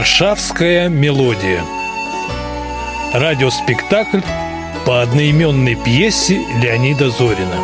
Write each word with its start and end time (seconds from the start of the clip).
Варшавская 0.00 0.88
мелодия. 0.88 1.62
Радиоспектакль 3.12 4.20
по 4.86 5.02
одноименной 5.02 5.74
пьесе 5.74 6.40
Леонида 6.62 7.10
Зорина. 7.10 7.60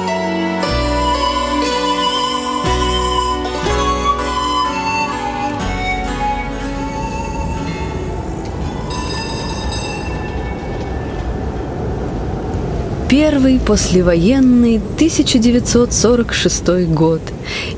Первый 13.09 13.59
послевоенный 13.61 14.77
1946 14.77 16.87
год. 16.89 17.23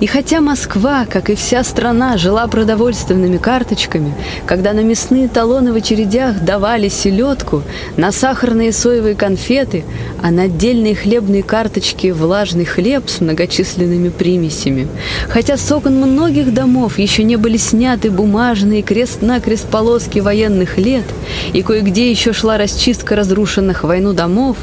И 0.00 0.06
хотя 0.06 0.40
Москва, 0.40 1.06
как 1.06 1.28
и 1.28 1.34
вся 1.34 1.64
страна, 1.64 2.16
жила 2.18 2.46
продовольственными 2.46 3.36
карточками, 3.36 4.14
когда 4.46 4.72
на 4.72 4.80
мясные 4.80 5.26
талоны 5.26 5.72
в 5.72 5.76
очередях 5.76 6.44
давали 6.44 6.88
селедку, 6.88 7.62
на 7.96 8.12
сахарные 8.12 8.70
соевые 8.70 9.16
конфеты, 9.16 9.84
а 10.22 10.30
на 10.30 10.42
отдельные 10.42 10.94
хлебные 10.94 11.42
карточки 11.42 12.12
влажный 12.12 12.64
хлеб 12.64 13.08
с 13.08 13.20
многочисленными 13.20 14.10
примесями, 14.10 14.86
хотя 15.28 15.56
с 15.56 15.72
окон 15.72 15.96
многих 15.96 16.54
домов 16.54 17.00
еще 17.00 17.24
не 17.24 17.34
были 17.34 17.56
сняты 17.56 18.12
бумажные 18.12 18.82
крест-накрест 18.82 19.66
полоски 19.66 20.20
военных 20.20 20.78
лет, 20.78 21.04
и 21.52 21.62
кое-где 21.62 22.08
еще 22.08 22.32
шла 22.32 22.56
расчистка 22.56 23.16
разрушенных 23.16 23.82
войну 23.82 24.12
домов, 24.12 24.58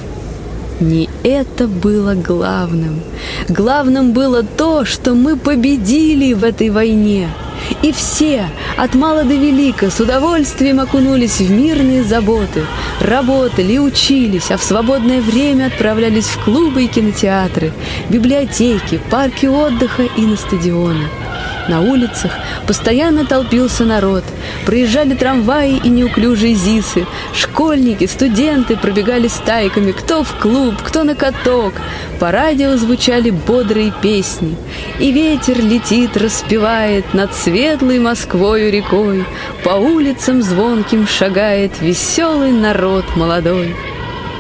не 0.80 1.10
это 1.24 1.68
было 1.68 2.14
главным. 2.14 3.02
Главным 3.48 4.12
было 4.12 4.44
то, 4.44 4.86
что 4.86 5.14
мы 5.14 5.38
победили 5.38 6.34
в 6.34 6.44
этой 6.44 6.70
войне. 6.70 7.30
И 7.82 7.92
все, 7.92 8.50
от 8.78 8.94
мала 8.96 9.24
до 9.24 9.34
велика, 9.34 9.90
с 9.90 10.00
удовольствием 10.00 10.80
окунулись 10.80 11.40
в 11.40 11.50
мирные 11.50 12.04
заботы, 12.04 12.64
работали 13.02 13.74
и 13.74 13.80
учились, 13.80 14.52
а 14.52 14.58
в 14.58 14.64
свободное 14.64 15.22
время 15.22 15.68
отправлялись 15.68 16.26
в 16.26 16.44
клубы 16.44 16.84
и 16.84 16.88
кинотеатры, 16.88 17.72
библиотеки, 18.10 19.00
парки 19.10 19.48
отдыха 19.48 20.04
и 20.04 20.22
на 20.22 20.36
стадионы. 20.36 21.06
На 21.68 21.82
улицах 21.82 22.32
постоянно 22.68 23.26
толпился 23.26 23.86
народ. 23.86 24.24
Проезжали 24.66 25.16
трамваи 25.16 25.78
и 25.84 25.90
неуклюжие 25.90 26.54
зисы. 26.54 27.08
Школьники, 27.34 28.06
студенты 28.06 28.78
пробегали 28.78 29.28
стайками, 29.28 29.92
кто 29.92 30.24
в 30.24 30.36
клуб, 30.36 30.76
кто 30.84 31.04
на 31.04 31.16
каток. 31.16 31.74
По 32.20 32.32
радио 32.32 32.78
звучали 32.78 33.32
бодрые 33.32 33.92
песни. 34.02 34.56
И 35.00 35.12
ветер 35.12 35.60
летит, 35.60 36.16
распевает 36.18 37.14
над 37.14 37.34
светлой 37.34 37.98
Москвою 38.00 38.72
рекой. 38.72 39.26
По 39.64 39.72
улицам 39.72 40.44
звонким 40.44 41.08
шагает 41.08 41.82
веселый 41.82 42.52
народ 42.52 43.06
молодой. 43.16 43.76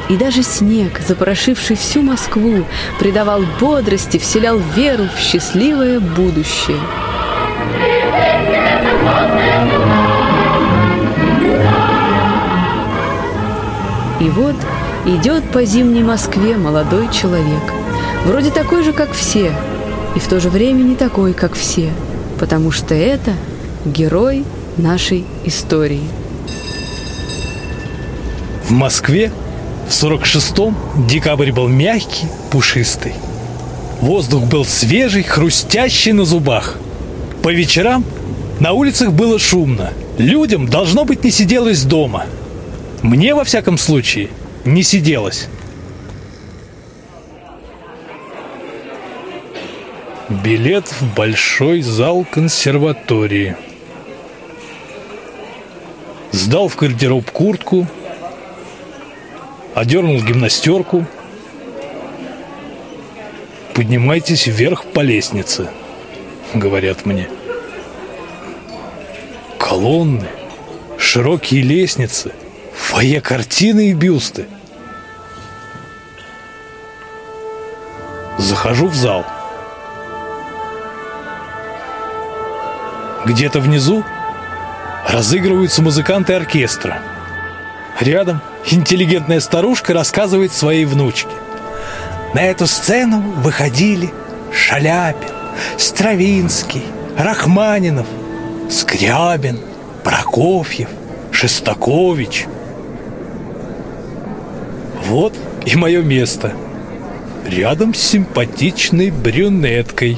И 0.10 0.17
даже 0.17 0.44
снег, 0.44 1.02
запорошивший 1.08 1.76
всю 1.76 2.04
Москву, 2.04 2.64
придавал 3.00 3.44
бодрости, 3.60 4.20
вселял 4.20 4.60
веру 4.76 5.06
в 5.16 5.20
счастливое 5.20 6.00
будущее. 6.00 6.78
И 14.19 14.30
вот 14.30 14.55
идет 15.05 15.44
по 15.52 15.66
зимней 15.66 16.02
Москве 16.02 16.58
молодой 16.58 17.11
человек. 17.11 17.61
Вроде 18.25 18.49
такой 18.49 18.83
же, 18.83 18.91
как 18.91 19.11
все, 19.11 19.53
и 20.16 20.19
в 20.19 20.27
то 20.27 20.39
же 20.39 20.49
время 20.49 20.81
не 20.81 20.95
такой, 20.95 21.33
как 21.33 21.53
все, 21.53 21.91
потому 22.39 22.71
что 22.71 22.95
это 22.95 23.33
герой 23.86 24.45
нашей 24.77 25.25
истории. 25.43 26.04
В 28.64 28.71
Москве 28.71 29.31
в 29.87 29.92
46-м 29.92 30.75
декабрь 31.08 31.52
был 31.52 31.67
мягкий, 31.67 32.25
пушистый. 32.49 33.14
Воздух 34.02 34.45
был 34.45 34.65
свежий, 34.65 35.21
хрустящий 35.23 36.14
на 36.14 36.25
зубах. 36.25 36.77
По 37.45 37.54
вечерам 37.54 38.04
на 38.60 38.73
улицах 38.73 39.11
было 39.11 39.38
шумно. 39.38 39.94
Людям, 40.17 40.67
должно 40.67 41.06
быть, 41.06 41.23
не 41.23 41.30
сиделось 41.30 41.83
дома. 41.83 42.26
Мне, 43.04 43.36
во 43.36 43.44
всяком 43.44 43.78
случае, 43.78 44.30
не 44.66 44.82
сиделось. 44.82 45.48
Билет 50.28 50.88
в 50.88 51.14
большой 51.14 51.84
зал 51.84 52.26
консерватории. 52.26 53.55
Сдал 56.32 56.67
в 56.67 56.76
гардероб 56.76 57.30
куртку, 57.30 57.86
одернул 59.76 60.20
гимнастерку. 60.20 61.05
Поднимайтесь 63.76 64.48
вверх 64.48 64.84
по 64.86 65.02
лестнице, 65.02 65.70
говорят 66.55 67.05
мне 67.05 67.30
колонны, 69.65 70.27
широкие 70.99 71.64
лестницы, 71.64 72.33
фойе 72.77 73.20
картины 73.20 73.89
и 73.89 73.93
бюсты. 73.93 74.45
Захожу 78.37 78.86
в 78.87 78.93
зал. 78.93 79.25
Где-то 83.25 83.59
внизу 83.59 84.04
разыгрываются 85.09 85.81
музыканты 85.81 86.33
оркестра. 86.33 86.99
Рядом 87.99 88.42
интеллигентная 88.70 89.39
старушка 89.39 89.93
рассказывает 89.93 90.54
своей 90.54 90.86
внучке. 90.86 91.31
На 92.36 92.43
эту 92.43 92.67
сцену 92.67 93.20
выходили 93.20 94.14
Шаляпин, 94.54 95.31
Стравинский, 95.80 96.83
Рахманинов– 97.17 98.05
Скрябин, 98.70 99.59
Прокофьев, 100.03 100.89
Шестакович. 101.31 102.48
Вот 105.05 105.33
и 105.65 105.76
мое 105.76 106.02
место. 106.02 106.53
Рядом 107.45 107.93
с 107.93 107.99
симпатичной 107.99 109.11
брюнеткой. 109.11 110.17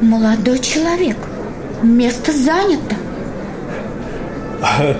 Молодой 0.00 0.60
человек, 0.60 1.16
место 1.82 2.32
занято. 2.32 2.94
А, 4.62 4.96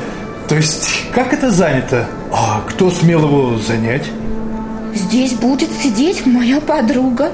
то 0.48 0.56
есть, 0.56 1.04
как 1.14 1.32
это 1.32 1.50
занято? 1.50 2.08
А 2.32 2.62
кто 2.69 2.91
смел 2.91 3.22
его 3.22 3.58
занять? 3.58 4.04
Здесь 4.94 5.34
будет 5.34 5.70
сидеть 5.72 6.26
моя 6.26 6.60
подруга. 6.60 7.31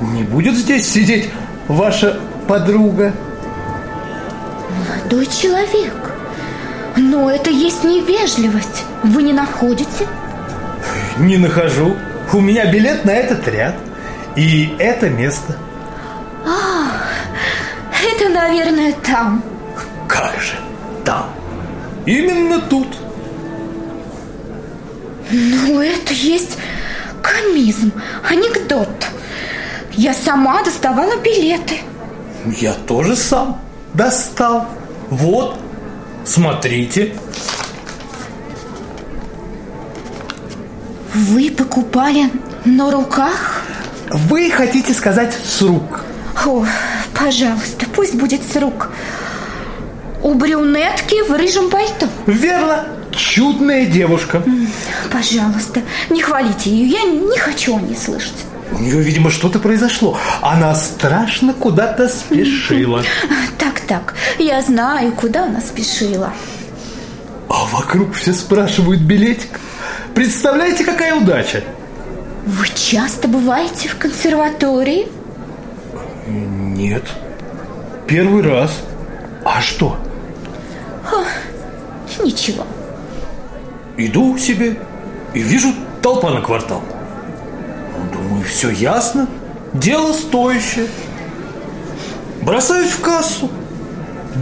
Не 0.00 0.24
будет 0.24 0.54
здесь 0.54 0.88
сидеть 0.88 1.30
ваша 1.68 2.18
подруга? 2.46 3.12
Молодой 4.70 5.26
человек, 5.26 5.94
но 6.96 7.30
это 7.30 7.50
есть 7.50 7.84
невежливость. 7.84 8.84
Вы 9.02 9.22
не 9.22 9.32
находите? 9.32 10.06
Не 11.18 11.38
нахожу. 11.38 11.96
У 12.32 12.40
меня 12.40 12.70
билет 12.70 13.04
на 13.04 13.12
этот 13.12 13.46
ряд. 13.48 13.74
И 14.34 14.74
это 14.78 15.08
место. 15.08 15.56
А, 16.44 16.88
это, 18.04 18.28
наверное, 18.28 18.92
там. 18.92 19.42
Как 20.06 20.34
же 20.40 20.56
там? 21.04 21.30
Именно 22.04 22.60
тут. 22.60 22.88
Ну, 25.30 25.80
это 25.80 26.12
есть 26.12 26.58
комизм, 27.22 27.92
анекдот. 28.28 28.88
Я 29.96 30.12
сама 30.12 30.62
доставала 30.62 31.16
билеты. 31.16 31.80
Я 32.60 32.74
тоже 32.74 33.16
сам 33.16 33.60
достал. 33.94 34.66
Вот, 35.08 35.58
смотрите. 36.24 37.16
Вы 41.14 41.50
покупали 41.50 42.30
на 42.66 42.90
руках? 42.90 43.62
Вы 44.10 44.50
хотите 44.50 44.92
сказать 44.92 45.34
с 45.34 45.62
рук? 45.62 46.02
О, 46.44 46.66
пожалуйста, 47.18 47.86
пусть 47.94 48.14
будет 48.14 48.42
с 48.42 48.56
рук. 48.56 48.90
У 50.22 50.34
брюнетки 50.34 51.26
в 51.26 51.32
рыжем 51.34 51.70
пальто. 51.70 52.06
Верно. 52.26 52.84
Чудная 53.12 53.86
девушка. 53.86 54.42
Пожалуйста, 55.10 55.80
не 56.10 56.20
хвалите 56.20 56.68
ее. 56.68 56.86
Я 56.86 57.02
не 57.04 57.38
хочу 57.38 57.76
о 57.76 57.80
ней 57.80 57.96
слышать. 57.96 58.45
У 58.72 58.78
нее, 58.78 59.00
видимо, 59.00 59.30
что-то 59.30 59.58
произошло. 59.58 60.18
Она 60.42 60.74
страшно 60.74 61.54
куда-то 61.54 62.08
спешила. 62.08 63.02
Так, 63.58 63.80
так, 63.80 64.14
я 64.38 64.60
знаю, 64.62 65.12
куда 65.12 65.44
она 65.44 65.60
спешила. 65.60 66.32
А 67.48 67.64
вокруг 67.66 68.14
все 68.14 68.32
спрашивают 68.32 69.00
билетик. 69.02 69.60
Представляете, 70.14 70.84
какая 70.84 71.14
удача? 71.14 71.62
Вы 72.46 72.66
часто 72.74 73.28
бываете 73.28 73.88
в 73.88 73.96
консерватории? 73.96 75.08
Нет. 76.26 77.04
первый 78.06 78.42
раз. 78.42 78.70
А 79.44 79.60
что? 79.60 79.96
Ничего. 82.22 82.66
Иду 83.96 84.36
себе 84.38 84.76
и 85.34 85.40
вижу 85.40 85.72
толпа 86.02 86.30
на 86.30 86.40
квартал. 86.40 86.82
Все 88.48 88.70
ясно, 88.70 89.28
дело 89.74 90.12
стоящее. 90.12 90.86
Бросаюсь 92.42 92.90
в 92.90 93.00
кассу. 93.00 93.50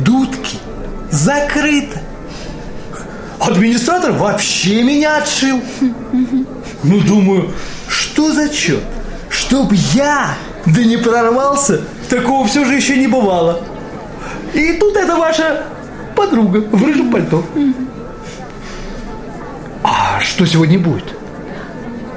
Дудки. 0.04 0.58
Закрыто. 1.10 2.00
Администратор 3.40 4.12
вообще 4.12 4.82
меня 4.82 5.18
отшил. 5.18 5.60
Ну, 6.82 7.00
думаю, 7.00 7.50
что 7.88 8.32
за 8.32 8.48
черт? 8.48 8.82
Чтоб 9.30 9.72
я, 9.72 10.34
да 10.66 10.84
не 10.84 10.96
прорвался, 10.96 11.80
такого 12.08 12.46
все 12.46 12.64
же 12.64 12.74
еще 12.74 12.96
не 12.96 13.06
бывало. 13.06 13.62
И 14.52 14.72
тут 14.74 14.96
это 14.96 15.16
ваша 15.16 15.64
подруга 16.14 16.58
в 16.58 16.84
рыжем 16.84 17.10
пальто. 17.10 17.44
А 19.82 20.20
что 20.20 20.46
сегодня 20.46 20.78
будет? 20.78 21.04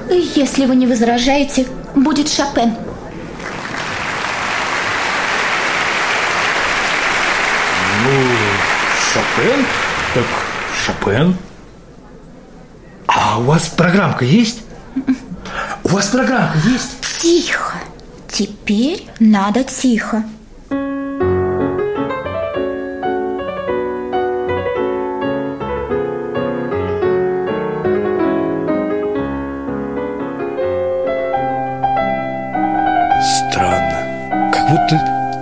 Если 0.09 0.65
вы 0.65 0.75
не 0.75 0.87
возражаете, 0.87 1.65
будет 1.95 2.29
Шопен. 2.29 2.75
Шопен? 9.13 9.65
Так 10.13 10.25
Шопен. 10.85 11.37
А 13.07 13.39
у 13.39 13.43
вас 13.43 13.67
программка 13.67 14.25
есть? 14.25 14.63
У 15.83 15.89
вас 15.89 16.07
программка 16.07 16.57
есть? 16.67 16.97
Тихо. 17.21 17.73
Теперь 18.27 19.07
надо 19.19 19.63
тихо. 19.63 20.23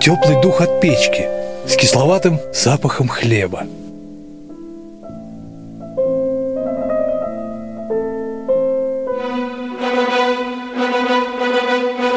Теплый 0.06 0.40
дух 0.40 0.60
от 0.60 0.80
печки 0.80 1.26
с 1.66 1.74
кисловатым 1.74 2.38
запахом 2.54 3.08
хлеба. 3.08 3.64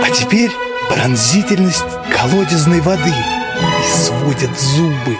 А 0.03 0.12
теперь 0.13 0.51
пронзительность 0.88 1.83
колодезной 2.15 2.80
воды 2.81 3.09
и 3.09 3.83
зубы. 4.56 5.18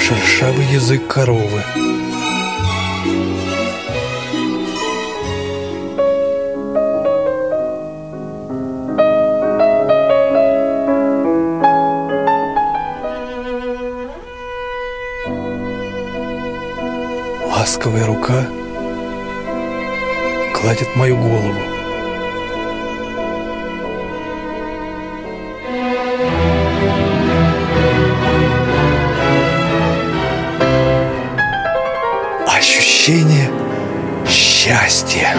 Шершавый 0.00 0.66
язык 0.66 1.04
коровы. 1.08 1.64
Гладит 20.70 20.94
мою 20.94 21.16
голову. 21.16 21.54
Ощущение 32.46 33.50
счастья. 34.28 35.34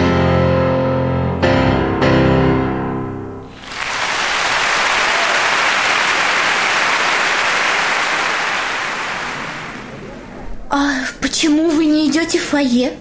А 10.68 10.96
почему 11.22 11.70
вы 11.70 11.86
не 11.86 12.10
идете 12.10 12.38
в 12.38 12.44
фойе? 12.44 12.92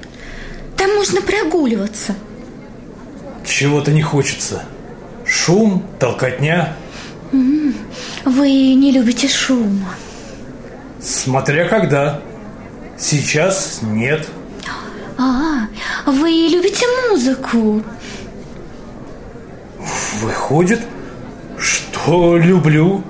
Можно 1.12 1.28
прогуливаться. 1.28 2.16
Чего-то 3.46 3.92
не 3.92 4.02
хочется. 4.02 4.64
Шум, 5.26 5.86
толкотня. 6.00 6.74
Вы 8.24 8.74
не 8.76 8.94
любите 8.94 9.28
шума. 9.28 9.90
Смотря 11.02 11.68
когда. 11.68 12.22
Сейчас 12.98 13.80
нет. 13.82 14.26
А, 15.18 15.68
вы 16.06 16.30
любите 16.30 16.86
музыку. 17.10 17.84
Выходит, 20.22 20.80
что 21.58 22.38
люблю. 22.38 23.04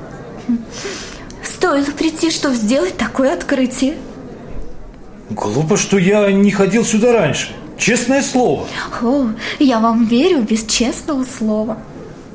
Стоило 1.43 1.91
прийти, 1.91 2.31
чтобы 2.31 2.55
сделать 2.55 2.97
такое 2.97 3.35
открытие. 3.35 3.95
Глупо, 5.29 5.77
что 5.77 5.99
я 5.99 6.31
не 6.31 6.49
ходил 6.49 6.83
сюда 6.83 7.11
раньше. 7.11 7.55
Честное 7.81 8.21
слово. 8.21 8.67
О, 9.01 9.29
я 9.57 9.79
вам 9.79 10.05
верю 10.05 10.43
без 10.43 10.63
честного 10.65 11.23
слова. 11.23 11.79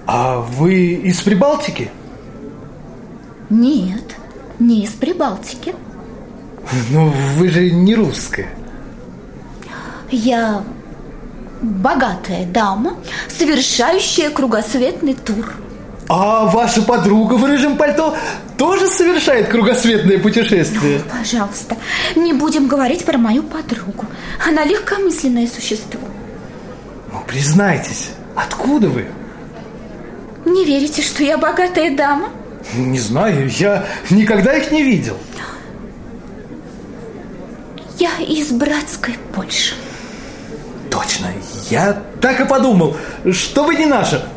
А 0.05 0.41
вы 0.41 0.95
из 0.95 1.21
Прибалтики? 1.21 1.89
Нет, 3.49 4.17
не 4.59 4.83
из 4.83 4.91
Прибалтики. 4.91 5.73
Ну, 6.91 7.13
вы 7.37 7.49
же 7.51 7.71
не 7.71 7.95
русская. 7.95 8.49
Я 10.11 10.65
богатая 11.63 12.45
дама, 12.47 12.97
совершающая 13.29 14.31
кругосветный 14.31 15.15
тур. 15.15 15.55
А 16.09 16.47
ваша 16.47 16.83
подруга 16.83 17.35
в 17.35 17.45
рыжем 17.45 17.77
пальто 17.77 18.17
тоже 18.56 18.88
совершает 18.88 19.49
кругосветное 19.49 20.19
путешествие? 20.19 21.00
Пожалуйста, 21.11 21.76
не 22.14 22.33
будем 22.33 22.69
говорить 22.69 23.04
про 23.04 23.19
мою 23.19 23.42
подругу. 23.42 24.07
Она 24.47 24.64
легкомысленное 24.64 25.47
существо. 25.47 26.00
Ну, 27.12 27.23
признайтесь, 27.26 28.11
откуда 28.35 28.88
вы? 28.88 29.07
Не 30.45 30.64
верите, 30.64 31.02
что 31.02 31.23
я 31.23 31.38
богатая 31.38 31.95
дама? 31.97 32.31
Не 32.75 32.99
знаю, 32.99 33.49
я 33.49 33.87
никогда 34.11 34.57
их 34.57 34.71
не 34.71 34.83
видел. 34.83 35.16
Я 37.99 38.11
из 38.19 38.50
братской 38.52 39.14
Польши. 39.35 39.75
Точно, 40.90 41.26
я 41.71 42.02
так 42.21 42.40
и 42.40 42.45
подумал, 42.45 42.97
что 43.33 43.64
вы 43.64 43.76
не 43.76 43.87
наша. 43.87 44.28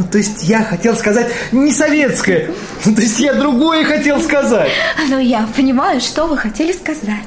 Ну, 0.00 0.06
то 0.10 0.16
есть 0.18 0.44
я 0.44 0.64
хотел 0.64 0.96
сказать 0.96 1.30
не 1.52 1.70
советская. 1.72 2.50
Ну, 2.86 2.94
то 2.94 3.02
есть 3.02 3.18
я 3.20 3.34
другое 3.34 3.84
хотел 3.84 4.18
сказать. 4.20 4.70
Но 5.10 5.18
я 5.18 5.46
понимаю, 5.54 6.00
что 6.00 6.26
вы 6.26 6.38
хотели 6.38 6.72
сказать. 6.72 7.24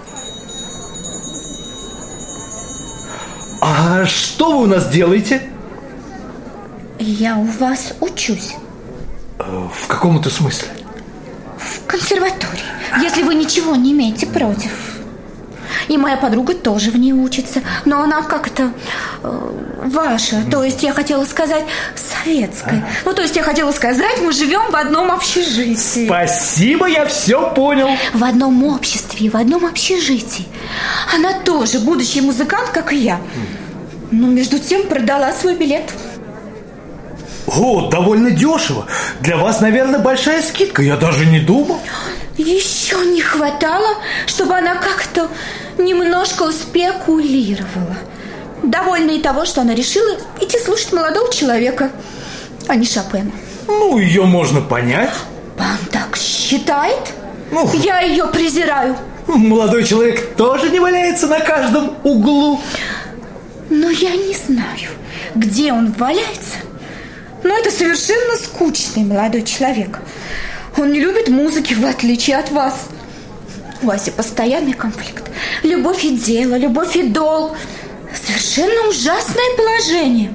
А 3.61 4.05
что 4.05 4.57
вы 4.57 4.63
у 4.63 4.67
нас 4.67 4.89
делаете? 4.89 5.41
Я 6.99 7.37
у 7.37 7.43
вас 7.45 7.93
учусь 7.99 8.55
Э, 9.39 9.67
В 9.73 9.87
каком-то 9.87 10.29
смысле. 10.29 10.69
в 11.57 11.85
консерватории, 11.87 12.63
если 13.01 13.23
вы 13.23 13.35
ничего 13.35 13.75
не 13.75 13.91
имеете 13.91 14.25
против. 14.27 14.71
И 15.87 15.97
моя 15.97 16.17
подруга 16.17 16.53
тоже 16.53 16.91
в 16.91 16.97
ней 16.97 17.13
учится, 17.13 17.61
но 17.85 18.01
она 18.01 18.21
как-то 18.21 18.71
э, 19.23 19.51
ваша, 19.85 20.43
то 20.49 20.63
есть 20.63 20.83
я 20.83 20.93
хотела 20.93 21.25
сказать 21.25 21.63
советская. 21.95 22.85
Ну, 23.05 23.13
то 23.13 23.21
есть 23.21 23.35
я 23.35 23.43
хотела 23.43 23.71
сказать, 23.71 24.19
мы 24.21 24.31
живем 24.31 24.71
в 24.71 24.75
одном 24.75 25.11
общежитии. 25.11 26.05
Спасибо, 26.05 26.87
я 26.87 27.05
все 27.05 27.53
понял. 27.53 27.89
В 28.13 28.23
одном 28.23 28.63
обществе, 28.63 29.29
в 29.29 29.35
одном 29.35 29.65
общежитии. 29.65 30.47
Она 31.13 31.33
тоже 31.39 31.79
будущий 31.79 32.21
музыкант, 32.21 32.69
как 32.69 32.93
и 32.93 32.97
я. 32.97 33.19
Но 34.11 34.27
между 34.27 34.59
тем 34.59 34.87
продала 34.87 35.31
свой 35.31 35.55
билет. 35.55 35.91
О, 37.47 37.89
довольно 37.89 38.31
дешево. 38.31 38.85
Для 39.19 39.37
вас, 39.37 39.59
наверное, 39.61 39.99
большая 39.99 40.41
скидка. 40.41 40.81
Я 40.81 40.97
даже 40.97 41.25
не 41.25 41.39
думал. 41.39 41.79
Еще 42.37 42.97
не 43.05 43.21
хватало, 43.21 43.97
чтобы 44.25 44.55
она 44.55 44.75
как-то 44.75 45.29
немножко 45.77 46.51
спекулировала. 46.51 47.97
Довольна 48.63 49.11
и 49.11 49.21
того, 49.21 49.45
что 49.45 49.61
она 49.61 49.75
решила 49.75 50.17
идти 50.39 50.57
слушать 50.57 50.93
молодого 50.93 51.31
человека, 51.31 51.91
а 52.67 52.75
не 52.75 52.85
Шопена. 52.85 53.31
Ну, 53.67 53.97
ее 53.97 54.23
можно 54.23 54.61
понять. 54.61 55.11
Вам 55.57 55.77
так 55.91 56.15
считает? 56.17 57.13
Ну. 57.51 57.69
Я 57.73 57.99
ее 58.01 58.25
презираю. 58.27 58.97
Молодой 59.27 59.83
человек 59.83 60.35
тоже 60.35 60.69
не 60.69 60.79
валяется 60.79 61.27
на 61.27 61.39
каждом 61.39 61.95
углу. 62.03 62.59
Но 63.69 63.89
я 63.89 64.15
не 64.15 64.33
знаю, 64.33 64.91
где 65.35 65.71
он 65.73 65.91
валяется, 65.93 66.57
Но 67.43 67.57
это 67.57 67.71
совершенно 67.71 68.37
скучный 68.37 69.03
молодой 69.03 69.43
человек. 69.43 69.99
Он 70.77 70.91
не 70.91 70.99
любит 70.99 71.29
музыки, 71.29 71.73
в 71.73 71.85
отличие 71.85 72.37
от 72.37 72.51
вас. 72.51 72.87
У 73.83 73.89
Аси 73.89 74.11
постоянный 74.11 74.73
конфликт. 74.73 75.29
Любовь 75.61 76.05
и 76.05 76.15
дело, 76.15 76.55
любовь 76.55 76.95
и 76.95 77.03
долг. 77.03 77.57
Совершенно 78.15 78.87
ужасное 78.87 79.57
положение. 79.57 80.33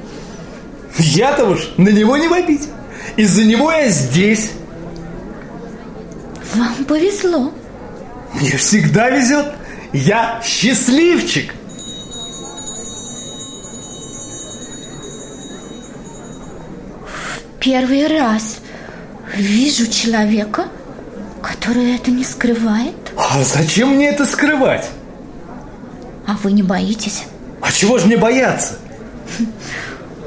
Я-то 0.99 1.47
уж 1.47 1.71
на 1.79 1.89
него 1.89 2.17
не 2.19 2.29
вопить. 2.29 2.69
Из-за 3.17 3.45
него 3.45 3.73
я 3.73 3.89
здесь. 3.89 4.51
Вам 6.55 6.85
повезло. 6.85 7.53
Мне 8.35 8.57
всегда 8.57 9.09
везет. 9.09 9.47
Я 9.93 10.43
счастливчик. 10.45 11.55
Первый 17.61 18.07
раз 18.07 18.59
вижу 19.35 19.87
человека, 19.91 20.69
который 21.43 21.95
это 21.95 22.11
не 22.11 22.25
скрывает. 22.25 22.95
А 23.17 23.43
зачем 23.43 23.95
мне 23.95 24.09
это 24.09 24.27
скрывать? 24.27 24.89
А 26.27 26.33
вы 26.43 26.53
не 26.53 26.63
боитесь? 26.63 27.25
А 27.61 27.73
чего 27.73 27.99
же 27.99 28.07
мне 28.07 28.17
бояться? 28.17 28.79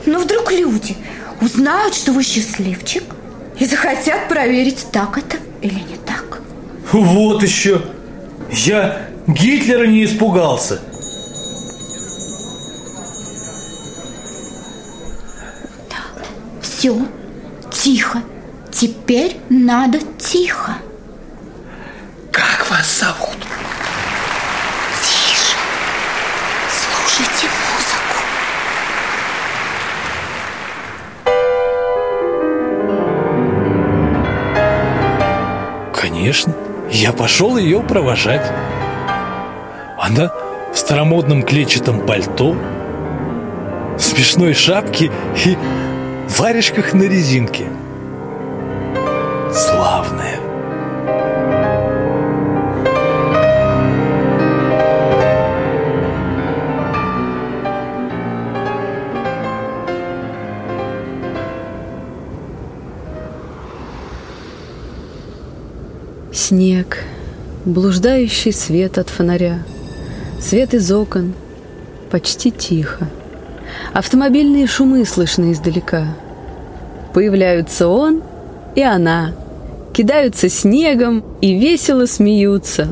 Ну, 0.05 0.19
вдруг 0.19 0.51
люди 0.51 0.97
узнают, 1.41 1.95
что 1.95 2.11
вы 2.11 2.23
счастливчик 2.23 3.03
и 3.59 3.65
захотят 3.65 4.27
проверить, 4.27 4.87
так 4.91 5.17
это 5.17 5.37
или 5.61 5.75
не 5.75 5.97
так. 6.05 6.41
Вот 6.91 7.43
еще. 7.43 7.81
Я 8.49 9.07
Гитлера 9.27 9.85
не 9.85 10.03
испугался. 10.05 10.81
Все, 16.61 16.97
тихо. 17.71 18.23
Теперь 18.71 19.37
надо 19.49 19.99
тихо. 20.17 20.77
Как 22.31 22.69
вас 22.69 22.99
зовут? 22.99 23.37
Тише. 25.03 25.57
Слушайте 26.69 27.47
музыку. 27.73 28.15
Конечно, 35.93 36.53
я 36.89 37.11
пошел 37.11 37.57
ее 37.57 37.81
провожать. 37.81 38.49
Она 39.99 40.31
в 40.73 40.77
старомодном 40.77 41.43
клетчатом 41.43 42.05
пальто, 42.05 42.55
смешной 43.99 44.53
шапке 44.53 45.11
и 45.45 45.57
варежках 46.37 46.93
на 46.93 47.03
резинке. 47.03 47.67
Славная. 49.53 49.90
Снег, 66.51 66.97
блуждающий 67.63 68.51
свет 68.51 68.97
от 68.97 69.07
фонаря, 69.07 69.59
свет 70.41 70.73
из 70.73 70.91
окон, 70.91 71.33
почти 72.09 72.51
тихо. 72.51 73.07
Автомобильные 73.93 74.67
шумы 74.67 75.05
слышны 75.05 75.53
издалека. 75.53 76.07
Появляются 77.13 77.87
он 77.87 78.21
и 78.75 78.81
она, 78.81 79.33
кидаются 79.93 80.49
снегом 80.49 81.23
и 81.39 81.57
весело 81.57 82.05
смеются. 82.05 82.89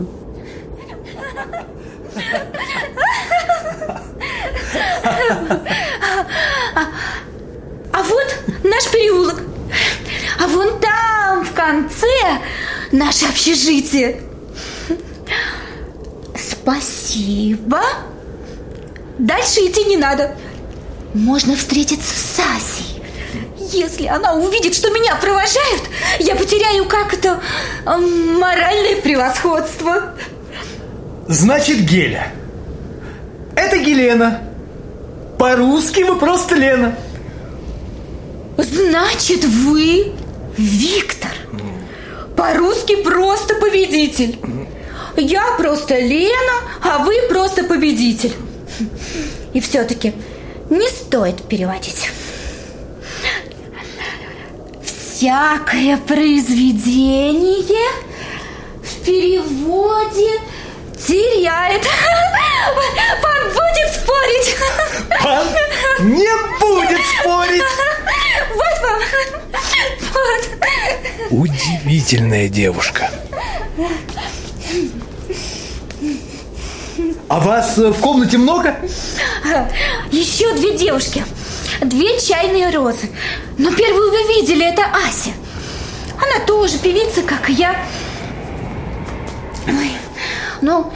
А 7.92 8.04
вот 8.04 8.40
наш 8.64 8.90
переулок. 8.90 9.42
А 10.42 10.48
вон 10.48 10.80
там, 10.80 11.44
в 11.44 11.54
конце, 11.54 12.39
наше 12.92 13.26
общежитие. 13.26 14.22
Спасибо. 16.36 17.82
Дальше 19.18 19.62
идти 19.62 19.84
не 19.86 19.98
надо. 19.98 20.36
Можно 21.14 21.56
встретиться 21.56 22.16
с 22.16 22.40
Асей. 22.40 23.04
Если 23.72 24.08
она 24.08 24.34
увидит, 24.34 24.74
что 24.76 24.90
меня 24.90 25.16
провожают, 25.16 25.84
я 26.20 26.36
потеряю 26.36 26.86
как-то 26.86 27.42
эм, 27.86 28.40
моральное 28.40 28.96
превосходство. 29.02 30.16
Значит, 31.28 31.82
Геля. 31.82 32.32
Это 33.56 33.78
Гелена. 33.78 34.42
По-русски 35.38 36.02
вы 36.02 36.18
просто 36.18 36.56
Лена. 36.56 36.96
Значит, 38.58 39.46
вы 39.46 40.14
Виктор. 40.58 41.32
По-русски 42.40 42.96
просто 43.04 43.56
победитель. 43.56 44.40
Я 45.18 45.44
просто 45.58 46.00
Лена, 46.00 46.62
а 46.82 47.00
вы 47.00 47.14
просто 47.28 47.66
победитель. 47.66 48.32
И 49.54 49.60
все-таки 49.60 50.14
не 50.70 50.88
стоит 50.88 51.44
переводить. 51.50 52.10
Всякое 54.82 55.98
произведение 55.98 57.92
в 58.82 59.06
переводе 59.06 60.40
теряет. 61.06 61.82
Пан 63.22 63.44
будет 63.50 63.94
спорить. 63.94 64.58
Пан 65.22 65.48
не 66.00 66.60
будет 66.60 67.06
спорить. 67.20 67.64
Вот 68.54 68.82
вам. 68.82 69.02
Вот. 70.14 70.50
Удивительная 71.32 72.48
девушка. 72.50 73.10
А 77.28 77.40
вас 77.40 77.78
в 77.78 77.94
комнате 78.02 78.38
много? 78.38 78.76
Еще 80.12 80.52
две 80.54 80.78
девушки. 80.78 81.24
Две 81.82 82.20
чайные 82.20 82.72
розы. 82.72 83.10
Но 83.58 83.72
первую 83.72 84.12
вы 84.12 84.24
видели, 84.34 84.66
это 84.66 84.84
Ася. 84.84 85.32
Она 86.18 86.46
тоже 86.46 86.78
певица, 86.80 87.22
как 87.22 87.50
и 87.50 87.54
я. 87.54 87.76
Ой, 89.68 89.92
ну, 90.62 90.92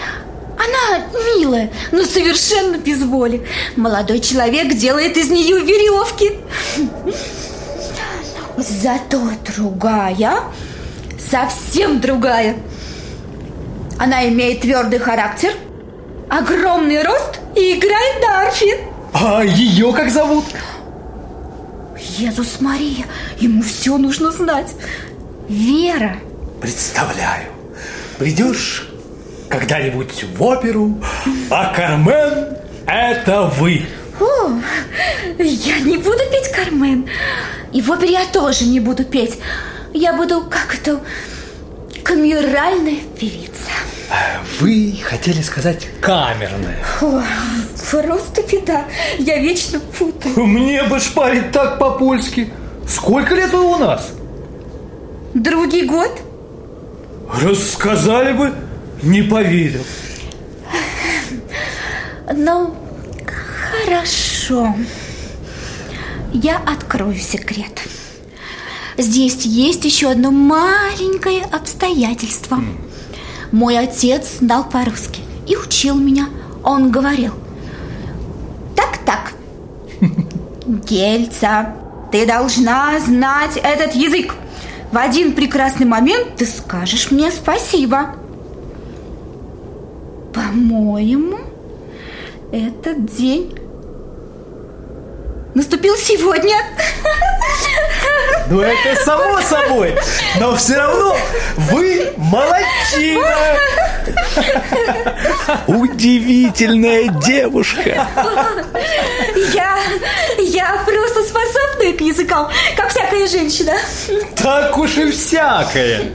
она 0.57 1.05
милая, 1.37 1.71
но 1.91 2.03
совершенно 2.03 2.77
без 2.77 3.01
воли. 3.03 3.45
Молодой 3.75 4.19
человек 4.19 4.73
делает 4.75 5.17
из 5.17 5.29
нее 5.29 5.59
веревки. 5.59 6.39
Зато 8.57 9.19
другая, 9.55 10.39
совсем 11.17 11.99
другая. 11.99 12.55
Она 13.99 14.27
имеет 14.29 14.61
твердый 14.61 14.99
характер, 14.99 15.53
огромный 16.29 17.03
рост 17.03 17.39
и 17.55 17.73
играет 17.73 18.21
на 18.21 18.41
арфе. 18.41 18.79
А 19.13 19.43
ее 19.43 19.91
как 19.93 20.09
зовут? 20.09 20.45
Иисус 22.17 22.61
Мария, 22.61 23.05
ему 23.39 23.61
все 23.63 23.97
нужно 23.97 24.31
знать. 24.31 24.73
Вера. 25.49 26.17
Представляю. 26.61 27.49
Придешь 28.17 28.92
когда-нибудь 29.53 30.23
в 30.35 30.43
оперу, 30.43 30.97
а 31.51 31.73
Кармен– 31.73 32.57
это 32.87 33.43
вы. 33.43 33.85
О, 34.19 34.49
я 35.37 35.79
не 35.79 35.97
буду 35.97 36.19
петь 36.31 36.51
Кармен. 36.51 37.07
И 37.71 37.81
в 37.81 37.91
опере 37.91 38.13
я 38.13 38.25
тоже 38.25 38.65
не 38.65 38.79
буду 38.79 39.03
петь. 39.03 39.39
Я 39.93 40.13
буду 40.13 40.41
как 40.49 40.75
это 40.75 40.99
камеральная 42.03 43.01
певица. 43.19 43.53
Вы 44.59 44.99
хотели 45.03 45.41
сказать 45.41 45.87
камерная. 46.01 46.79
О, 47.01 47.21
просто 47.91 48.41
беда. 48.51 48.85
Я 49.19 49.37
вечно 49.37 49.79
путаю. 49.79 50.47
Мне 50.47 50.83
бы 50.83 50.99
шпарить 50.99 51.51
так 51.51 51.77
по-польски. 51.77 52.51
Сколько 52.87 53.35
лет 53.35 53.51
вы 53.53 53.61
у 53.61 53.77
нас? 53.77 54.11
Другий 55.35 55.85
год? 55.85 56.11
Рассказали 57.41 58.33
бы, 58.33 58.53
не 59.03 59.21
поверил. 59.21 59.83
Ну, 62.33 62.75
хорошо. 63.85 64.75
Я 66.31 66.57
открою 66.57 67.17
секрет. 67.17 67.81
Здесь 68.97 69.45
есть 69.45 69.85
еще 69.85 70.11
одно 70.11 70.31
маленькое 70.31 71.43
обстоятельство. 71.43 72.63
Мой 73.51 73.77
отец 73.77 74.39
знал 74.39 74.63
по-русски 74.63 75.21
и 75.47 75.55
учил 75.57 75.95
меня. 75.95 76.29
Он 76.63 76.91
говорил, 76.91 77.33
так-так, 78.75 79.33
Гельца, 80.65 81.75
Ты 82.11 82.25
должна 82.25 82.99
знать 82.99 83.57
этот 83.57 83.95
язык. 83.95 84.33
В 84.91 84.97
один 84.97 85.33
прекрасный 85.33 85.85
момент 85.85 86.35
ты 86.37 86.45
скажешь 86.45 87.11
мне 87.11 87.31
спасибо. 87.31 88.15
По-моему, 90.53 91.39
этот 92.51 93.07
день 93.07 93.57
наступил 95.55 95.95
сегодня. 95.97 96.57
Ну 98.51 98.61
это 98.61 99.03
само 99.03 99.41
собой, 99.41 99.95
но 100.39 100.55
все 100.55 100.75
равно 100.75 101.17
вы 101.71 102.13
молодчина. 102.17 103.35
Удивительная 105.65 107.07
девушка. 107.07 108.07
Я, 109.55 109.79
я 110.37 110.83
просто 110.85 111.23
способна 111.23 111.97
к 111.97 112.01
языкам, 112.01 112.51
как 112.77 112.89
всякая 112.89 113.27
женщина. 113.27 113.73
Так 114.35 114.77
уж 114.77 114.97
и 114.97 115.09
всякое. 115.09 116.11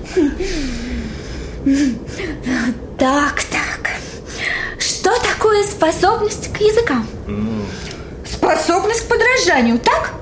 Так, 2.96 3.42
так. 3.50 3.67
Что 5.08 5.22
такое 5.22 5.62
способность 5.62 6.52
к 6.52 6.60
языкам? 6.60 7.06
Способность 8.30 9.06
к 9.06 9.08
подражанию, 9.08 9.78
так? 9.78 10.12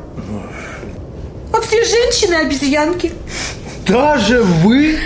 А 1.52 1.60
все 1.60 1.82
женщины 1.82 2.34
обезьянки. 2.34 3.12
Даже 3.88 4.42
вы? 4.42 4.96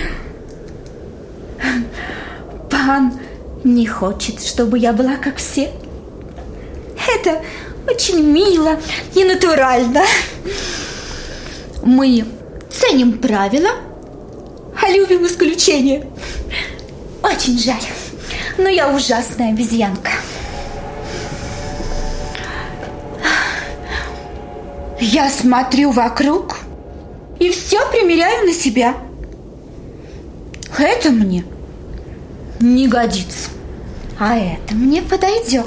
Пан 2.70 3.18
не 3.64 3.86
хочет, 3.86 4.44
чтобы 4.44 4.78
я 4.78 4.92
была 4.92 5.16
как 5.16 5.36
все. 5.36 5.70
Это 7.16 7.42
очень 7.88 8.22
мило 8.22 8.78
и 9.14 9.24
натурально. 9.24 10.02
Мы 11.82 12.26
ценим 12.68 13.16
правила, 13.16 13.70
а 14.78 14.90
любим 14.90 15.24
исключения. 15.24 16.06
Очень 17.22 17.58
жаль, 17.58 17.80
но 18.58 18.68
я 18.68 18.94
ужасная 18.94 19.50
обезьянка. 19.50 20.10
Я 25.00 25.30
смотрю 25.30 25.92
вокруг 25.92 26.58
и 27.38 27.50
все 27.50 27.80
примеряю 27.90 28.46
на 28.46 28.52
себя. 28.52 28.96
Это 30.78 31.10
мне 31.10 31.44
не 32.60 32.86
годится, 32.86 33.50
а 34.18 34.36
это 34.36 34.74
мне 34.74 35.02
подойдет. 35.02 35.66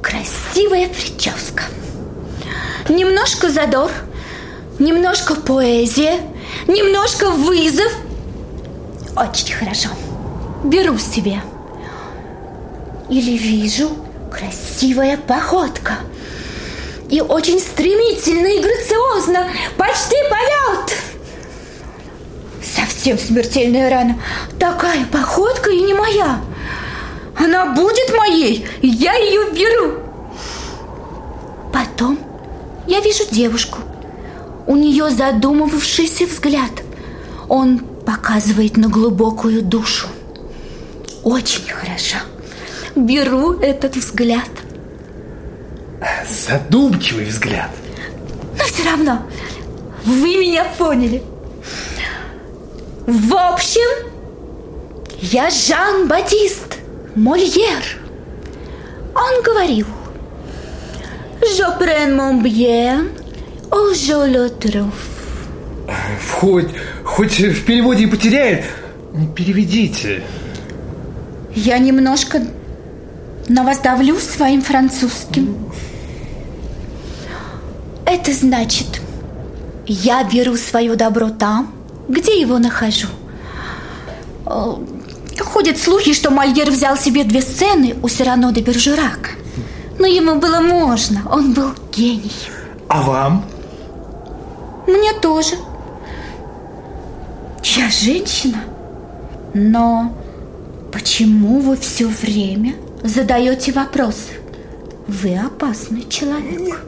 Красивая 0.00 0.88
прическа. 0.88 1.64
Немножко 2.88 3.50
задор, 3.50 3.90
немножко 4.78 5.34
поэзия, 5.34 6.20
немножко 6.66 7.30
вызов. 7.30 7.92
Очень 9.16 9.54
хорошо. 9.54 9.88
Беру 10.64 10.98
себе. 10.98 11.42
Или 13.08 13.36
вижу 13.36 13.90
красивая 14.30 15.16
походка– 15.16 15.94
и 17.08 17.22
очень 17.22 17.58
стремительно 17.58 18.46
и 18.46 18.60
грациозно, 18.60 19.48
почти 19.76 20.16
полет. 20.28 20.96
Совсем 22.62 23.18
смертельная 23.18 23.88
рана. 23.88 24.20
Такая 24.58 25.06
походка 25.06 25.70
и 25.70 25.80
не 25.80 25.94
моя. 25.94 26.40
Она 27.36 27.72
будет 27.72 28.14
моей, 28.16 28.66
я 28.82 29.14
ее 29.14 29.50
беру. 29.52 30.00
Потом 31.72 32.18
я 32.86 33.00
вижу 33.00 33.24
девушку. 33.30 33.78
У 34.66 34.76
нее 34.76 35.08
задумывавшийся 35.08 36.26
взгляд. 36.26 36.72
Он 37.48 37.78
показывает 37.78 38.76
на 38.76 38.88
глубокую 38.88 39.62
душу. 39.62 40.08
Очень 41.28 41.68
хорошо. 41.68 42.16
Беру 42.96 43.60
этот 43.60 43.96
взгляд– 43.96 44.48
Задумчивый 46.28 47.24
взгляд. 47.24 47.70
Но 48.56 48.64
все 48.64 48.84
равно, 48.84 49.22
вы 50.04 50.36
меня 50.36 50.64
поняли. 50.76 51.22
В 53.06 53.34
общем, 53.34 54.06
я 55.20 55.50
Жан-Батист 55.50 56.78
Мольер. 57.14 57.82
Он 59.14 59.42
говорил, 59.42 59.86
«Je 61.40 61.64
prends 61.78 62.14
mon 62.14 62.42
bien, 62.42 63.08
ou 63.70 63.92
je 63.94 64.26
le 64.26 64.50
trouve». 64.50 64.92
Хоть, 66.38 66.68
хоть 67.04 67.40
в 67.40 67.64
переводе 67.64 68.04
и 68.04 68.06
потеряет, 68.06 68.64
переведите. 69.34 70.22
Я 71.64 71.78
немножко 71.78 72.40
на 73.48 73.64
вас 73.64 73.80
давлю 73.80 74.20
своим 74.20 74.62
французским. 74.62 75.56
Это 78.06 78.32
значит, 78.32 79.00
я 79.84 80.22
беру 80.22 80.56
свое 80.56 80.94
добро 80.94 81.30
там, 81.30 81.74
где 82.08 82.40
его 82.40 82.60
нахожу. 82.60 83.08
Э, 84.46 84.74
ходят 85.40 85.78
слухи, 85.78 86.12
что 86.12 86.30
Мольер 86.30 86.70
взял 86.70 86.96
себе 86.96 87.24
две 87.24 87.42
сцены 87.42 87.96
у 88.04 88.08
Сирано 88.08 88.52
де 88.52 88.60
Бержурака. 88.60 89.30
Но 89.98 90.06
ему 90.06 90.36
было 90.36 90.60
можно, 90.60 91.22
он 91.28 91.54
был 91.54 91.72
гений. 91.92 92.38
А 92.88 93.02
вам? 93.02 93.44
Мне 94.86 95.12
тоже. 95.14 95.56
Я 97.64 97.90
женщина. 97.90 98.58
Но 99.54 100.12
почему 100.92 101.60
вы 101.60 101.76
все 101.76 102.06
время 102.06 102.74
задаете 103.02 103.72
вопросы? 103.72 104.32
Вы 105.06 105.38
опасный 105.38 106.06
человек. 106.08 106.80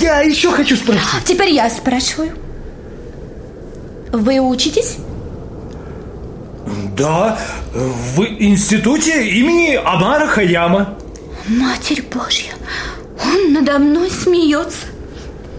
Я 0.00 0.20
еще 0.20 0.50
хочу 0.50 0.76
спросить. 0.76 1.24
Теперь 1.24 1.50
я 1.50 1.68
спрашиваю. 1.68 2.32
Вы 4.12 4.40
учитесь? 4.40 4.96
Да, 6.96 7.38
в 7.74 8.22
институте 8.22 9.28
имени 9.28 9.74
Амара 9.74 10.26
Хаяма. 10.26 10.98
Матерь 11.48 12.02
Божья, 12.02 12.52
он 13.24 13.52
надо 13.52 13.78
мной 13.78 14.10
смеется. 14.10 14.86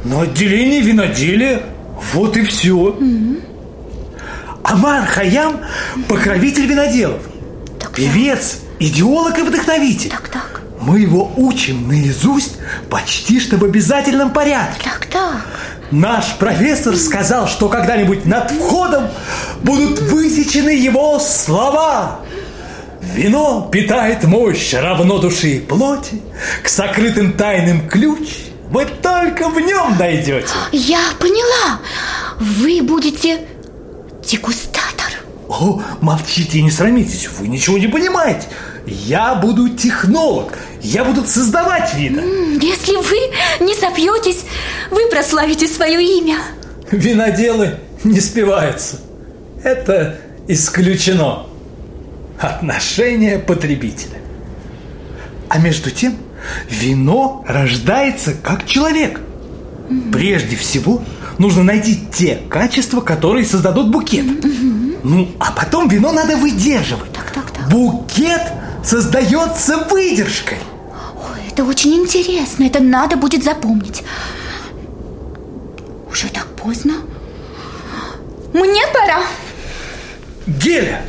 На 0.04 0.22
отделении 0.22 0.82
виноделия, 0.82 1.64
вот 2.14 2.38
и 2.38 2.44
все. 2.44 2.96
Mm-hmm. 3.00 3.42
Амар 4.64 5.06
Хаям– 5.06 5.62
покровитель 6.08 6.66
виноделов. 6.66 7.22
Певец, 7.96 8.60
идеолог 8.80 9.38
и 9.40 9.42
вдохновитель. 9.42 10.10
Так, 10.10 10.30
так. 10.30 10.62
Мы 10.80 11.00
его 11.00 11.32
учим 11.38 11.88
наизусть 11.88 12.58
почти 12.90 13.40
что 13.40 13.58
в 13.58 13.64
обязательном 13.64 14.32
порядке. 14.32 14.82
Так, 14.84 15.06
так. 15.06 15.46
Наш 15.92 16.38
профессор 16.38 16.96
сказал, 16.96 17.48
что 17.48 17.68
когда-нибудь 17.68 18.26
над 18.26 18.50
входом 18.50 19.10
будут 19.62 20.00
высечены 20.00 20.72
его 20.72 21.20
слова. 21.20 22.22
Вино 23.02 23.70
питает 23.72 24.24
мощь 24.24 24.74
равно 24.74 25.20
души 25.20 25.50
и 25.50 25.60
плоти, 25.60 26.22
к 26.64 26.70
сокрытым 26.70 27.34
тайным 27.34 27.88
ключ 27.90 28.30
вы 28.72 28.86
только 28.86 29.50
в 29.50 29.60
нем 29.60 29.98
найдете. 30.00 30.48
Я 30.72 31.02
поняла. 31.20 31.82
Вы 32.40 32.82
будете 32.82 33.46
дегустатор. 34.26 34.71
О, 35.52 35.82
молчите 36.00 36.60
и 36.60 36.64
не 36.64 36.72
срамитесь, 36.72 37.28
вы 37.38 37.50
ничего 37.50 37.78
не 37.78 37.88
понимаете. 37.88 38.48
Я 38.88 39.36
буду 39.36 39.68
технолог, 39.68 40.58
я 40.82 41.04
буду 41.04 41.26
создавать 41.26 41.94
виды. 41.94 42.22
Если 42.62 42.96
вы 42.96 43.66
не 43.66 43.76
сопьетесь, 43.76 44.46
вы 44.92 45.10
прославите 45.10 45.68
свое 45.68 46.02
имя. 46.20 46.38
Виноделы 46.90 47.76
не 48.06 48.22
спиваются. 48.22 49.02
Это 49.62 50.22
исключено. 50.48 51.46
Отношение 52.40 53.38
потребителя. 53.38 54.20
А 55.50 55.60
между 55.60 55.92
тем, 55.92 56.16
вино 56.70 57.44
рождается 57.46 58.34
как 58.42 58.66
человек. 58.66 59.20
Прежде 60.14 60.56
всего, 60.56 61.04
нужно 61.38 61.64
найти 61.64 62.00
те 62.14 62.40
качества, 62.50 63.02
которые 63.02 63.46
создадут 63.46 63.92
букет. 63.92 64.26
Ну, 65.04 65.28
а 65.40 65.52
потом 65.52 65.88
вино 65.88 66.12
надо 66.12 66.38
выдерживать. 66.38 67.12
Так, 67.14 67.32
так, 67.32 67.52
так. 67.52 67.68
Букет 67.70 68.42
создается 68.84 69.78
выдержкой. 69.90 70.58
Ой, 71.16 71.40
это 71.50 71.64
очень 71.64 71.94
интересно. 71.96 72.64
Это 72.66 72.80
надо 72.82 73.16
будет 73.18 73.44
запомнить. 73.44 74.04
Уже 76.10 76.30
так 76.30 76.48
поздно. 76.56 76.94
Мне 78.54 78.82
пора. 78.94 79.24
Геля! 80.46 81.02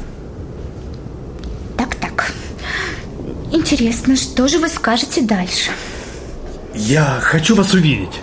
Так, 1.76 1.94
так. 1.96 2.32
Интересно, 3.50 4.16
что 4.16 4.48
же 4.48 4.58
вы 4.58 4.68
скажете 4.68 5.22
дальше? 5.22 5.72
Я 6.74 7.18
хочу 7.20 7.54
вас 7.54 7.74
увидеть. 7.74 8.20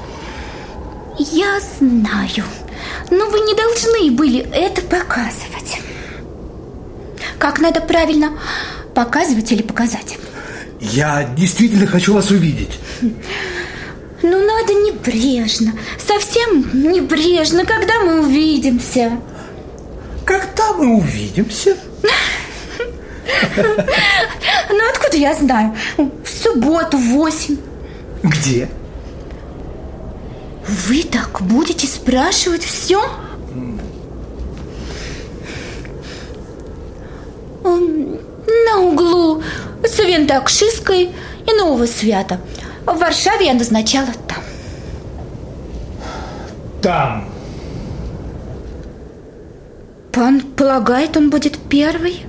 Я 1.17 1.59
знаю. 1.77 2.45
Но 3.11 3.29
вы 3.29 3.39
не 3.39 3.53
должны 3.55 4.11
были 4.11 4.39
это 4.51 4.81
показывать. 4.81 5.79
Как 7.37 7.59
надо 7.59 7.81
правильно 7.81 8.37
показывать 8.93 9.51
или 9.51 9.61
показать? 9.61 10.17
Я 10.79 11.23
действительно 11.35 11.87
хочу 11.87 12.13
вас 12.13 12.31
увидеть. 12.31 12.79
Ну, 13.01 14.45
надо 14.45 14.73
небрежно, 14.73 15.73
совсем 15.97 16.69
небрежно, 16.73 17.65
когда 17.65 18.01
мы 18.01 18.21
увидимся. 18.21 19.13
Когда 20.25 20.73
мы 20.73 20.97
увидимся? 20.97 21.77
Ну, 23.55 24.89
откуда 24.91 25.17
я 25.17 25.33
знаю? 25.35 25.75
В 25.97 26.27
субботу 26.27 26.97
в 26.97 27.07
восемь. 27.09 27.57
Где? 28.23 28.69
Вы 30.69 31.01
так 31.01 31.41
будете 31.41 31.87
спрашивать 31.87 32.63
все? 32.63 33.01
На 37.63 38.79
углу 38.79 39.41
Свинтакшиской 39.83 41.11
и 41.47 41.53
Нового 41.57 41.87
Свята. 41.87 42.39
В 42.85 42.95
Варшаве 42.99 43.47
я 43.47 43.53
назначала 43.55 44.09
там. 44.27 44.43
Там. 46.83 47.29
Пан 50.11 50.41
полагает, 50.41 51.17
он 51.17 51.31
будет 51.31 51.57
первый? 51.57 52.25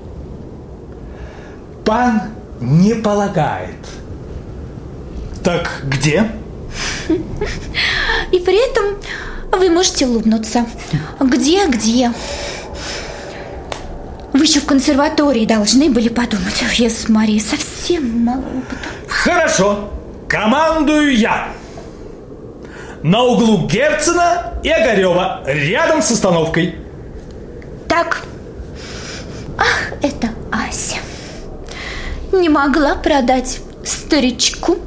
Пан 1.84 2.22
не 2.60 2.94
полагает. 2.94 3.76
Так 5.44 5.82
где? 5.84 6.30
И 8.32 8.38
при 8.38 8.70
этом 8.70 8.96
вы 9.52 9.70
можете 9.70 10.06
улыбнуться. 10.06 10.66
Где, 11.20 11.66
где? 11.66 12.12
Вы 14.32 14.44
еще 14.44 14.60
в 14.60 14.66
консерватории 14.66 15.44
должны 15.44 15.90
были 15.90 16.08
подумать. 16.08 16.62
Ес 16.74 17.08
Мария 17.08 17.40
совсем 17.40 18.24
мало 18.24 18.38
опыта. 18.40 18.88
Хорошо. 19.08 19.90
Командую 20.28 21.16
я. 21.16 21.48
На 23.02 23.22
углу 23.22 23.66
Герцена 23.66 24.60
и 24.62 24.70
Огарева, 24.70 25.42
рядом 25.46 26.02
с 26.02 26.10
остановкой. 26.10 26.76
Так. 27.88 28.22
Ах, 29.58 29.92
это 30.02 30.28
Ася. 30.52 30.98
Не 32.32 32.48
могла 32.48 32.94
продать 32.94 33.60
старичку. 33.84 34.78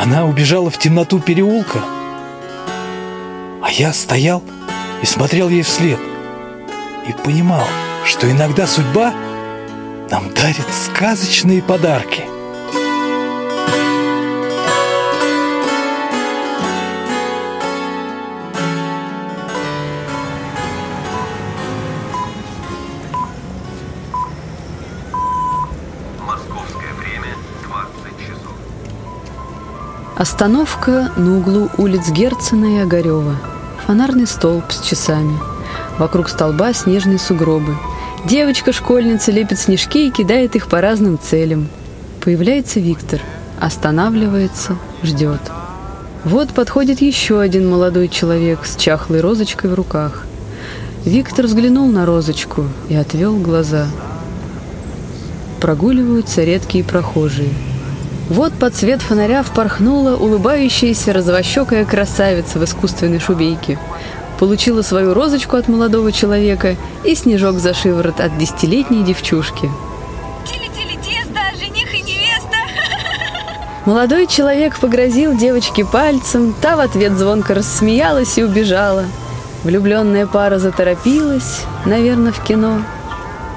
Она 0.00 0.26
убежала 0.26 0.70
в 0.70 0.78
темноту 0.78 1.18
переулка, 1.18 1.80
а 3.62 3.70
я 3.70 3.92
стоял 3.92 4.42
и 5.02 5.06
смотрел 5.06 5.48
ей 5.48 5.62
вслед 5.62 5.98
и 7.08 7.12
понимал, 7.24 7.66
что 8.04 8.30
иногда 8.30 8.66
судьба 8.66 9.14
нам 10.10 10.32
дарит 10.34 10.66
сказочные 10.72 11.62
подарки. 11.62 12.33
Остановка 30.16 31.10
на 31.16 31.38
углу 31.38 31.70
улиц 31.76 32.08
Герцена 32.10 32.76
и 32.76 32.78
Огарева. 32.78 33.34
Фонарный 33.84 34.28
столб 34.28 34.70
с 34.70 34.80
часами. 34.80 35.36
Вокруг 35.98 36.28
столба 36.28 36.72
снежные 36.72 37.18
сугробы. 37.18 37.76
Девочка-школьница 38.24 39.32
лепит 39.32 39.58
снежки 39.58 40.06
и 40.06 40.12
кидает 40.12 40.54
их 40.54 40.68
по 40.68 40.80
разным 40.80 41.18
целям. 41.18 41.66
Появляется 42.20 42.78
Виктор. 42.78 43.20
Останавливается, 43.58 44.76
ждет. 45.02 45.40
Вот 46.22 46.50
подходит 46.50 47.00
еще 47.00 47.40
один 47.40 47.68
молодой 47.68 48.06
человек 48.06 48.60
с 48.66 48.76
чахлой 48.76 49.20
розочкой 49.20 49.70
в 49.70 49.74
руках. 49.74 50.26
Виктор 51.04 51.46
взглянул 51.46 51.88
на 51.88 52.06
розочку 52.06 52.66
и 52.88 52.94
отвел 52.94 53.36
глаза. 53.36 53.88
Прогуливаются 55.60 56.44
редкие 56.44 56.84
прохожие. 56.84 57.50
Вот 58.30 58.54
под 58.54 58.74
свет 58.74 59.02
фонаря 59.02 59.42
впорхнула 59.42 60.16
улыбающаяся 60.16 61.12
розовощекая 61.12 61.84
красавица 61.84 62.58
в 62.58 62.64
искусственной 62.64 63.20
шубейке. 63.20 63.78
Получила 64.38 64.82
свою 64.82 65.12
розочку 65.12 65.56
от 65.56 65.68
молодого 65.68 66.10
человека 66.10 66.76
и 67.04 67.14
снежок 67.14 67.58
за 67.58 67.74
шиворот 67.74 68.20
от 68.20 68.36
десятилетней 68.38 69.02
девчушки. 69.02 69.70
Тили-тили-тесто, 70.46 71.40
жених 71.58 71.94
и 71.94 72.02
невеста. 72.02 72.56
Молодой 73.84 74.26
человек 74.26 74.78
погрозил 74.78 75.36
девочке 75.36 75.84
пальцем, 75.84 76.54
та 76.60 76.76
в 76.76 76.80
ответ 76.80 77.12
звонко 77.12 77.54
рассмеялась 77.54 78.38
и 78.38 78.42
убежала. 78.42 79.04
Влюбленная 79.64 80.26
пара 80.26 80.58
заторопилась, 80.58 81.62
наверное, 81.84 82.32
в 82.32 82.42
кино. 82.42 82.82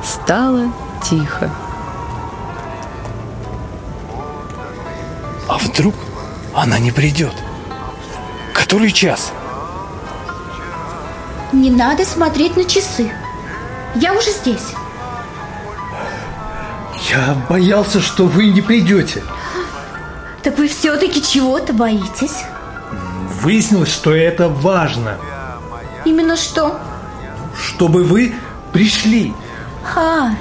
Стало 0.04 0.72
тихо. 1.10 1.50
Вдруг 5.78 5.94
она 6.56 6.80
не 6.80 6.92
придет? 6.92 7.34
Который 8.52 8.92
час? 8.92 9.32
Не 11.54 11.70
надо 11.70 12.04
смотреть 12.04 12.58
на 12.58 12.66
часы. 12.66 13.12
Я 13.96 14.14
уже 14.14 14.32
здесь. 14.32 14.74
Я 17.12 17.36
боялся, 17.48 18.02
что 18.02 18.26
вы 18.26 18.50
не 18.50 18.62
придете. 18.62 19.24
Так 20.42 20.58
вы 20.58 20.68
все-таки 20.68 21.22
чего-то 21.22 21.74
боитесь? 21.74 22.44
Выяснилось, 23.42 23.94
что 23.94 24.16
это 24.16 24.50
важно, 24.50 25.18
Именно 26.06 26.36
что? 26.38 26.80
чтобы 27.56 28.04
вы 28.04 28.34
пришли. 28.74 29.34
А, 29.96 30.32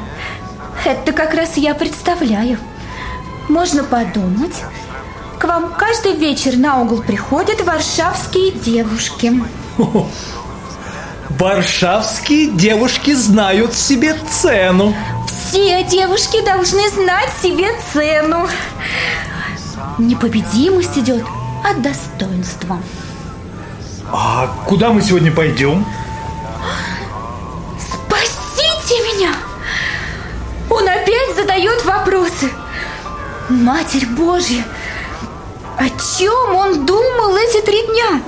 это 0.85 1.13
как 1.13 1.35
раз 1.35 1.57
я 1.57 1.75
представляю. 1.75 2.59
Можно 3.49 3.85
подумать. 3.85 4.63
К 5.39 5.45
вам 5.45 5.75
каждый 5.75 6.13
вечер 6.13 6.57
на 6.57 6.81
угол 6.81 7.03
приходят 7.03 7.61
варшавские 7.61 8.53
девушки. 8.53 9.33
Варшавские 11.39 12.51
девушки 12.53 13.13
знают 13.13 13.75
себе 13.75 14.15
цену. 14.31 14.95
Все 15.29 15.85
девушки 15.85 16.43
должны 16.43 16.89
знать 16.89 17.31
себе 17.43 17.69
цену. 17.93 18.49
Непобедимость 19.99 20.97
идет 20.97 21.25
от 21.63 21.83
достоинства. 21.83 22.81
А 24.11 24.49
куда 24.67 24.91
мы 24.91 25.03
сегодня 25.03 25.31
пойдем? 25.31 25.85
Спасите 27.79 28.95
меня! 29.13 29.33
Он 30.71 30.89
опять 30.89 31.37
задает 31.37 31.85
вопросы. 31.85 32.51
Матерь 33.49 34.07
Божья, 34.07 34.65
о 35.79 35.89
чем 36.19 36.55
он 36.55 36.87
думал 36.87 37.37
эти 37.37 37.61
три 37.65 37.87
дня? 37.87 38.23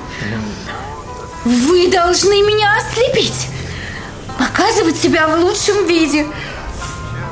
Вы 1.44 1.90
должны 1.90 2.42
меня 2.42 2.76
ослепить, 2.76 3.48
показывать 4.38 4.96
себя 4.96 5.28
в 5.28 5.40
лучшем 5.40 5.86
виде. 5.86 6.26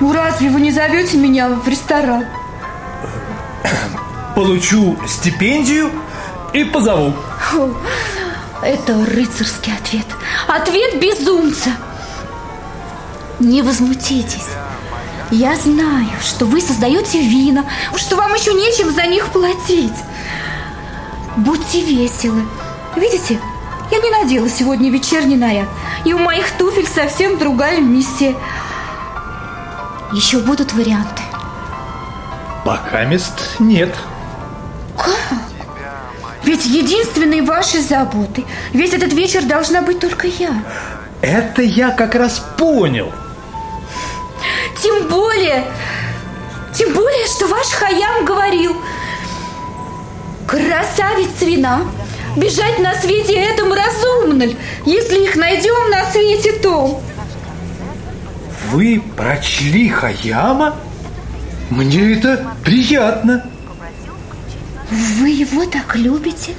Ну 0.00 0.12
разве 0.12 0.48
вы 0.50 0.61
не 0.61 0.70
зовете 0.70 1.16
меня 1.18 1.48
в 1.48 1.66
ресторан? 1.68 2.24
Получу 4.35 4.98
стипендию 5.07 5.90
и 6.52 6.64
позову. 6.64 7.12
Фу, 7.50 7.74
Это 8.62 9.05
рыцарский 9.05 9.72
ответ. 9.74 10.07
Ответ 10.48 10.98
безумца. 11.00 11.70
Не 13.38 13.62
возмутитесь. 13.62 14.46
Я 15.31 15.57
знаю, 15.57 16.21
что 16.23 16.45
вы 16.45 16.61
создаете 16.61 17.21
вина, 17.21 17.65
что 17.97 18.17
вам 18.17 18.33
еще 18.35 18.55
нечем 18.55 18.91
за 18.93 19.07
них 19.07 19.29
платить. 19.29 19.97
Будьте 21.37 21.83
веселы. 21.83 22.43
Видите, 22.95 23.41
я 23.91 23.99
не 23.99 24.11
надела 24.11 24.49
сегодня 24.49 24.91
вечерний 24.91 25.37
наряд, 25.37 25.69
и 26.05 26.12
у 26.12 26.19
моих 26.19 26.53
туфель 26.53 26.87
совсем 26.87 27.39
другая 27.39 27.81
миссия. 27.81 28.37
Еще 30.12 30.39
будут 30.39 30.73
варианты. 30.73 31.23
Пока 32.65 33.05
мест 33.05 33.57
нет. 33.59 33.95
Ведь 36.45 36.65
единственной 36.67 37.41
вашей 37.41 37.81
заботой 37.81 38.47
весь 38.73 38.93
этот 38.93 39.12
вечер 39.12 39.45
должна 39.45 39.83
быть 39.83 39.99
только 39.99 40.29
я. 40.29 40.62
Это 41.21 41.62
я 41.62 41.91
как 41.91 42.15
раз 42.15 42.39
понял. 42.57 43.12
Тем 44.87 45.09
более, 45.09 45.64
тем 46.72 46.94
более, 46.94 47.27
что 47.27 47.49
ваш 47.49 47.66
Хаям 47.70 48.25
говорил, 48.25 48.77
красавица 50.46 51.44
вина, 51.44 51.83
бежать 52.37 52.79
на 52.79 52.94
свете 52.94 53.35
этому 53.35 53.75
разумно, 53.75 54.44
если 54.85 55.25
их 55.25 55.35
найдем 55.35 55.90
на 55.90 56.09
свете 56.12 56.53
том. 56.61 57.03
Вы 58.70 59.03
прочли 59.16 59.88
Хаяма? 59.88 60.77
Мне 61.68 62.12
это 62.12 62.46
приятно. 62.62 63.44
Вы 65.18 65.31
его 65.31 65.64
так 65.64 65.96
любите? 65.96 66.55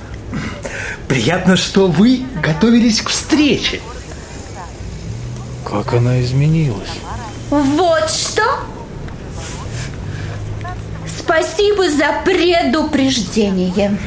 Приятно, 1.07 1.55
что 1.55 1.87
вы 1.87 2.25
готовились 2.43 3.01
к 3.01 3.07
встрече. 3.07 3.79
Как 5.63 5.93
она 5.93 6.21
изменилась. 6.21 6.89
Вот 7.49 8.09
что? 8.09 8.43
Спасибо 11.19 11.89
за 11.89 12.21
предупреждение. 12.25 13.97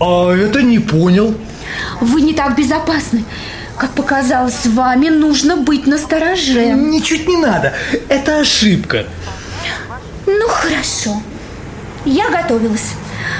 А 0.00 0.32
это 0.32 0.62
не 0.62 0.78
понял. 0.78 1.34
Вы 2.00 2.20
не 2.22 2.34
так 2.34 2.56
безопасны. 2.56 3.24
Как 3.76 3.90
показалось, 3.92 4.54
с 4.54 4.66
вами 4.66 5.08
нужно 5.08 5.56
быть 5.56 5.86
настороже. 5.86 6.72
Ничуть 6.72 7.26
не 7.26 7.36
надо. 7.36 7.72
Это 8.08 8.40
ошибка. 8.40 9.06
Ну, 10.26 10.48
хорошо. 10.48 11.20
Я 12.04 12.30
готовилась. 12.30 12.92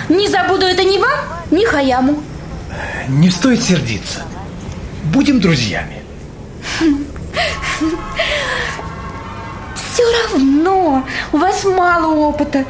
Не 0.09 0.29
забуду 0.29 0.67
это 0.67 0.83
ни 0.83 0.99
вам, 0.99 1.21
ни 1.51 1.65
Хаяму. 1.65 2.23
Не 3.09 3.31
стоит 3.31 3.63
сердиться. 3.63 4.23
Будем 5.05 5.41
друзьями. 5.41 6.03
Все 10.05 10.37
равно 10.37 11.07
у 11.33 11.39
вас 11.39 11.65
мало 11.65 12.15
опыта. 12.15 12.65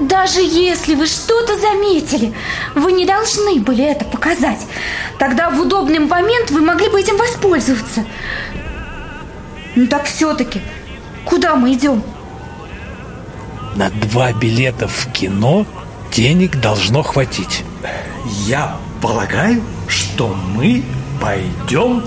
Даже 0.00 0.40
если 0.40 0.94
вы 0.94 1.06
что-то 1.06 1.56
заметили, 1.58 2.34
вы 2.74 2.92
не 2.92 3.06
должны 3.06 3.60
были 3.60 3.84
это 3.84 4.04
показать. 4.04 4.66
Тогда 5.18 5.50
в 5.50 5.60
удобный 5.60 6.00
момент 6.00 6.50
вы 6.50 6.60
могли 6.60 6.88
бы 6.88 7.00
этим 7.00 7.16
воспользоваться. 7.16 8.04
Ну 9.76 9.86
так 9.86 10.04
все-таки, 10.06 10.60
куда 11.24 11.54
мы 11.54 11.74
идем? 11.74 12.02
На 13.76 13.88
два 13.90 14.32
билета 14.32 14.88
в 14.88 15.12
кино 15.12 15.66
денег 16.12 16.60
должно 16.60 17.02
хватить. 17.02 17.62
Я 18.24 18.76
полагаю, 19.00 19.62
что 19.86 20.28
мы 20.28 20.84
пойдем 21.20 22.02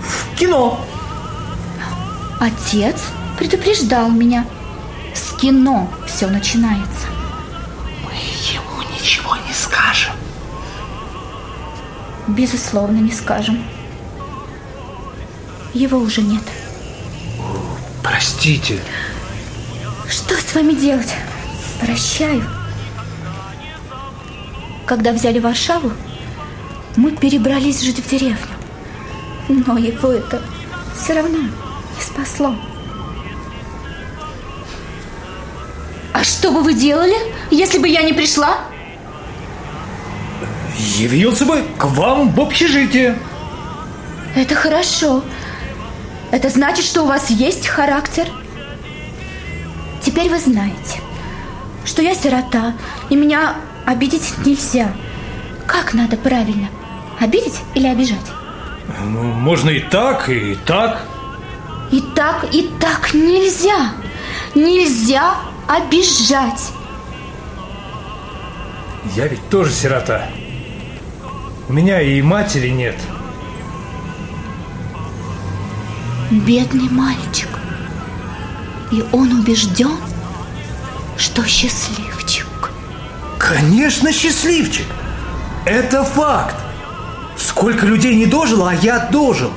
в 0.00 0.38
кино. 0.38 0.80
Отец 2.38 2.96
предупреждал 3.38 4.10
меня. 4.10 4.46
С 5.14 5.32
кино 5.38 5.88
все 6.06 6.26
начинается. 6.26 7.06
Мы 8.04 8.12
ему 8.12 8.82
ничего 8.94 9.36
не 9.36 9.52
скажем. 9.52 10.14
Безусловно, 12.26 12.98
не 12.98 13.12
скажем. 13.12 13.62
Его 15.72 15.98
уже 15.98 16.22
нет. 16.22 16.42
Простите. 18.02 18.80
Что 20.08 20.34
с 20.34 20.54
вами 20.54 20.72
делать? 20.72 21.14
Прощаю. 21.80 22.44
Когда 24.86 25.12
взяли 25.12 25.38
Варшаву, 25.38 25.92
мы 26.96 27.12
перебрались 27.12 27.82
жить 27.82 27.98
в 27.98 28.08
деревню. 28.08 28.38
Но 29.48 29.76
его 29.76 30.12
это 30.12 30.42
все 30.94 31.14
равно 31.14 31.38
не 31.38 32.00
спасло. 32.00 32.54
А 36.14 36.22
что 36.22 36.52
бы 36.52 36.62
вы 36.62 36.74
делали, 36.74 37.16
если 37.50 37.78
бы 37.78 37.88
я 37.88 38.02
не 38.02 38.12
пришла? 38.12 38.58
Явился 40.78 41.44
бы 41.44 41.64
к 41.76 41.86
вам 41.86 42.30
в 42.30 42.40
общежитие. 42.40 43.18
Это 44.36 44.54
хорошо. 44.54 45.24
Это 46.30 46.48
значит, 46.50 46.84
что 46.84 47.02
у 47.02 47.06
вас 47.06 47.30
есть 47.30 47.66
характер. 47.66 48.28
Теперь 50.02 50.30
вы 50.30 50.38
знаете, 50.38 51.00
что 51.84 52.00
я 52.00 52.14
сирота, 52.14 52.74
и 53.10 53.16
меня 53.16 53.56
обидеть 53.84 54.34
нельзя. 54.46 54.92
Как 55.66 55.94
надо 55.94 56.16
правильно? 56.16 56.68
Обидеть 57.18 57.58
или 57.74 57.88
обижать? 57.88 58.30
Ну, 59.04 59.20
можно 59.20 59.70
и 59.70 59.80
так, 59.80 60.28
и 60.28 60.56
так. 60.64 61.02
И 61.90 62.00
так, 62.14 62.46
и 62.54 62.70
так 62.78 63.14
нельзя. 63.14 63.94
Нельзя 64.54 65.34
обижать. 65.68 66.72
Я 69.14 69.26
ведь 69.28 69.48
тоже 69.48 69.72
сирота. 69.72 70.28
У 71.68 71.72
меня 71.72 72.00
и 72.00 72.20
матери 72.22 72.68
нет. 72.68 72.96
Бедный 76.30 76.88
мальчик. 76.88 77.48
И 78.90 79.04
он 79.12 79.32
убежден, 79.40 79.96
что 81.16 81.44
счастливчик. 81.44 82.46
Конечно, 83.38 84.12
счастливчик. 84.12 84.86
Это 85.64 86.04
факт. 86.04 86.56
Сколько 87.36 87.86
людей 87.86 88.14
не 88.14 88.26
дожило, 88.26 88.70
а 88.70 88.74
я 88.74 89.08
дожил. 89.10 89.50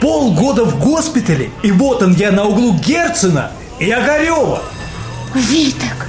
Полгода 0.00 0.64
в 0.64 0.78
госпитале, 0.78 1.50
и 1.62 1.72
вот 1.72 2.02
он 2.02 2.14
я 2.14 2.30
на 2.30 2.44
углу 2.44 2.74
Герцена 2.74 3.50
и 3.78 3.90
Огарева. 3.90 4.62
Виток, 5.38 6.08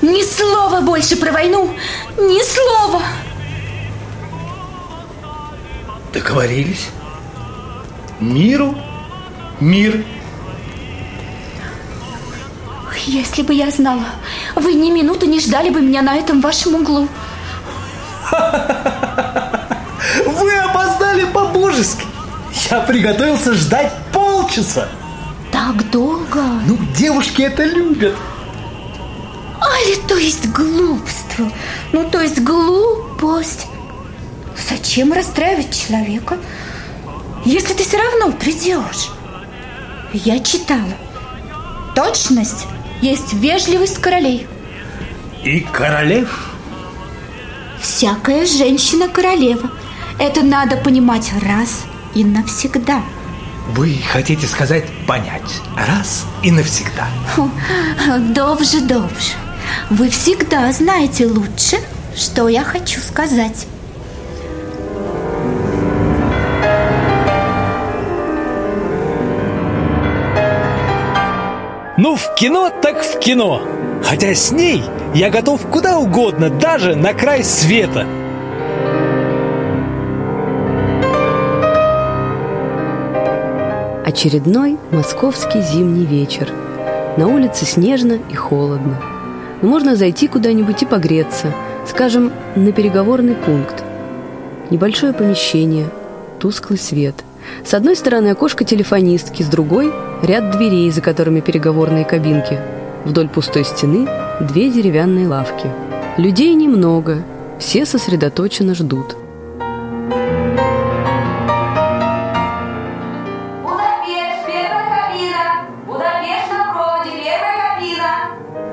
ни 0.00 0.22
слова 0.22 0.80
больше 0.80 1.16
про 1.16 1.32
войну, 1.32 1.70
ни 2.16 2.42
слова. 2.42 3.02
Договорились. 6.14 6.88
Миру 8.20 8.74
мир. 9.60 10.02
Если 13.04 13.42
бы 13.42 13.52
я 13.52 13.70
знала, 13.70 14.06
вы 14.56 14.72
ни 14.72 14.90
минуты 14.90 15.26
не 15.26 15.40
ждали 15.40 15.68
бы 15.68 15.82
меня 15.82 16.00
на 16.00 16.16
этом 16.16 16.40
вашем 16.40 16.76
углу. 16.76 17.06
Вы 20.26 20.56
опоздали 20.56 21.24
по-божески. 21.24 22.04
Я 22.70 22.80
приготовился 22.80 23.54
ждать 23.54 23.92
полчаса. 24.12 24.88
Так 25.52 25.90
долго? 25.90 26.42
Ну, 26.66 26.78
девушки 26.96 27.42
это 27.42 27.64
любят. 27.64 28.14
Али, 29.82 29.96
то 30.06 30.16
есть 30.16 30.48
глупство. 30.50 31.50
Ну, 31.92 32.08
то 32.10 32.20
есть 32.20 32.40
глупость. 32.40 33.66
Зачем 34.68 35.12
расстраивать 35.12 35.76
человека, 35.76 36.38
если 37.44 37.74
ты 37.74 37.84
все 37.84 37.98
равно 37.98 38.32
придешь? 38.32 39.10
Я 40.12 40.40
читала. 40.40 40.92
Точность 41.94 42.66
есть 43.00 43.32
вежливость 43.32 43.98
королей. 43.98 44.46
И 45.44 45.60
королев? 45.60 46.50
Всякая 47.80 48.44
женщина 48.44 49.08
королева. 49.08 49.70
Это 50.18 50.42
надо 50.42 50.76
понимать 50.76 51.32
раз 51.42 51.84
и 52.14 52.24
навсегда. 52.24 53.02
Вы 53.68 53.98
хотите 54.12 54.46
сказать 54.46 54.84
понять 55.06 55.60
раз 55.76 56.26
и 56.42 56.50
навсегда. 56.50 57.08
Добже, 58.34 58.80
добже. 58.80 59.32
Вы 59.90 60.08
всегда 60.10 60.70
знаете 60.72 61.26
лучше, 61.26 61.76
что 62.14 62.48
я 62.48 62.64
хочу 62.64 63.00
сказать. 63.00 63.66
Ну, 71.96 72.16
в 72.16 72.34
кино 72.34 72.70
так 72.80 73.02
в 73.02 73.18
кино. 73.18 73.60
Хотя 74.02 74.34
с 74.34 74.52
ней 74.52 74.82
я 75.14 75.28
готов 75.28 75.60
куда 75.66 75.98
угодно, 75.98 76.48
даже 76.48 76.96
на 76.96 77.12
край 77.12 77.44
света. 77.44 78.06
Очередной 84.06 84.78
московский 84.90 85.60
зимний 85.60 86.06
вечер. 86.06 86.48
На 87.16 87.28
улице 87.28 87.66
снежно 87.66 88.18
и 88.30 88.34
холодно. 88.34 89.19
Но 89.62 89.68
можно 89.68 89.96
зайти 89.96 90.28
куда-нибудь 90.28 90.82
и 90.82 90.86
погреться, 90.86 91.52
скажем, 91.86 92.32
на 92.56 92.72
переговорный 92.72 93.34
пункт. 93.34 93.84
Небольшое 94.70 95.12
помещение, 95.12 95.86
тусклый 96.38 96.78
свет. 96.78 97.16
С 97.64 97.74
одной 97.74 97.96
стороны 97.96 98.28
окошко 98.28 98.64
телефонистки, 98.64 99.42
с 99.42 99.46
другой– 99.46 99.92
ряд 100.22 100.56
дверей, 100.56 100.90
за 100.90 101.00
которыми 101.00 101.40
переговорные 101.40 102.04
кабинки. 102.04 102.58
Вдоль 103.04 103.28
пустой 103.28 103.64
стены– 103.64 104.06
две 104.40 104.70
деревянные 104.70 105.26
лавки. 105.26 105.66
Людей 106.16 106.54
немного, 106.54 107.22
Все 107.58 107.84
сосредоточенно 107.84 108.74
ждут. 108.74 109.16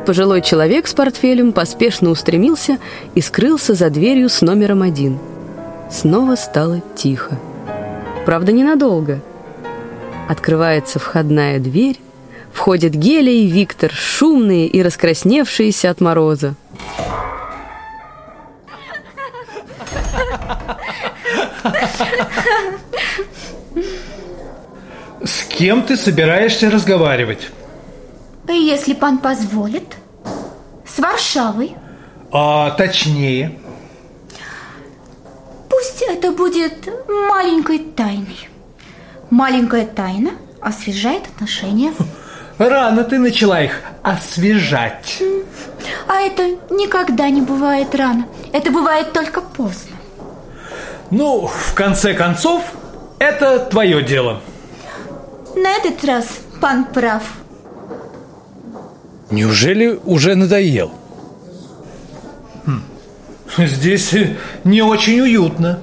Пожилой 0.08 0.42
человек 0.42 0.88
с 0.88 0.94
портфелем 0.94 1.52
поспешно 1.52 2.12
устремился 2.12 2.78
и 3.14 3.20
скрылся 3.20 3.74
за 3.74 3.90
дверью 3.90 4.30
с 4.30 4.40
номером 4.40 4.82
один. 4.82 5.20
Снова 5.92 6.36
стало 6.36 6.82
тихо. 6.96 7.38
Правда, 8.26 8.54
ненадолго. 8.54 9.20
Открывается 10.30 10.98
входная 10.98 11.60
дверь, 11.60 12.00
входят 12.54 12.94
Геля 12.94 13.34
и 13.34 13.48
Виктор, 13.48 13.92
шумные 13.92 14.68
и 14.68 14.82
раскрасневшиеся 14.82 15.90
от 15.90 16.00
мороза. 16.00 16.56
С 25.22 25.44
кем 25.50 25.84
ты 25.84 25.98
собираешься 25.98 26.72
разговаривать? 26.72 27.50
Если 28.48 28.94
пан 28.94 29.20
позволит. 29.20 29.96
С 30.86 31.00
Варшавой. 31.00 31.76
А 32.32 32.72
точнее, 32.72 33.58
Пусть 35.78 36.02
это 36.02 36.32
будет 36.32 36.90
маленькой 37.08 37.80
тайной. 37.80 38.50
Маленькая 39.30 39.86
тайна 39.86 40.32
освежает 40.60 41.28
отношения. 41.28 41.94
рано 42.58 43.04
ты 43.04 43.20
начала 43.20 43.62
их 43.62 43.82
освежать. 44.02 45.22
А 46.08 46.16
это 46.16 46.58
никогда 46.72 47.30
не 47.30 47.42
бывает 47.42 47.94
рано. 47.94 48.26
Это 48.54 48.72
бывает 48.72 49.14
только 49.14 49.42
поздно. 49.42 49.98
Ну, 51.12 51.48
в 51.48 51.74
конце 51.76 52.14
концов, 52.14 52.64
это 53.20 53.60
твое 53.60 54.02
дело. 54.02 54.42
На 55.56 55.74
этот 55.74 56.04
раз 56.04 56.26
пан 56.60 56.86
прав. 56.86 57.24
Неужели 59.30 60.00
уже 60.06 60.36
надоел? 60.36 60.92
Здесь 63.58 64.14
э, 64.14 64.36
не 64.64 64.82
очень 64.82 65.20
уютно. 65.20 65.82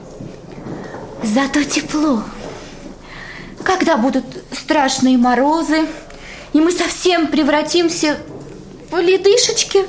Зато 1.22 1.64
тепло. 1.64 2.22
Когда 3.64 3.96
будут 3.96 4.24
страшные 4.52 5.18
морозы, 5.18 5.87
и 6.52 6.61
мы 6.61 6.70
совсем 6.70 7.26
превратимся 7.26 8.18
в 8.90 8.98
ледышечки, 8.98 9.80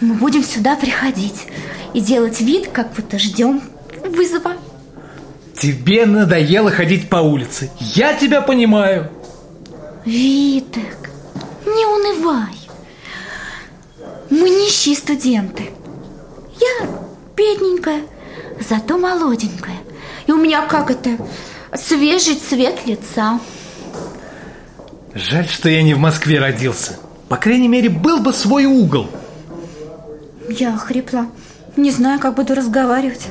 мы 0.00 0.14
будем 0.14 0.44
сюда 0.44 0.76
приходить 0.76 1.46
и 1.94 2.00
делать 2.00 2.40
вид, 2.40 2.68
как 2.68 2.92
будто 2.92 3.18
ждем 3.18 3.62
вызова. 4.04 4.52
Тебе 5.58 6.06
надоело 6.06 6.70
ходить 6.70 7.08
по 7.08 7.16
улице. 7.16 7.70
Я 7.80 8.14
тебя 8.14 8.40
понимаю. 8.40 9.10
Витек, 10.04 11.07
не 11.74 11.86
унывай. 11.86 12.54
Мы 14.30 14.50
нищие 14.50 14.96
студенты. 14.96 15.70
Я 16.60 16.88
бедненькая, 17.36 18.02
зато 18.60 18.98
молоденькая. 18.98 19.78
И 20.26 20.32
у 20.32 20.36
меня 20.36 20.66
как 20.66 20.90
это, 20.90 21.16
свежий 21.74 22.36
цвет 22.36 22.86
лица. 22.86 23.40
Жаль, 25.14 25.48
что 25.48 25.68
я 25.68 25.82
не 25.82 25.94
в 25.94 25.98
Москве 25.98 26.38
родился. 26.38 26.98
По 27.28 27.36
крайней 27.36 27.68
мере, 27.68 27.88
был 27.88 28.20
бы 28.20 28.32
свой 28.32 28.66
угол. 28.66 29.08
Я 30.48 30.74
охрипла. 30.74 31.26
Не 31.76 31.90
знаю, 31.90 32.20
как 32.20 32.34
буду 32.34 32.54
разговаривать. 32.54 33.28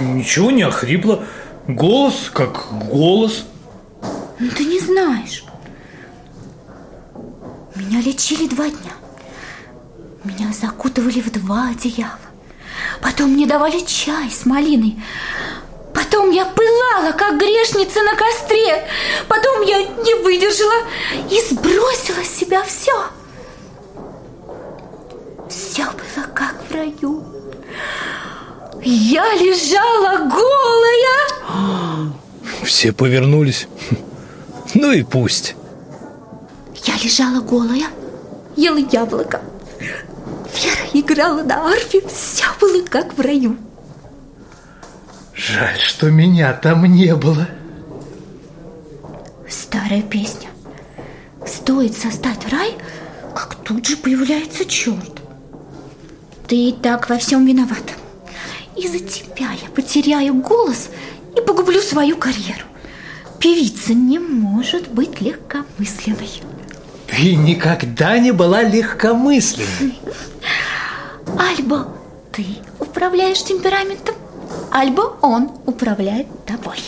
Ничего 0.00 0.50
не 0.50 0.62
охрипло. 0.62 1.24
Голос 1.68 2.30
как 2.32 2.66
голос. 2.90 3.44
Ну, 4.38 4.50
ты 4.50 4.64
не 4.64 4.80
знаешь. 4.80 5.44
Меня 7.92 8.04
лечили 8.04 8.48
два 8.48 8.70
дня. 8.70 8.92
Меня 10.24 10.50
закутывали 10.58 11.20
в 11.20 11.30
два 11.30 11.68
одеяла. 11.72 12.18
Потом 13.02 13.32
мне 13.32 13.46
давали 13.46 13.80
чай 13.80 14.30
с 14.30 14.46
малиной. 14.46 14.96
Потом 15.92 16.30
я 16.30 16.46
пылала, 16.46 17.12
как 17.12 17.38
грешница 17.38 18.02
на 18.02 18.16
костре. 18.16 18.88
Потом 19.28 19.60
я 19.60 19.82
не 19.82 20.14
выдержала 20.22 20.86
и 21.30 21.38
сбросила 21.42 22.24
с 22.24 22.34
себя 22.34 22.62
все. 22.62 23.10
Все 25.50 25.84
было 25.84 26.26
как 26.34 26.54
в 26.66 26.72
раю. 26.72 27.22
Я 28.82 29.34
лежала 29.34 30.30
голая. 30.30 32.14
Все 32.64 32.94
повернулись. 32.94 33.68
Ну 34.72 34.92
и 34.92 35.02
пусть. 35.02 35.56
Я 36.84 36.94
лежала 36.96 37.40
голая, 37.40 37.86
ела 38.56 38.78
яблоко. 38.78 39.40
Вера 39.80 40.86
играла 40.92 41.42
на 41.42 41.66
арфе, 41.70 42.02
все 42.08 42.44
было 42.60 42.84
как 42.84 43.16
в 43.16 43.20
раю. 43.20 43.56
Жаль, 45.34 45.78
что 45.78 46.10
меня 46.10 46.52
там 46.52 46.84
не 46.84 47.14
было. 47.14 47.48
Старая 49.48 50.02
песня. 50.02 50.48
Стоит 51.46 51.96
создать 51.96 52.50
рай, 52.50 52.76
как 53.34 53.54
тут 53.56 53.86
же 53.86 53.96
появляется 53.96 54.64
черт. 54.64 55.20
Ты 56.46 56.68
и 56.68 56.72
так 56.72 57.08
во 57.08 57.18
всем 57.18 57.46
виновата. 57.46 57.94
Из-за 58.76 58.98
тебя 58.98 59.52
я 59.52 59.68
потеряю 59.74 60.34
голос 60.34 60.90
и 61.36 61.40
погублю 61.40 61.80
свою 61.80 62.16
карьеру. 62.16 62.66
Певица 63.38 63.94
не 63.94 64.18
может 64.18 64.88
быть 64.88 65.20
легкомысленной. 65.20 66.30
Ты 67.12 67.34
никогда 67.36 68.18
не 68.18 68.32
была 68.32 68.62
легкомысленной. 68.62 69.98
Альбо 71.38 71.88
ты 72.32 72.46
управляешь 72.78 73.44
темпераментом, 73.44 74.14
альбо 74.70 75.18
он 75.20 75.50
управляет 75.66 76.26
тобой. 76.46 76.78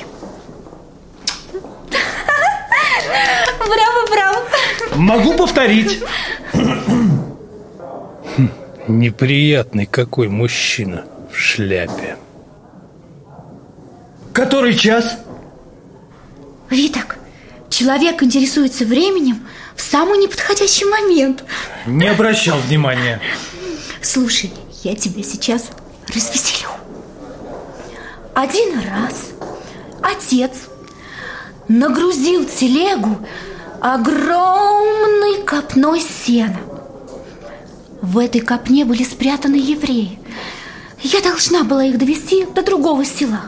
Браво, 3.58 4.10
браво! 4.10 4.42
Могу 4.96 5.34
повторить. 5.34 6.02
Неприятный 8.88 9.84
какой 9.84 10.28
мужчина 10.28 11.04
в 11.30 11.36
шляпе. 11.36 12.16
Который 14.32 14.74
час? 14.74 15.18
Виток, 16.70 17.16
человек 17.68 18.22
интересуется 18.22 18.84
временем 18.84 19.46
в 19.76 19.82
самый 19.82 20.18
неподходящий 20.18 20.84
момент. 20.84 21.44
Не 21.86 22.08
обращал 22.08 22.58
внимания. 22.58 23.20
Слушай, 24.02 24.52
я 24.82 24.94
тебя 24.94 25.22
сейчас 25.22 25.70
развеселю. 26.08 26.68
Один 28.34 28.78
раз 28.80 29.30
отец 30.02 30.52
нагрузил 31.68 32.44
телегу 32.44 33.18
огромной 33.80 35.42
копной 35.44 36.00
сена. 36.00 36.58
В 38.02 38.18
этой 38.18 38.40
копне 38.40 38.84
были 38.84 39.02
спрятаны 39.02 39.56
евреи. 39.56 40.18
Я 41.02 41.20
должна 41.20 41.64
была 41.64 41.84
их 41.84 41.98
довести 41.98 42.44
до 42.44 42.62
другого 42.62 43.04
села. 43.04 43.42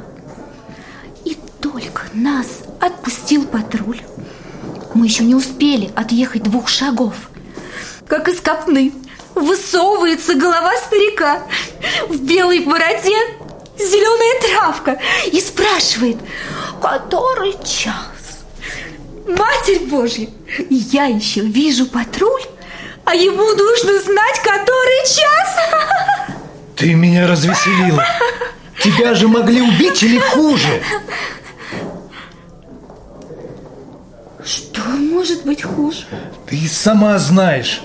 И 1.25 1.37
только 1.61 2.03
нас 2.15 2.61
отпустил 2.81 3.45
патруль. 3.47 4.01
Мы 4.97 5.09
еще 5.09 5.25
не 5.25 5.35
успели 5.35 5.93
отъехать 5.95 6.43
двух 6.43 6.69
шагов. 6.69 7.13
Как 8.09 8.29
из 8.29 8.41
копны 8.41 8.95
высовывается 9.35 10.35
голова 10.35 10.75
старика 10.79 11.43
в 12.09 12.17
белой 12.23 12.61
бороде 12.61 13.15
зеленая 13.77 14.41
травка 14.41 14.99
и 15.31 15.39
спрашивает, 15.39 16.17
который 16.81 17.53
час? 17.63 18.47
Матерь 19.29 19.87
Божья, 19.87 20.29
я 20.71 21.05
еще 21.05 21.43
вижу 21.43 21.85
патруль, 21.85 22.45
а 23.05 23.15
ему 23.15 23.45
нужно 23.55 24.01
знать, 24.01 24.41
который 24.43 25.07
час. 25.07 25.91
Ты 26.75 26.95
меня 26.95 27.27
развеселила. 27.27 28.03
Тебя 28.83 29.13
же 29.15 29.29
могли 29.29 29.61
убить 29.61 30.03
или 30.03 30.19
хуже. 30.19 30.83
Что 34.47 34.81
может 34.83 35.45
быть 35.45 35.63
хуже? 35.63 36.07
Ты 36.47 36.69
сама 36.69 37.19
знаешь. 37.19 37.83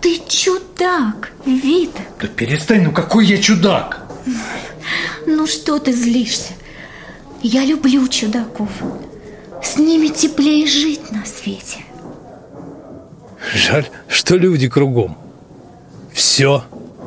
Ты 0.00 0.20
чудак, 0.28 1.32
Вита. 1.44 2.02
Да 2.20 2.28
перестань, 2.28 2.82
ну 2.82 2.92
какой 2.92 3.26
я 3.26 3.38
чудак. 3.38 4.06
Ну 5.26 5.46
что 5.46 5.80
ты 5.80 5.92
злишься? 5.92 6.52
Я 7.42 7.64
люблю 7.64 8.06
чудаков. 8.06 8.70
С 9.62 9.78
ними 9.78 10.08
теплее 10.08 10.66
жить 10.66 11.10
на 11.10 11.24
свете. 11.26 11.84
Жаль, 13.54 13.88
что 14.08 14.36
люди 14.36 14.68
кругом. 14.68 15.18
Все 16.12 16.62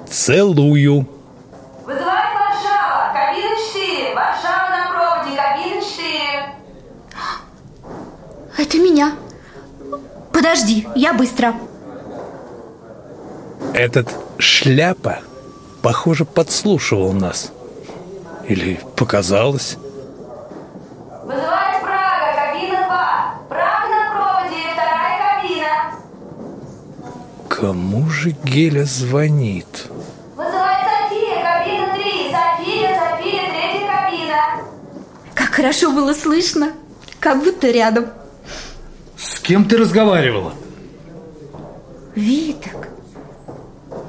Целую. 0.10 1.08
Вызывает 1.86 2.34
Варшава, 2.34 3.14
кабина 3.14 3.56
4. 3.74 4.16
Варшава 4.16 4.70
на 4.70 4.90
проводе, 4.92 5.36
кабина 5.36 5.82
4. 5.82 6.58
Это 8.58 8.80
меня. 8.80 9.14
Подожди, 10.34 10.88
я 10.96 11.14
быстро. 11.14 11.54
Этот 13.74 14.10
шляпа, 14.40 15.20
похоже, 15.84 16.26
подслушивал 16.26 17.14
нас. 17.14 17.52
Или 18.48 18.80
показалось. 18.96 19.78
Вызывает 21.24 21.82
Прага, 21.82 22.34
кабина 22.36 22.88
2. 22.88 23.42
Прага 23.50 23.90
на 23.90 24.02
проводе, 24.16 24.64
вторая 24.74 25.42
кабина. 25.42 25.74
Кому 27.50 28.10
же 28.10 28.32
Геля 28.44 28.86
звонит? 28.86 29.86
Вызывает 30.36 30.88
София, 30.88 31.44
кабина 31.44 31.94
3. 31.94 32.04
София, 32.32 33.00
София, 33.00 33.44
третья 33.52 33.88
кабина. 33.88 34.42
Как 35.36 35.50
хорошо 35.50 35.92
было 35.92 36.14
слышно. 36.14 36.72
Как 37.20 37.44
будто 37.44 37.70
рядом. 37.70 38.06
С 39.18 39.40
кем 39.40 39.66
ты 39.66 39.78
разговаривала? 39.78 40.54
Виток, 42.16 42.88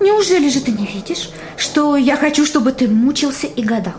неужели 0.01 0.49
же 0.51 0.61
ты 0.61 0.71
не 0.73 0.87
видишь, 0.87 1.31
что 1.57 1.97
я 1.97 2.17
хочу, 2.17 2.45
чтобы 2.45 2.73
ты 2.73 2.89
мучился 2.89 3.47
и 3.47 3.63
гадал? 3.63 3.95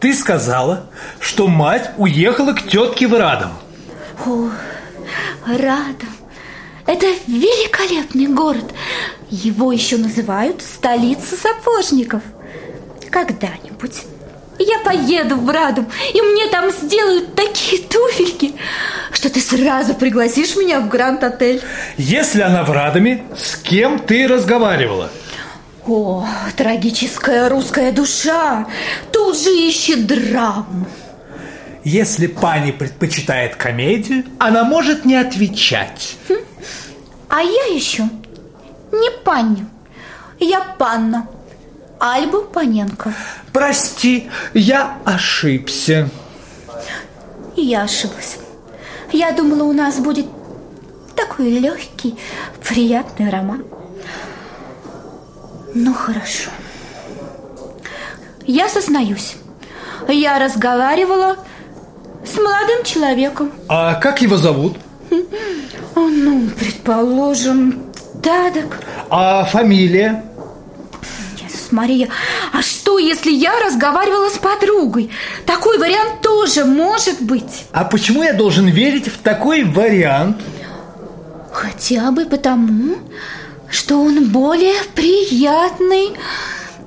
Ты 0.00 0.14
сказала, 0.14 0.90
что 1.18 1.48
мать 1.48 1.90
уехала 1.96 2.52
к 2.52 2.62
тетке 2.68 3.08
в 3.08 3.14
Радом. 3.14 3.50
О, 4.26 4.50
Радом. 5.46 6.08
Это 6.86 7.06
великолепный 7.26 8.26
город. 8.28 8.64
Его 9.30 9.72
еще 9.72 9.96
называют 9.96 10.62
столица 10.62 11.36
сапожников. 11.36 12.22
Когда-нибудь 13.10 14.04
я 14.58 14.78
поеду 14.80 15.36
в 15.36 15.48
Радом, 15.48 15.86
и 16.12 16.20
мне 16.20 16.46
там 16.48 16.70
сделают 16.70 17.34
такие 17.34 17.82
туфельки, 17.82 18.54
что 19.12 19.30
ты 19.30 19.40
сразу 19.40 19.94
пригласишь 19.94 20.56
меня 20.56 20.80
в 20.80 20.88
Гранд-отель. 20.88 21.62
Если 21.96 22.40
она 22.40 22.64
в 22.64 22.70
Радоме, 22.70 23.24
с 23.36 23.56
кем 23.56 23.98
ты 23.98 24.26
разговаривала? 24.26 25.10
О, 25.86 26.26
трагическая 26.56 27.48
русская 27.48 27.92
душа 27.92 28.66
тут 29.12 29.38
же 29.38 29.50
ищет 29.50 30.06
драму. 30.06 30.86
Если 31.84 32.26
пани 32.26 32.72
предпочитает 32.72 33.56
комедию, 33.56 34.24
она 34.38 34.64
может 34.64 35.04
не 35.06 35.14
отвечать. 35.14 36.16
А 37.28 37.40
я 37.40 37.74
еще 37.74 38.02
не 38.92 39.10
панни, 39.24 39.64
я 40.38 40.60
панна. 40.60 41.28
Альба 42.00 42.42
Паненко. 42.42 43.12
Прости, 43.52 44.30
я 44.54 44.98
ошибся. 45.04 46.08
И 47.56 47.62
я 47.62 47.82
ошиблась. 47.82 48.38
Я 49.12 49.32
думала, 49.32 49.64
у 49.64 49.72
нас 49.72 49.98
будет 49.98 50.26
такой 51.16 51.50
легкий, 51.50 52.16
приятный 52.68 53.30
роман. 53.30 53.64
Ну, 55.74 55.92
хорошо. 55.92 56.50
Я 58.46 58.68
сознаюсь. 58.68 59.36
Я 60.08 60.38
разговаривала 60.38 61.36
с 62.24 62.36
молодым 62.36 62.84
человеком. 62.84 63.52
А 63.68 63.94
как 63.94 64.22
его 64.22 64.36
зовут? 64.36 64.76
Ну, 65.94 66.48
предположим, 66.58 67.82
Дадок. 68.14 68.80
А 69.10 69.44
фамилия? 69.44 70.24
Мария, 71.72 72.08
а 72.52 72.62
что, 72.62 72.98
если 72.98 73.30
я 73.30 73.58
разговаривала 73.60 74.28
с 74.28 74.38
подругой? 74.38 75.10
Такой 75.46 75.78
вариант 75.78 76.20
тоже 76.22 76.64
может 76.64 77.20
быть. 77.20 77.66
А 77.72 77.84
почему 77.84 78.22
я 78.22 78.32
должен 78.32 78.66
верить 78.68 79.08
в 79.08 79.18
такой 79.18 79.64
вариант? 79.64 80.38
Хотя 81.52 82.10
бы 82.10 82.24
потому, 82.24 82.96
что 83.70 84.00
он 84.00 84.28
более 84.28 84.82
приятный. 84.94 86.16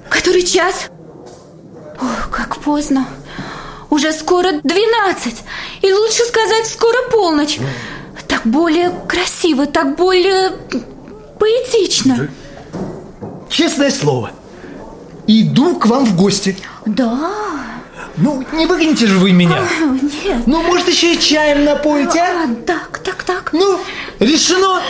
Который 0.09 0.43
час? 0.43 0.89
Ох, 2.01 2.29
как 2.31 2.57
поздно. 2.57 3.07
Уже 3.89 4.11
скоро 4.13 4.53
12. 4.63 5.35
И 5.81 5.93
лучше 5.93 6.23
сказать, 6.23 6.67
скоро 6.67 7.09
полночь. 7.11 7.59
Так 8.27 8.41
более 8.45 8.91
красиво, 9.07 9.65
так 9.65 9.97
более 9.97 10.51
поэтично. 11.37 12.29
Честное 13.49 13.91
слово. 13.91 14.31
Иду 15.39 15.77
к 15.77 15.85
вам 15.85 16.03
в 16.05 16.17
гости. 16.17 16.57
Да. 16.85 17.31
Ну, 18.17 18.43
не 18.51 18.65
выгоните 18.65 19.07
же 19.07 19.17
вы 19.17 19.31
меня. 19.31 19.55
А, 19.55 19.85
Нет. 20.25 20.45
Ну, 20.45 20.61
может, 20.61 20.89
еще 20.89 21.13
и 21.13 21.19
чаем 21.19 21.63
напоите, 21.63 22.19
а? 22.19 22.43
А, 22.43 22.55
так, 22.65 22.99
так, 22.99 23.23
так. 23.23 23.53
Ну, 23.53 23.79
решено. 24.19 24.81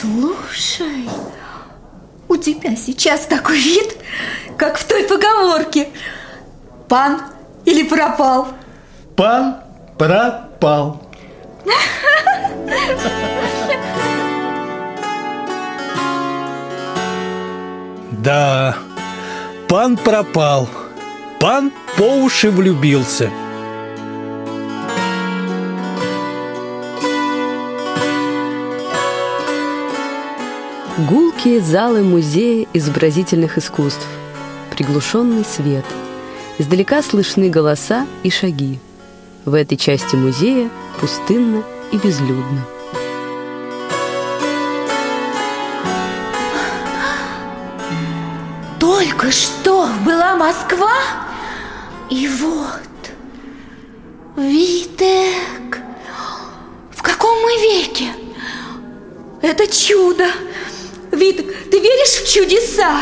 Слушай, 0.00 1.06
у 2.28 2.36
тебя 2.38 2.74
сейчас 2.76 3.26
такой 3.26 3.58
вид, 3.58 3.98
как 4.56 4.78
в 4.78 4.84
той 4.84 5.02
поговорке. 5.04 5.88
Пан 6.88 7.20
или 7.66 7.82
пропал? 7.82 8.48
Пан 9.16 9.58
пропал. 9.98 11.02
Да, 18.26 18.76
пан 19.68 19.96
пропал. 19.96 20.68
Пан 21.38 21.70
по 21.96 22.24
уши 22.24 22.50
влюбился. 22.50 23.30
Гулкие 31.08 31.60
залы 31.60 32.02
музея 32.02 32.66
изобразительных 32.72 33.58
искусств, 33.58 34.04
приглушенный 34.70 35.44
свет. 35.44 35.84
Издалека 36.58 37.02
слышны 37.04 37.48
голоса 37.48 38.08
и 38.24 38.30
шаги. 38.30 38.80
В 39.44 39.54
этой 39.54 39.78
части 39.78 40.16
музея 40.16 40.68
пустынно 40.98 41.62
и 41.92 41.96
безлюдно. 41.96 42.75
Только 48.86 49.32
что 49.32 49.88
была 50.04 50.36
Москва, 50.36 50.94
и 52.08 52.28
вот 52.28 53.10
Витек. 54.36 55.80
В 56.92 57.02
каком 57.02 57.36
мы 57.42 57.50
веке? 57.62 58.10
Это 59.42 59.66
чудо. 59.66 60.26
Витек, 61.10 61.68
ты 61.68 61.80
веришь 61.80 62.22
в 62.22 62.32
чудеса? 62.32 63.00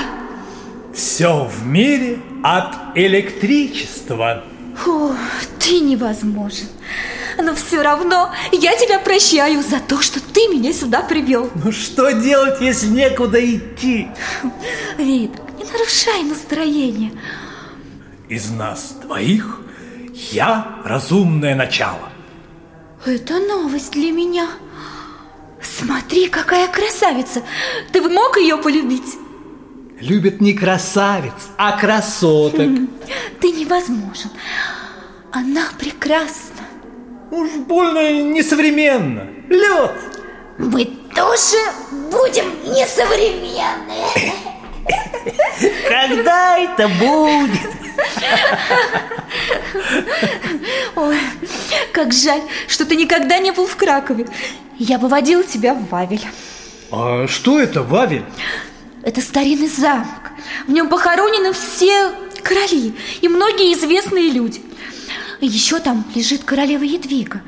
Все 0.95 1.45
в 1.45 1.67
мире 1.67 2.19
от 2.43 2.97
электричества. 2.97 4.43
О, 4.87 5.13
ты 5.59 5.81
невозможен. 5.81 6.69
Но 7.37 7.55
все 7.55 7.83
равно 7.83 8.33
я 8.53 8.75
тебя 8.77 8.99
прощаю 9.01 9.63
за 9.63 9.81
то, 9.81 10.01
что 10.01 10.19
ты 10.19 10.49
меня 10.49 10.73
сюда 10.73 11.03
привел. 11.03 11.51
Ну 11.63 11.73
что 11.73 12.11
делать, 12.13 12.63
если 12.63 12.87
некуда 12.87 13.39
идти? 13.45 14.09
Вит, 14.97 15.33
не 15.43 15.44
нарушай 15.75 16.23
настроение. 16.23 17.13
Из 18.29 18.51
нас 18.51 18.97
двоих 19.03 19.61
я 20.31 20.79
разумное 20.85 21.55
начало. 21.55 22.11
Это 23.05 23.39
новость 23.41 23.93
для 23.93 24.11
меня. 24.13 24.49
Смотри, 25.61 26.29
какая 26.29 26.69
красавица. 26.69 27.43
Ты 27.93 28.01
бы 28.01 28.09
мог 28.09 28.37
ее 28.37 28.57
полюбить? 28.57 29.19
Любят 30.01 30.41
не 30.41 30.55
красавиц, 30.55 31.33
а 31.57 31.79
красоток. 31.79 32.71
Ты 33.41 33.53
невозможен. 33.53 34.31
Она 35.33 35.67
прекрасна. 35.79 36.65
Уж 37.31 37.51
больно 37.67 38.23
несовременно. 38.23 39.27
Лед. 39.49 39.93
Мы 40.59 40.85
тоже 41.15 41.59
будем 42.11 42.47
несовременные. 42.65 44.33
Когда 45.89 46.59
это 46.59 46.89
будет? 46.89 47.61
Ой, 50.97 51.19
как 51.93 52.13
жаль, 52.13 52.43
что 52.69 52.85
ты 52.85 52.97
никогда 52.97 53.39
не 53.39 53.51
был 53.53 53.67
в 53.67 53.77
Кракове. 53.77 54.27
Я 54.79 54.99
бы 54.99 55.09
водила 55.09 55.43
тебя 55.45 55.75
в 55.75 55.89
Вавель. 55.89 56.25
А 56.91 57.27
что 57.29 57.59
это, 57.59 57.83
Вавель? 57.83 58.25
Это 59.03 59.21
старинный 59.21 59.69
замок. 59.69 60.33
В 60.67 60.73
нем 60.73 60.89
похоронены 60.89 61.53
все 61.53 62.13
короли 62.43 62.95
и 63.21 63.29
многие 63.29 63.73
известные 63.75 64.31
люди. 64.31 64.63
И 65.41 65.47
еще 65.47 65.79
там 65.79 66.05
лежит 66.15 66.45
королева 66.45 66.85
Едвига. 66.85 67.43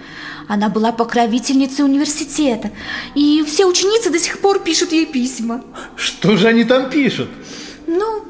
Она 0.48 0.68
была 0.68 0.92
покровительницей 0.92 1.84
университета, 1.84 2.70
и 3.14 3.42
все 3.46 3.66
ученицы 3.66 4.10
до 4.10 4.18
сих 4.18 4.38
пор 4.38 4.60
пишут 4.60 4.92
ей 4.92 5.06
письма. 5.06 5.64
Что 5.96 6.36
же 6.36 6.46
они 6.46 6.64
там 6.64 6.88
пишут? 6.88 7.28
Ну, 7.86 8.24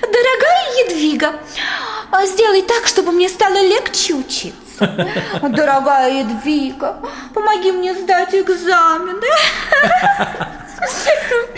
дорогая 0.00 0.86
Едвига, 0.86 1.40
а 2.10 2.26
сделай 2.26 2.62
так, 2.62 2.86
чтобы 2.86 3.12
мне 3.12 3.28
стало 3.28 3.60
легче 3.62 4.14
учиться. 4.14 5.08
Дорогая 5.42 6.22
Едвига, 6.24 7.00
помоги 7.32 7.72
мне 7.72 7.94
сдать 7.94 8.34
экзамены. 8.34 9.26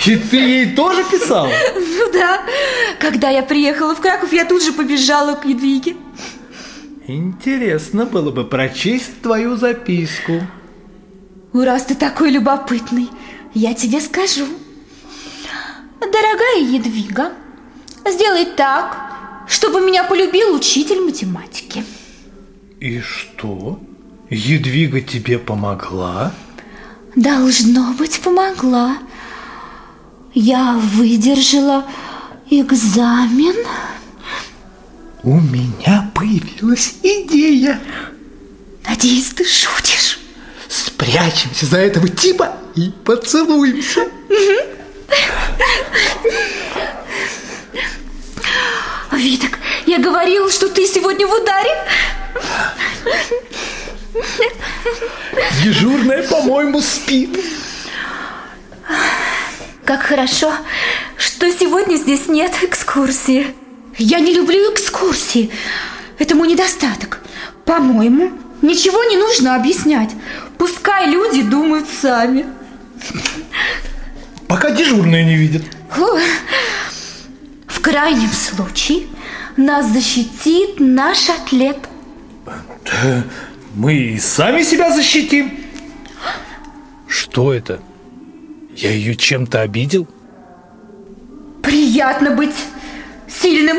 И 0.06 0.16
ты 0.16 0.36
ей 0.36 0.76
тоже 0.76 1.04
писал? 1.04 1.48
Ну 1.74 2.12
да, 2.12 2.40
когда 3.00 3.30
я 3.30 3.42
приехала 3.42 3.94
в 3.94 4.00
Краков, 4.00 4.32
я 4.32 4.44
тут 4.44 4.62
же 4.62 4.72
побежала 4.72 5.34
к 5.34 5.44
Едвиге. 5.44 5.96
Интересно 7.08 8.04
было 8.04 8.30
бы 8.30 8.44
прочесть 8.44 9.22
твою 9.22 9.56
записку. 9.56 10.42
Раз 11.52 11.86
ты 11.86 11.94
такой 11.94 12.30
любопытный, 12.30 13.08
я 13.54 13.74
тебе 13.74 14.00
скажу. 14.00 14.46
Дорогая 16.00 16.60
Едвига, 16.60 17.32
сделай 18.06 18.46
так, 18.46 19.44
чтобы 19.48 19.80
меня 19.80 20.04
полюбил 20.04 20.54
учитель 20.54 21.00
математики. 21.00 21.84
И 22.80 23.00
что? 23.00 23.80
Едвига 24.30 25.00
тебе 25.00 25.38
помогла? 25.38 26.32
Должно 27.16 27.92
быть, 27.94 28.20
помогла. 28.20 28.98
Я 30.34 30.74
выдержала 30.74 31.84
экзамен. 32.48 33.56
У 35.24 35.40
меня 35.40 36.10
появилась 36.14 36.94
идея. 37.02 37.80
Надеюсь, 38.88 39.30
ты 39.30 39.44
шутишь. 39.44 40.20
Спрячемся 40.68 41.66
за 41.66 41.78
этого 41.78 42.08
типа 42.08 42.54
и 42.76 42.90
поцелуемся. 43.04 44.08
Виток, 49.12 49.58
я 49.86 49.98
говорил, 49.98 50.50
что 50.50 50.68
ты 50.68 50.86
сегодня 50.86 51.26
в 51.26 51.32
ударе. 51.32 51.74
Дежурная, 55.62 56.22
по-моему, 56.28 56.80
спит. 56.80 57.38
Как 59.84 60.02
хорошо, 60.02 60.52
что 61.16 61.50
сегодня 61.50 61.96
здесь 61.96 62.28
нет 62.28 62.52
экскурсии. 62.62 63.54
Я 63.96 64.20
не 64.20 64.34
люблю 64.34 64.72
экскурсии. 64.72 65.50
Это 66.18 66.34
мой 66.34 66.48
недостаток. 66.48 67.20
По-моему, 67.64 68.32
ничего 68.62 69.02
не 69.04 69.16
нужно 69.16 69.56
объяснять. 69.56 70.10
Пускай 70.58 71.06
люди 71.06 71.42
думают 71.42 71.86
сами. 72.00 72.46
Пока 74.48 74.70
дежурная 74.70 75.24
не 75.24 75.36
видит. 75.36 75.64
Фу. 75.90 76.06
В 77.66 77.80
крайнем 77.80 78.30
случае 78.30 79.06
нас 79.56 79.86
защитит 79.86 80.80
наш 80.80 81.28
атлет. 81.28 81.78
Да 82.46 83.24
мы 83.74 83.94
и 83.94 84.18
сами 84.18 84.62
себя 84.62 84.90
защитим. 84.92 85.52
Что 87.06 87.52
это? 87.52 87.80
Я 88.74 88.90
ее 88.90 89.14
чем-то 89.14 89.60
обидел? 89.60 90.08
Приятно 91.62 92.30
быть 92.30 92.54
сильным. 93.28 93.78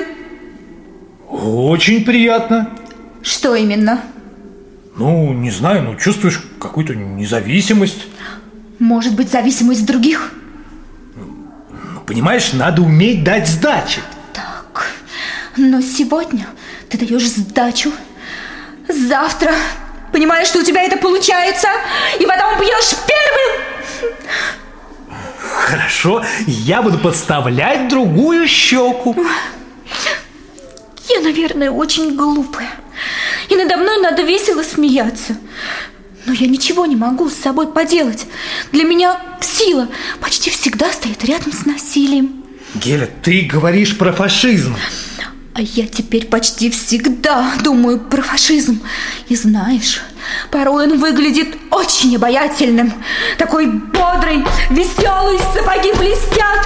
Очень 1.27 2.05
приятно. 2.05 2.69
Что 3.21 3.55
именно? 3.55 4.01
Ну, 4.95 5.33
не 5.33 5.51
знаю, 5.51 5.83
ну 5.83 5.95
чувствуешь 5.95 6.41
какую-то 6.59 6.95
независимость. 6.95 8.07
Может 8.79 9.15
быть, 9.15 9.29
зависимость 9.29 9.81
от 9.81 9.87
других? 9.87 10.33
Понимаешь, 12.09 12.53
надо 12.53 12.81
уметь 12.81 13.23
дать 13.23 13.47
сдачи. 13.47 14.01
Так, 14.33 14.87
но 15.57 15.79
сегодня 15.79 16.47
ты 16.89 16.97
даешь 16.97 17.27
сдачу. 17.27 17.91
Завтра 18.87 19.53
понимаешь, 20.11 20.47
что 20.47 20.57
у 20.57 20.63
тебя 20.63 20.81
это 20.81 20.97
получается, 20.97 21.67
и 22.19 22.25
потом 22.25 22.57
пьешь 22.57 22.95
первым. 23.07 24.11
Хорошо, 25.37 26.25
я 26.47 26.81
буду 26.81 26.97
подставлять 26.97 27.89
другую 27.89 28.47
щеку. 28.47 29.15
Я, 31.09 31.19
наверное, 31.21 31.69
очень 31.69 32.15
глупая. 32.15 32.71
И 33.49 33.55
надо 33.55 33.77
мной 33.77 34.01
надо 34.01 34.23
весело 34.23 34.63
смеяться. 34.63 35.37
Но 36.25 36.33
я 36.33 36.47
ничего 36.47 36.85
не 36.85 36.95
могу 36.95 37.29
с 37.29 37.35
собой 37.35 37.67
поделать. 37.67 38.25
Для 38.71 38.83
меня 38.83 39.19
сила 39.41 39.87
почти 40.19 40.49
всегда 40.49 40.91
стоит 40.91 41.23
рядом 41.25 41.53
с 41.53 41.65
насилием. 41.65 42.43
Геля, 42.75 43.09
ты 43.23 43.41
говоришь 43.41 43.97
про 43.97 44.13
фашизм. 44.13 44.75
А 45.55 45.61
я 45.61 45.87
теперь 45.87 46.25
почти 46.27 46.69
всегда 46.69 47.53
думаю 47.63 47.99
про 47.99 48.21
фашизм. 48.21 48.81
И 49.27 49.35
знаешь, 49.35 50.01
порой 50.51 50.85
он 50.85 50.99
выглядит 50.99 51.49
очень 51.71 52.15
обаятельным. 52.15 52.93
Такой 53.37 53.67
бодрый, 53.67 54.45
веселый, 54.69 55.39
сапоги 55.53 55.91
блестят, 55.93 56.65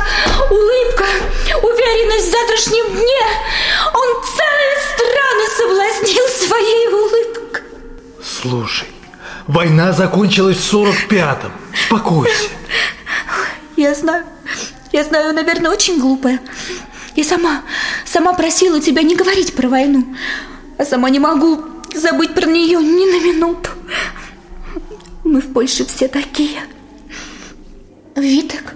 улыбка, 0.51 1.05
уверенность 1.63 2.27
в 2.27 2.31
завтрашнем 2.31 2.85
дне. 2.91 3.25
Он 3.93 4.23
целые 4.37 4.75
страны 4.93 5.43
соблазнил 5.57 6.27
своей 6.47 6.87
улыбкой. 6.89 7.63
Слушай, 8.23 8.87
война 9.47 9.93
закончилась 9.93 10.57
в 10.57 10.73
45-м. 10.73 11.51
Успокойся. 11.73 12.49
Я 13.75 13.95
знаю, 13.95 14.25
я 14.91 15.03
знаю, 15.03 15.33
наверное, 15.33 15.71
очень 15.71 15.99
глупая. 15.99 16.39
Я 17.15 17.23
сама, 17.23 17.61
сама 18.05 18.33
просила 18.33 18.79
тебя 18.79 19.03
не 19.03 19.15
говорить 19.15 19.55
про 19.55 19.67
войну, 19.67 20.15
а 20.77 20.85
сама 20.85 21.09
не 21.09 21.19
могу 21.19 21.63
забыть 21.93 22.33
про 22.33 22.45
нее 22.45 22.79
ни 22.79 23.11
на 23.11 23.23
минуту. 23.23 23.69
Мы 25.23 25.41
в 25.41 25.53
Польше 25.53 25.85
все 25.85 26.07
такие. 26.07 26.61
Виток, 28.15 28.75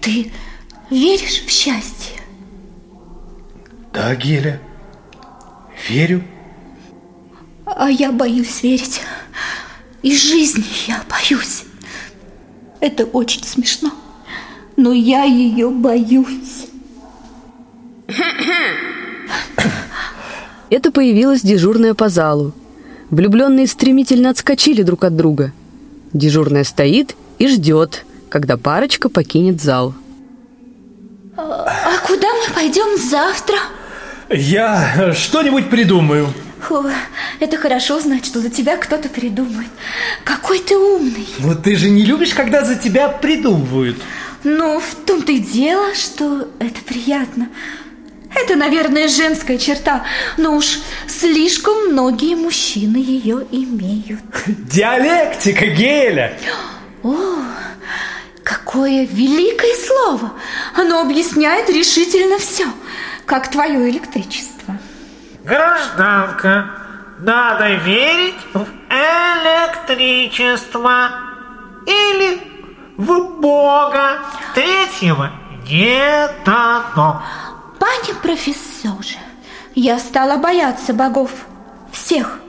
ты 0.00 0.32
веришь 0.90 1.44
в 1.44 1.50
счастье? 1.50 2.18
Да, 3.92 4.14
Геля, 4.14 4.60
верю. 5.88 6.22
А 7.76 7.90
я 7.90 8.12
боюсь 8.12 8.62
верить. 8.62 9.00
И 10.02 10.16
жизни 10.16 10.64
я 10.86 11.02
боюсь. 11.08 11.64
Это 12.80 13.04
очень 13.04 13.44
смешно 13.44 13.92
но 14.78 14.92
я 14.92 15.24
ее 15.24 15.70
боюсь. 15.70 16.68
Это 20.70 20.92
появилась 20.92 21.42
дежурная 21.42 21.94
по 21.94 22.08
залу. 22.08 22.52
Влюбленные 23.10 23.66
стремительно 23.66 24.30
отскочили 24.30 24.82
друг 24.82 25.02
от 25.02 25.16
друга. 25.16 25.52
Дежурная 26.12 26.62
стоит 26.62 27.16
и 27.38 27.48
ждет, 27.48 28.04
когда 28.28 28.56
парочка 28.56 29.08
покинет 29.08 29.60
зал. 29.60 29.94
А, 31.36 31.42
а 31.66 32.06
куда 32.06 32.28
мы 32.28 32.54
пойдем 32.54 32.96
завтра? 32.98 33.56
Я 34.30 35.12
что-нибудь 35.12 35.70
придумаю. 35.70 36.28
Фу, 36.62 36.84
это 37.40 37.56
хорошо 37.56 38.00
знать, 38.00 38.26
что 38.26 38.40
за 38.40 38.50
тебя 38.50 38.76
кто-то 38.76 39.08
придумает. 39.08 39.68
Какой 40.24 40.58
ты 40.58 40.76
умный. 40.76 41.28
Но 41.38 41.54
ты 41.54 41.76
же 41.76 41.88
не 41.88 42.04
любишь, 42.04 42.34
когда 42.34 42.64
за 42.64 42.74
тебя 42.74 43.08
придумывают. 43.08 43.96
Ну, 44.44 44.80
в 44.80 44.94
том-то 45.06 45.32
и 45.32 45.38
дело, 45.38 45.94
что 45.94 46.48
это 46.58 46.80
приятно. 46.86 47.48
Это, 48.34 48.56
наверное, 48.56 49.08
женская 49.08 49.58
черта, 49.58 50.04
но 50.36 50.56
уж 50.56 50.78
слишком 51.06 51.92
многие 51.92 52.34
мужчины 52.34 52.98
ее 52.98 53.46
имеют. 53.50 54.20
Диалектика, 54.46 55.66
Геля! 55.66 56.38
О, 57.02 57.16
какое 58.44 59.06
великое 59.06 59.74
слово! 59.74 60.32
Оно 60.74 61.00
объясняет 61.00 61.70
решительно 61.70 62.38
все, 62.38 62.66
как 63.24 63.50
твое 63.50 63.90
электричество. 63.90 64.77
Гражданка, 65.48 66.70
надо 67.20 67.74
верить 67.76 68.36
в 68.52 68.66
электричество. 68.90 71.10
Или 71.86 72.42
в 72.98 73.40
Бога. 73.40 74.18
Третьего 74.54 75.30
не 75.66 76.28
дано. 76.44 77.22
Пане 77.78 78.12
профессоре, 78.22 79.16
я 79.74 79.98
стала 79.98 80.36
бояться 80.36 80.92
богов. 80.92 81.30
Всех. 81.92 82.40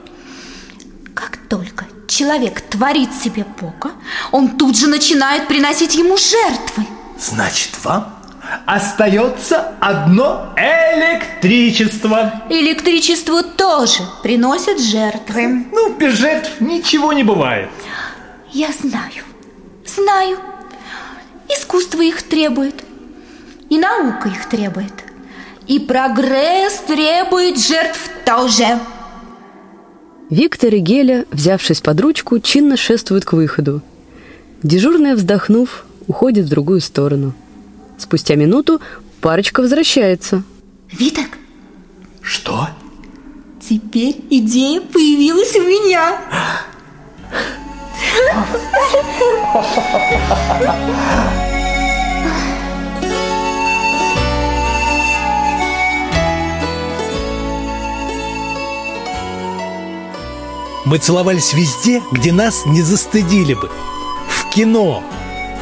Как 1.14 1.38
только 1.48 1.86
человек 2.06 2.60
творит 2.60 3.14
себе 3.14 3.46
Бога, 3.58 3.92
он 4.30 4.58
тут 4.58 4.76
же 4.76 4.88
начинает 4.88 5.48
приносить 5.48 5.94
ему 5.94 6.18
жертвы. 6.18 6.86
Значит, 7.18 7.82
вам 7.82 8.19
остается 8.66 9.72
одно 9.80 10.54
электричество. 10.56 12.42
Электричеству 12.50 13.42
тоже 13.42 14.02
приносят 14.22 14.80
жертвы. 14.80 15.66
Ну, 15.72 15.94
без 15.96 16.14
жертв 16.14 16.60
ничего 16.60 17.12
не 17.12 17.22
бывает. 17.22 17.68
Я 18.52 18.70
знаю, 18.72 19.24
знаю. 19.86 20.38
Искусство 21.48 22.00
их 22.02 22.22
требует. 22.22 22.74
И 23.68 23.78
наука 23.78 24.28
их 24.28 24.48
требует. 24.48 24.92
И 25.66 25.78
прогресс 25.78 26.78
требует 26.86 27.58
жертв 27.58 28.10
тоже. 28.24 28.80
Виктор 30.28 30.74
и 30.74 30.78
Геля, 30.78 31.24
взявшись 31.30 31.80
под 31.80 32.00
ручку, 32.00 32.38
чинно 32.38 32.76
шествуют 32.76 33.24
к 33.24 33.32
выходу. 33.32 33.82
Дежурная, 34.62 35.14
вздохнув, 35.14 35.84
уходит 36.06 36.46
в 36.46 36.48
другую 36.48 36.80
сторону. 36.80 37.34
Спустя 38.00 38.34
минуту 38.34 38.80
парочка 39.20 39.60
возвращается. 39.60 40.42
Виток, 40.90 41.28
Что? 42.22 42.68
теперь 43.60 44.16
идея 44.30 44.80
появилась 44.80 45.54
у 45.54 45.62
меня. 45.62 46.18
Мы 60.86 60.98
целовались 60.98 61.52
везде, 61.52 62.02
где 62.10 62.32
нас 62.32 62.64
не 62.66 62.82
застыдили 62.82 63.54
бы. 63.54 63.70
В 64.28 64.48
кино, 64.50 65.02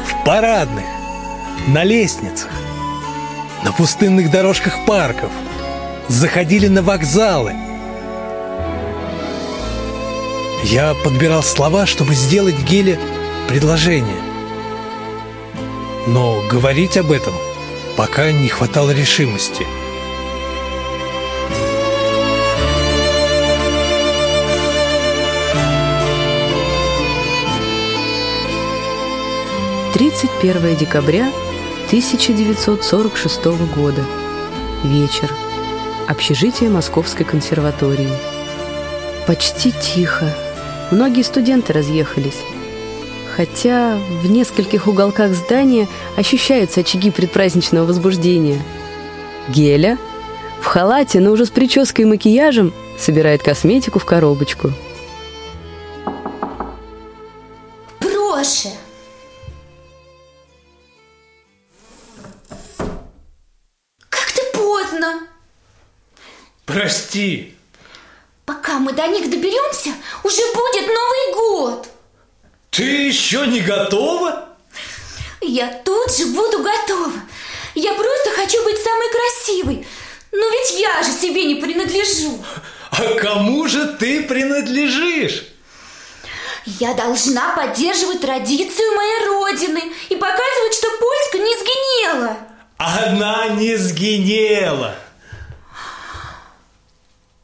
в 0.07 0.25
парадных, 0.25 0.85
на 1.67 1.83
лестницах, 1.83 2.51
на 3.63 3.71
пустынных 3.71 4.31
дорожках 4.31 4.85
парков. 4.85 5.31
Заходили 6.07 6.67
на 6.67 6.81
вокзалы. 6.81 7.53
Я 10.63 10.95
подбирал 11.03 11.43
слова, 11.43 11.85
чтобы 11.85 12.15
сделать 12.15 12.57
Геле 12.63 12.99
предложение. 13.47 14.21
Но 16.07 16.41
говорить 16.49 16.97
об 16.97 17.11
этом 17.11 17.33
пока 17.99 18.31
не 18.31 18.47
хватало 18.47 18.91
решимости. 18.91 19.67
Тридцать 29.93 30.31
31 30.39 30.77
декабря 30.77 31.29
1946 31.89 33.45
года. 33.75 34.05
Вечер. 34.83 35.33
Общежитие 36.07 36.69
Московской 36.69 37.25
консерватории. 37.25 38.11
Почти 39.25 39.71
тихо. 39.71 40.31
Многие 40.91 41.23
студенты 41.23 41.73
разъехались. 41.73 42.37
Хотя 43.35 43.97
в 44.21 44.29
нескольких 44.29 44.85
уголках 44.85 45.33
здания 45.33 45.87
ощущаются 46.15 46.81
очаги 46.81 47.09
предпраздничного 47.09 47.87
возбуждения. 47.87 48.61
Геля 49.47 49.97
в 50.61 50.65
халате, 50.65 51.19
но 51.19 51.31
уже 51.31 51.47
с 51.47 51.49
прической 51.49 52.05
и 52.05 52.07
макияжем, 52.07 52.71
собирает 52.99 53.41
косметику 53.41 53.97
в 53.97 54.05
коробочку. 54.05 54.73
Них 69.09 69.29
доберемся, 69.29 69.91
уже 70.23 70.41
будет 70.53 70.87
Новый 70.87 71.33
год. 71.33 71.87
ты 72.71 72.83
еще 72.83 73.45
не 73.47 73.61
готова? 73.61 74.49
Я 75.41 75.67
тут 75.85 76.15
же 76.15 76.25
буду 76.27 76.59
готова. 76.59 77.13
Я 77.75 77.93
просто 77.93 78.29
хочу 78.35 78.63
быть 78.63 78.81
самой 78.81 79.07
красивой. 79.11 79.87
Но 80.31 80.49
ведь 80.49 80.79
я 80.79 81.01
же 81.03 81.11
себе 81.11 81.45
не 81.45 81.55
принадлежу. 81.55 82.43
А 82.91 83.13
кому 83.15 83.67
же 83.67 83.97
ты 83.99 84.23
принадлежишь? 84.23 85.45
Я 86.65 86.93
должна 86.93 87.55
поддерживать 87.55 88.21
традицию 88.21 88.95
моей 88.95 89.25
родины 89.27 89.81
и 90.09 90.15
показывать, 90.15 90.73
что 90.73 90.87
Польска 90.99 91.37
не 91.37 91.55
сгинела. 91.57 92.37
Она 92.77 93.47
не 93.49 93.75
сгинела. 93.75 94.95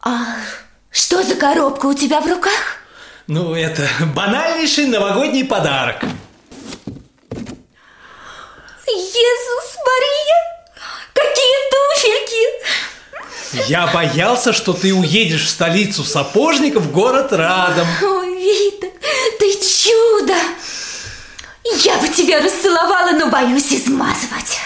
А 0.01 0.36
что 0.96 1.22
за 1.24 1.36
коробка 1.36 1.88
у 1.88 1.93
тебя 1.93 2.22
в 2.22 2.28
руках? 2.28 2.78
Ну, 3.28 3.54
это 3.54 3.86
банальнейший 4.16 4.86
новогодний 4.88 5.43
подарок. 5.43 6.04
Иисус 8.88 9.76
Мария! 9.86 10.39
Какие 11.14 11.56
туфельки! 11.72 12.46
Я 13.70 13.88
боялся, 13.88 14.54
что 14.54 14.72
ты 14.72 14.93
уедешь 14.93 15.43
в 15.46 15.50
столицу 15.50 16.06
сапожников 16.06 16.84
в 16.84 16.91
город 16.91 17.34
Радом. 17.34 17.88
Ой, 18.02 18.34
Вита, 18.36 18.88
ты 19.38 19.52
чудо! 19.54 20.36
Я 21.84 21.98
бы 21.98 22.08
тебя 22.08 22.39
расцеловала, 22.41 23.12
но 23.12 23.28
боюсь 23.28 23.74
измазывать. 23.74 24.60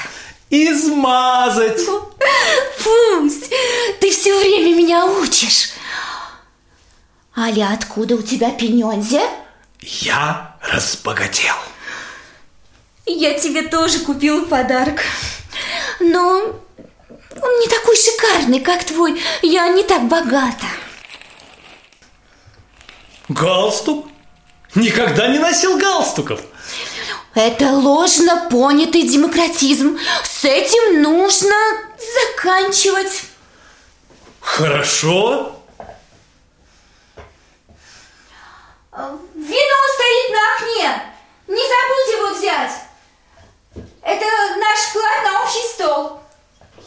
Измазать. 0.51 1.81
Пусть, 2.83 3.49
ты 3.99 4.11
все 4.11 4.37
время 4.37 4.75
меня 4.75 5.05
учишь. 5.05 5.69
Аля, 7.39 7.69
откуда 7.71 8.15
у 8.15 8.21
тебя 8.21 8.51
пенензе? 8.51 9.21
Я 9.81 10.57
разбогател. 10.61 11.55
Я 13.05 13.39
тебе 13.39 13.61
тоже 13.61 13.99
купила 13.99 14.43
подарок. 14.43 14.99
Но 16.01 16.19
он 17.41 17.59
не 17.61 17.67
такой 17.69 17.95
шикарный, 17.95 18.59
как 18.59 18.83
твой. 18.83 19.21
Я 19.41 19.69
не 19.69 19.83
так 19.83 20.09
богата. 20.09 20.65
Галстук? 23.29 24.09
Никогда 24.75 25.29
не 25.29 25.39
носил 25.39 25.77
галстуков. 25.77 26.41
Это 27.35 27.71
ложно 27.71 28.49
понятый 28.51 29.07
демократизм. 29.07 29.97
С 30.25 30.43
этим 30.43 31.01
нужно 31.01 31.55
заканчивать. 32.35 33.23
Хорошо. 34.41 35.58
Вино 39.07 39.79
стоит 39.95 40.29
на 40.31 40.55
окне. 40.55 41.13
Не 41.47 41.63
забудь 41.71 42.11
его 42.11 42.27
взять. 42.37 42.73
Это 44.01 44.25
наш 44.59 44.79
вклад 44.89 45.23
на 45.23 45.43
общий 45.43 45.67
стол. 45.73 46.21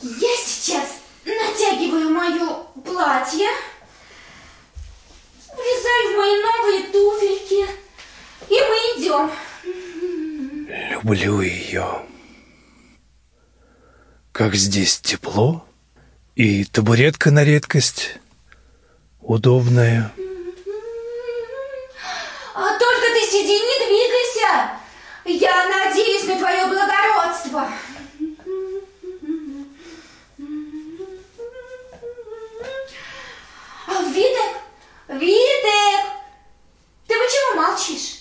Я 0.02 0.36
сейчас 0.36 0.98
натягиваю 1.24 2.10
мое 2.10 2.64
платье, 2.84 3.48
влезаю 5.54 6.12
в 6.12 6.16
мои 6.16 6.42
новые 6.42 6.82
туфельки, 6.92 7.66
и 8.48 8.60
мы 8.60 8.76
идем. 8.98 9.30
Люблю 10.90 11.40
ее. 11.40 12.02
Как 14.32 14.54
здесь 14.54 14.98
тепло, 14.98 15.64
и 16.34 16.64
табуретка 16.64 17.30
на 17.30 17.44
редкость 17.44 18.18
удобная. 19.20 20.12
А 22.54 22.78
только 22.78 23.06
ты 23.14 23.21
сиди, 23.32 23.54
не 23.54 23.76
двигайся. 23.86 24.72
Я 25.24 25.68
надеюсь 25.68 26.26
на 26.26 26.36
твое 26.36 26.66
благородство. 26.66 27.68
А, 33.86 34.02
Витек, 34.12 34.52
Витек, 35.08 36.00
ты 37.06 37.14
почему 37.14 37.62
молчишь? 37.62 38.18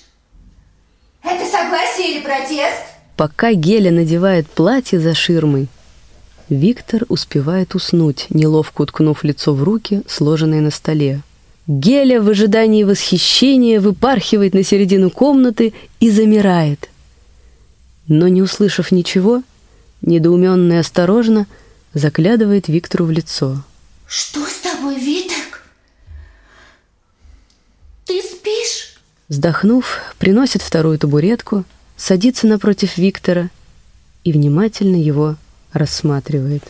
Это 1.24 1.46
согласие 1.46 2.12
или 2.12 2.22
протест? 2.22 2.82
Пока 3.18 3.52
Геля 3.52 3.92
надевает 3.92 4.50
платье 4.50 5.00
за 5.00 5.14
ширмой, 5.14 5.68
Виктор 6.50 7.04
успевает 7.10 7.76
уснуть, 7.76 8.28
неловко 8.30 8.82
уткнув 8.84 9.24
лицо 9.24 9.54
в 9.54 9.64
руки, 9.64 10.04
сложенные 10.08 10.62
на 10.62 10.72
столе. 10.72 11.22
Геля 11.68 12.22
в 12.22 12.30
ожидании 12.30 12.84
восхищения 12.84 13.80
выпархивает 13.80 14.54
на 14.54 14.64
середину 14.64 15.10
комнаты 15.10 15.74
и 16.00 16.10
замирает. 16.10 16.90
Но 18.08 18.28
не 18.28 18.42
услышав 18.42 18.92
ничего, 18.92 19.44
недоуменно 20.02 20.74
и 20.74 20.78
осторожно 20.78 21.48
заглядывает 21.94 22.68
Виктору 22.68 23.06
в 23.06 23.12
лицо. 23.12 23.64
Что 24.08 24.46
с 24.46 24.60
тобой, 24.60 24.96
Витек? 25.00 25.64
Ты 28.06 28.22
спишь? 28.22 28.98
Вздохнув, 29.30 30.00
приносит 30.18 30.62
вторую 30.62 30.98
табуретку, 30.98 31.64
садится 31.96 32.48
напротив 32.48 32.98
Виктора 32.98 33.50
и 34.24 34.34
внимательно 34.34 34.96
его 34.96 35.38
рассматривает. 35.72 36.64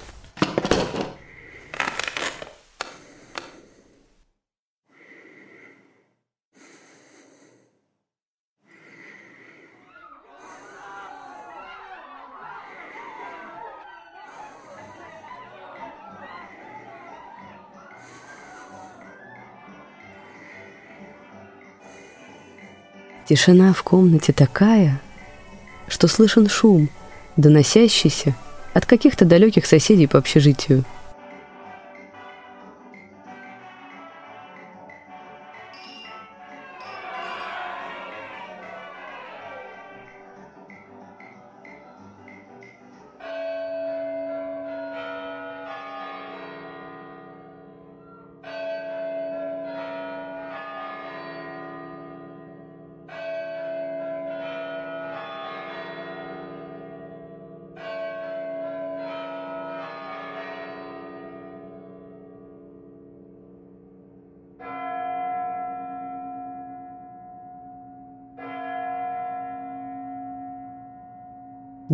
Тишина 23.32 23.72
в 23.72 23.82
комнате 23.84 24.34
такая, 24.34 25.00
что 25.88 26.10
слышен 26.10 26.50
шум, 26.50 26.90
доносящийся 27.38 28.36
от 28.74 28.86
каких-то 28.86 29.24
далеких 29.24 29.66
соседей 29.66 30.06
по 30.06 30.18
общежитию. 30.18 30.84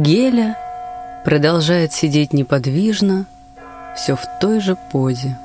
Геля 0.08 0.56
продолжает 1.26 1.92
сидеть 1.92 2.32
неподвижно, 2.32 3.26
все 3.94 4.16
в 4.16 4.22
той 4.40 4.62
же 4.62 4.78
позе. 4.78 5.38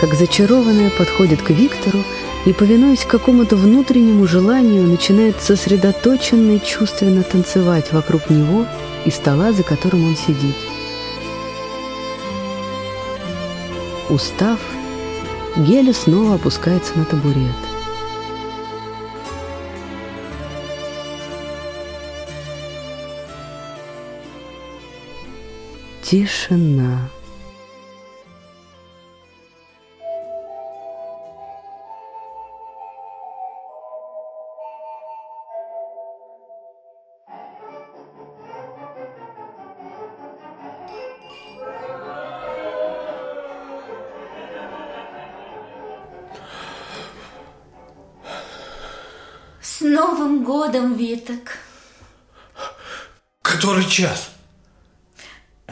Как 0.00 0.14
зачарованная, 0.14 0.90
подходит 0.90 1.42
к 1.42 1.50
Виктору 1.50 2.00
и, 2.44 2.52
повинуясь 2.52 3.04
какому-то 3.04 3.56
внутреннему 3.56 4.26
желанию, 4.26 4.84
начинает 4.84 5.42
сосредоточенно 5.42 6.56
и 6.56 6.64
чувственно 6.64 7.22
танцевать 7.22 7.92
вокруг 7.92 8.30
него 8.30 8.66
и 9.04 9.10
стола, 9.10 9.52
за 9.52 9.62
которым 9.62 10.06
он 10.06 10.16
сидит. 10.16 10.56
Устав, 14.08 14.60
Геля 15.56 15.92
снова 15.92 16.34
опускается 16.34 16.96
на 16.96 17.04
табурет. 17.04 17.50
Тишина. 26.02 27.10
Годом, 50.76 50.94
Виток. 50.94 51.56
Который 53.40 53.88
час? 53.88 54.28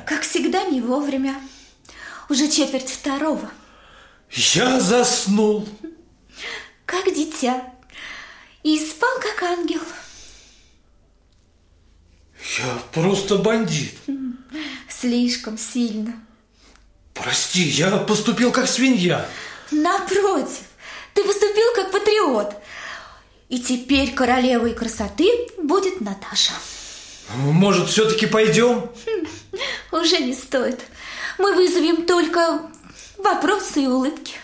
Как 0.06 0.22
всегда, 0.22 0.64
не 0.64 0.80
вовремя. 0.80 1.38
Уже 2.30 2.48
четверть 2.48 2.90
второго. 2.90 3.50
Я 4.30 4.80
заснул. 4.80 5.68
Как 6.86 7.04
дитя. 7.14 7.70
И 8.62 8.78
спал, 8.78 9.10
как 9.20 9.42
ангел. 9.42 9.82
Я 12.58 12.78
просто 12.92 13.36
бандит. 13.36 13.98
Слишком 14.88 15.58
сильно. 15.58 16.14
Прости, 17.12 17.60
я 17.60 17.98
поступил 17.98 18.52
как 18.52 18.66
свинья. 18.66 19.28
Напротив, 19.70 20.62
ты 21.12 21.22
поступил 21.24 21.66
как 21.74 21.92
патриот. 21.92 22.56
И 23.48 23.58
теперь 23.58 24.14
королевой 24.14 24.74
красоты 24.74 25.30
будет 25.58 26.00
Наташа. 26.00 26.54
Может, 27.36 27.88
все-таки 27.88 28.26
пойдем? 28.26 28.90
Уже 29.92 30.18
не 30.18 30.34
стоит. 30.34 30.80
Мы 31.38 31.54
вызовем 31.54 32.06
только 32.06 32.60
вопросы 33.18 33.82
и 33.82 33.86
улыбки. 33.86 34.34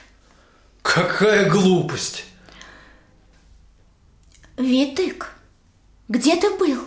Какая 0.83 1.49
глупость. 1.49 2.25
Витык, 4.57 5.33
где 6.09 6.37
ты 6.37 6.51
был? 6.51 6.81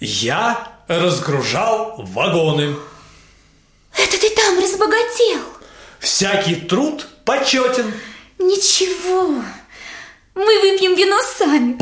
Я 0.00 0.72
разгружал 0.88 1.96
вагоны. 1.98 2.74
Это 3.96 4.18
ты 4.18 4.30
там 4.34 4.58
разбогател? 4.58 5.40
Всякий 5.98 6.56
труд 6.56 7.06
почетен. 7.24 7.92
Ничего, 8.38 9.42
мы 10.40 10.60
выпьем 10.60 10.94
вино 10.94 11.18
сами. 11.22 11.78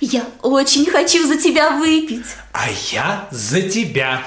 Я 0.00 0.24
очень 0.42 0.86
хочу 0.86 1.26
за 1.26 1.36
тебя 1.36 1.70
выпить. 1.70 2.26
А 2.52 2.68
я 2.92 3.28
за 3.30 3.62
тебя. 3.62 4.22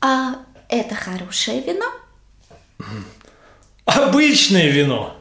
А 0.00 0.36
это 0.68 0.94
хорошее 0.94 1.62
вино? 1.62 1.90
Обычное 3.84 4.70
вино. 4.70 5.16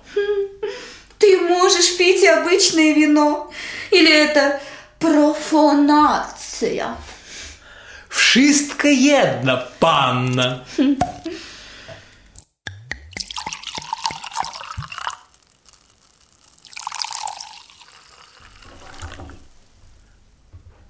Ты 1.17 1.39
можешь 1.39 1.97
пить 1.97 2.23
обычное 2.25 2.93
вино? 2.93 3.51
Или 3.91 4.11
это 4.11 4.59
профанация? 4.99 6.95
Wszystko 8.09 8.87
jedno, 8.87 9.61
panna. 9.79 10.65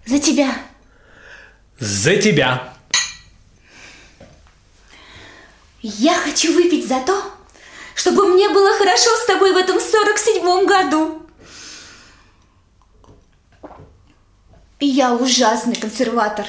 За 0.08 0.20
тебя. 0.20 0.58
За 1.80 2.16
тебя. 2.16 2.74
Я 5.82 6.16
хочу 6.16 6.53
выпить 6.53 6.88
за 6.88 7.01
то, 7.01 7.22
чтобы 7.93 8.26
мне 8.28 8.47
было 8.47 8.74
хорошо 8.78 9.10
с 9.22 9.26
тобой 9.26 9.51
в 9.51 9.58
этом 9.58 9.78
47-м 9.78 10.66
году. 10.66 11.22
Я 14.80 15.14
ужасный 15.14 15.76
консерватор. 15.76 16.45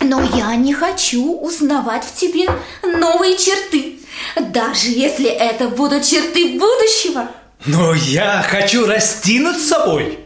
Но 0.00 0.22
я 0.22 0.54
не 0.54 0.74
хочу 0.74 1.38
узнавать 1.40 2.04
в 2.04 2.14
тебе 2.14 2.48
новые 2.82 3.36
черты 3.36 3.98
Даже 4.36 4.90
если 4.90 5.28
это 5.28 5.68
будут 5.68 6.04
черты 6.04 6.56
будущего. 6.56 7.28
Но 7.66 7.94
я 7.94 8.46
хочу 8.48 8.86
расти 8.86 9.40
над 9.40 9.60
собой. 9.60 10.20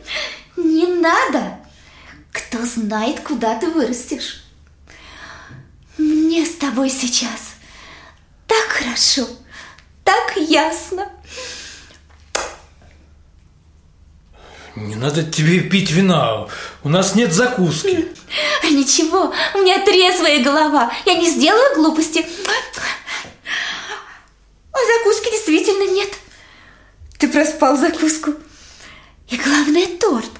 Не 0.63 0.87
надо. 0.87 1.59
Кто 2.33 2.65
знает, 2.65 3.21
куда 3.21 3.59
ты 3.59 3.69
вырастешь. 3.69 4.45
Мне 5.99 6.47
с 6.47 6.55
тобой 6.57 6.89
сейчас 6.89 7.53
так 8.53 8.69
хорошо, 8.69 9.27
так 10.05 10.37
ясно. 10.37 11.11
Не 14.75 14.95
надо 14.95 15.23
тебе 15.23 15.61
пить 15.61 15.91
вина, 15.91 16.49
у 16.83 16.89
нас 16.89 17.15
нет 17.15 17.33
закуски. 17.33 18.09
Ничего, 18.65 19.33
у 19.55 19.59
меня 19.59 19.85
трезвая 19.85 20.43
голова, 20.43 20.93
я 21.05 21.15
не 21.15 21.29
сделаю 21.29 21.77
глупости. 21.77 22.27
А 24.73 24.79
закуски 24.99 25.31
действительно 25.31 25.91
нет. 25.93 26.11
Ты 27.19 27.29
проспал 27.29 27.77
закуску. 27.77 28.35
И 29.29 29.37
главное, 29.37 29.87
торт. 29.99 30.31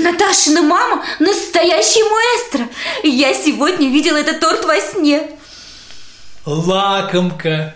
Наташина 0.00 0.62
мама 0.62 1.04
настоящий 1.18 2.02
маэстро. 2.02 2.68
Я 3.02 3.34
сегодня 3.34 3.90
видела 3.90 4.16
этот 4.16 4.40
торт 4.40 4.64
во 4.64 4.80
сне. 4.80 5.30
Лакомка. 6.46 7.74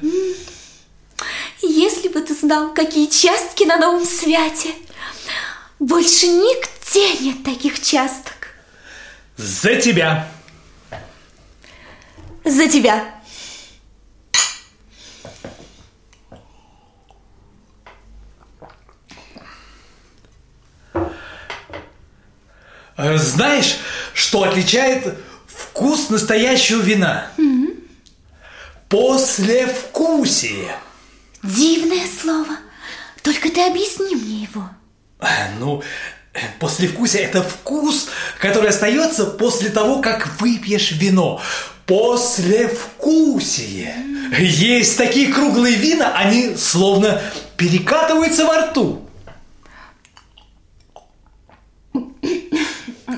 Если 1.60 2.08
бы 2.08 2.20
ты 2.22 2.34
знал, 2.34 2.72
какие 2.72 3.06
частки 3.06 3.64
на 3.64 3.76
новом 3.76 4.06
святе. 4.06 4.70
Больше 5.78 6.26
нигде 6.28 7.12
нет 7.22 7.44
таких 7.44 7.82
часток. 7.82 8.48
За 9.36 9.76
тебя. 9.76 10.28
За 12.44 12.68
тебя. 12.68 13.14
Знаешь, 22.96 23.76
что 24.12 24.44
отличает 24.44 25.18
вкус 25.46 26.10
настоящего 26.10 26.80
вина? 26.80 27.26
Послевкусие. 28.88 30.70
Дивное 31.42 32.06
слово. 32.20 32.56
Только 33.22 33.48
ты 33.50 33.66
объясни 33.66 34.14
мне 34.14 34.42
его. 34.44 34.68
Э, 35.20 35.48
Ну, 35.58 35.82
э, 36.34 36.38
послевкусие– 36.60 37.22
это 37.24 37.42
вкус, 37.42 38.08
который 38.38 38.70
остается 38.70 39.24
после 39.26 39.70
того, 39.70 40.00
как 40.00 40.40
выпьешь 40.40 40.92
вино. 40.92 41.40
Послевкусие. 41.86 43.96
Есть 44.38 44.96
такие 44.96 45.32
круглые 45.32 45.76
вина, 45.76 46.16
они 46.16 46.54
словно 46.56 47.20
перекатываются 47.56 48.44
во 48.44 48.66
рту. 48.66 49.00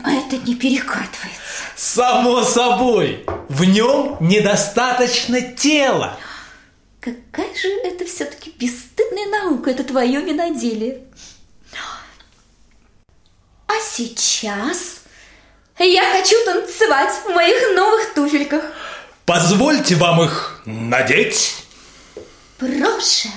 А 0.05 0.13
это 0.13 0.37
не 0.39 0.55
перекатывается. 0.55 1.63
Само 1.77 2.43
собой, 2.43 3.25
в 3.49 3.65
нем 3.65 4.17
недостаточно 4.21 5.41
тела. 5.41 6.19
Какая 7.01 7.55
же 7.55 7.69
это 7.85 8.05
все-таки 8.05 8.51
бесстыдная 8.59 9.27
наука, 9.27 9.71
это 9.71 9.85
твое 9.85 10.21
виноделие. 10.21 11.05
А 13.69 13.75
сейчас 13.81 15.03
я 15.79 16.11
хочу 16.13 16.37
танцевать 16.45 17.13
в 17.25 17.29
моих 17.31 17.77
новых 17.77 18.15
туфельках. 18.15 18.65
Позвольте 19.25 19.97
вам 19.97 20.23
их 20.23 20.63
надеть. 20.65 21.65
Проше. 22.59 23.29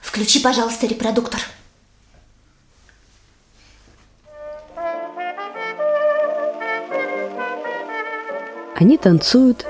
Включи, 0.00 0.40
пожалуйста, 0.40 0.86
репродуктор. 0.86 1.40
Они 8.82 8.98
танцуют, 8.98 9.64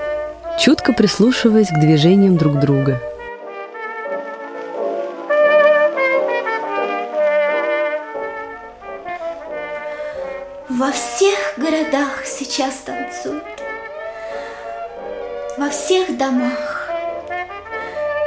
чутко 0.59 0.91
прислушиваясь 0.91 1.67
к 1.67 1.79
движениям 1.79 2.35
друг 2.35 2.59
друга. 2.59 2.99
Во 10.67 10.91
всех 10.91 11.53
городах 11.57 12.25
сейчас 12.25 12.77
танцуют. 12.77 13.43
Во 15.59 15.69
всех 15.69 16.17
домах. 16.17 16.89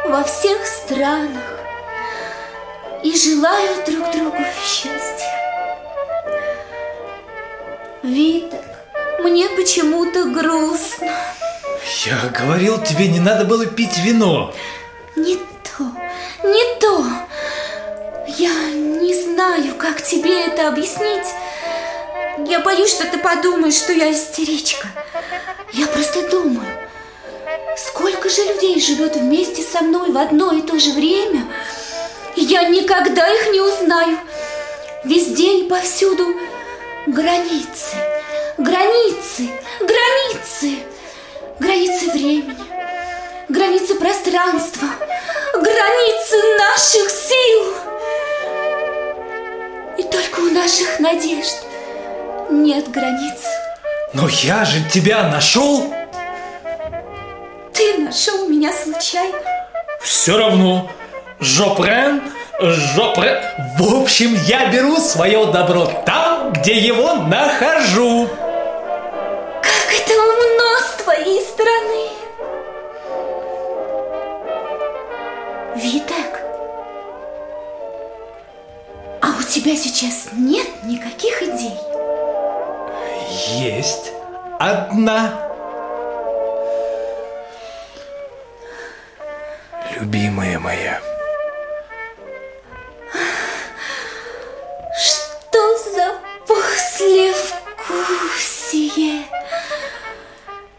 Во 0.06 0.22
всех 0.22 0.64
странах. 0.64 1.58
И 3.02 3.12
желают 3.12 3.84
друг 3.86 4.12
другу 4.12 4.44
счастья. 4.64 5.32
Виток, 8.04 8.65
мне 9.18 9.48
почему-то 9.50 10.24
грустно. 10.24 11.12
Я 12.04 12.30
говорил 12.38 12.82
тебе, 12.82 13.08
не 13.08 13.20
надо 13.20 13.44
было 13.44 13.66
пить 13.66 13.98
вино. 13.98 14.52
Не 15.14 15.36
то, 15.36 15.84
не 16.44 16.80
то. 16.80 17.04
Я 18.38 18.52
не 18.72 19.14
знаю, 19.14 19.74
как 19.76 20.02
тебе 20.02 20.46
это 20.46 20.68
объяснить. 20.68 21.26
Я 22.46 22.60
боюсь, 22.60 22.90
что 22.90 23.06
ты 23.06 23.18
подумаешь, 23.18 23.74
что 23.74 23.92
я 23.92 24.12
истеричка. 24.12 24.88
Я 25.72 25.86
просто 25.86 26.28
думаю, 26.28 26.66
сколько 27.76 28.28
же 28.28 28.44
людей 28.44 28.80
живет 28.80 29.16
вместе 29.16 29.62
со 29.62 29.80
мной 29.82 30.10
в 30.10 30.18
одно 30.18 30.52
и 30.52 30.62
то 30.62 30.78
же 30.78 30.92
время, 30.92 31.46
и 32.34 32.42
я 32.42 32.68
никогда 32.68 33.26
их 33.28 33.52
не 33.52 33.60
узнаю. 33.60 34.18
Везде 35.04 35.60
и 35.60 35.68
повсюду 35.68 36.34
границы, 37.06 37.96
границы, 38.58 39.50
границы, 39.80 40.78
границы 41.60 42.10
времени, 42.10 42.56
границы 43.48 43.94
пространства, 43.96 44.88
границы 45.54 46.36
наших 46.58 47.10
сил. 47.10 47.74
И 49.98 50.02
только 50.04 50.40
у 50.40 50.50
наших 50.50 51.00
надежд 51.00 51.56
нет 52.50 52.90
границ. 52.90 53.42
Но 54.12 54.28
я 54.28 54.64
же 54.64 54.82
тебя 54.90 55.28
нашел. 55.28 55.92
Ты 57.74 57.98
нашел 57.98 58.48
меня 58.48 58.72
случайно. 58.72 59.38
Все 60.00 60.38
равно. 60.38 60.90
Жопрен, 61.40 62.22
Жопрен. 62.58 63.38
В 63.78 64.00
общем, 64.00 64.34
я 64.46 64.70
беру 64.70 64.96
свое 64.96 65.44
добро 65.52 65.90
там, 66.06 66.52
где 66.54 66.78
его 66.78 67.14
нахожу. 67.14 68.30
Это 70.06 70.14
умно 70.22 70.78
с 70.78 71.02
твоей 71.02 71.40
стороны. 71.40 72.10
Витек, 75.74 76.40
а 79.20 79.36
у 79.36 79.42
тебя 79.42 79.74
сейчас 79.74 80.28
нет 80.32 80.68
никаких 80.84 81.42
идей? 81.42 81.76
Есть 83.58 84.12
одна. 84.60 85.50
Любимая 89.96 90.60
моя. 90.60 91.00
Что 94.96 95.78
за 95.78 96.16
послевкусие? 98.66 99.22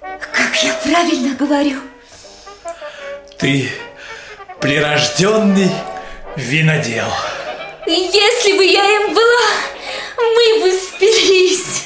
Как 0.01 0.63
я 0.63 0.73
правильно 0.83 1.35
говорю? 1.35 1.79
Ты 3.37 3.69
прирожденный 4.59 5.69
винодел. 6.35 7.07
Если 7.85 8.57
бы 8.57 8.65
я 8.65 8.83
им 8.83 9.13
была, 9.13 9.47
мы 10.17 10.61
бы 10.61 10.77
спились. 10.77 11.83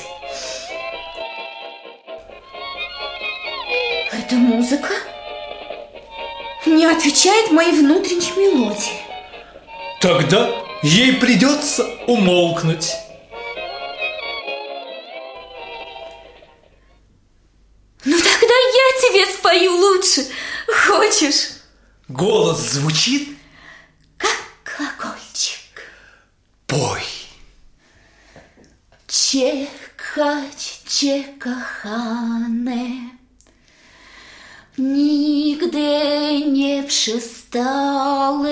Эта 4.12 4.36
музыка 4.36 4.94
не 6.66 6.86
отвечает 6.86 7.52
моей 7.52 7.74
внутренней 7.74 8.32
мелодии. 8.38 9.02
Тогда 10.00 10.50
ей 10.82 11.14
придется 11.14 11.86
умолкнуть. 12.08 12.96
Я 18.74 19.02
тебе 19.02 19.26
спою 19.34 19.72
лучше. 19.78 20.26
Хочешь? 20.88 21.50
Голос 22.10 22.60
звучит, 22.60 23.30
Как 24.18 24.38
колокольчик. 24.64 25.82
пой. 26.68 27.04
Чекать, 29.08 30.82
чекахане. 30.88 32.02
Nigdy 34.78 36.42
nie 36.52 36.84
przystały 36.84 38.52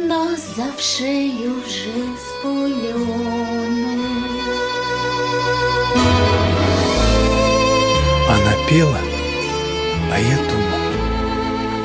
Na 0.09 0.27
zawsze 0.57 1.13
już 1.25 1.73
spolone 2.27 3.97
Она 8.29 8.55
пела, 8.69 9.01
а 10.13 10.19
я 10.19 10.37
думал, 10.37 10.85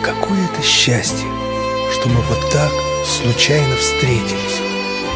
какое 0.04 0.46
это 0.46 0.62
счастье, 0.64 1.28
что 1.94 2.10
мы 2.10 2.22
вот 2.22 2.50
так 2.52 2.72
случайно 3.06 3.76
встретились, 3.76 4.62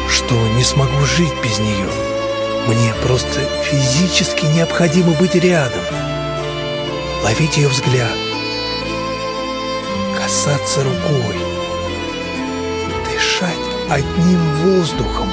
что 0.08 0.34
не 0.56 0.64
смогу 0.64 1.04
жить 1.04 1.34
без 1.42 1.58
нее. 1.58 2.09
Мне 2.66 2.94
просто 3.02 3.40
физически 3.64 4.46
необходимо 4.46 5.12
быть 5.12 5.34
рядом, 5.34 5.82
ловить 7.24 7.56
ее 7.56 7.68
взгляд, 7.68 8.16
касаться 10.16 10.84
рукой, 10.84 11.36
дышать 13.10 13.56
одним 13.88 14.40
воздухом. 14.56 15.32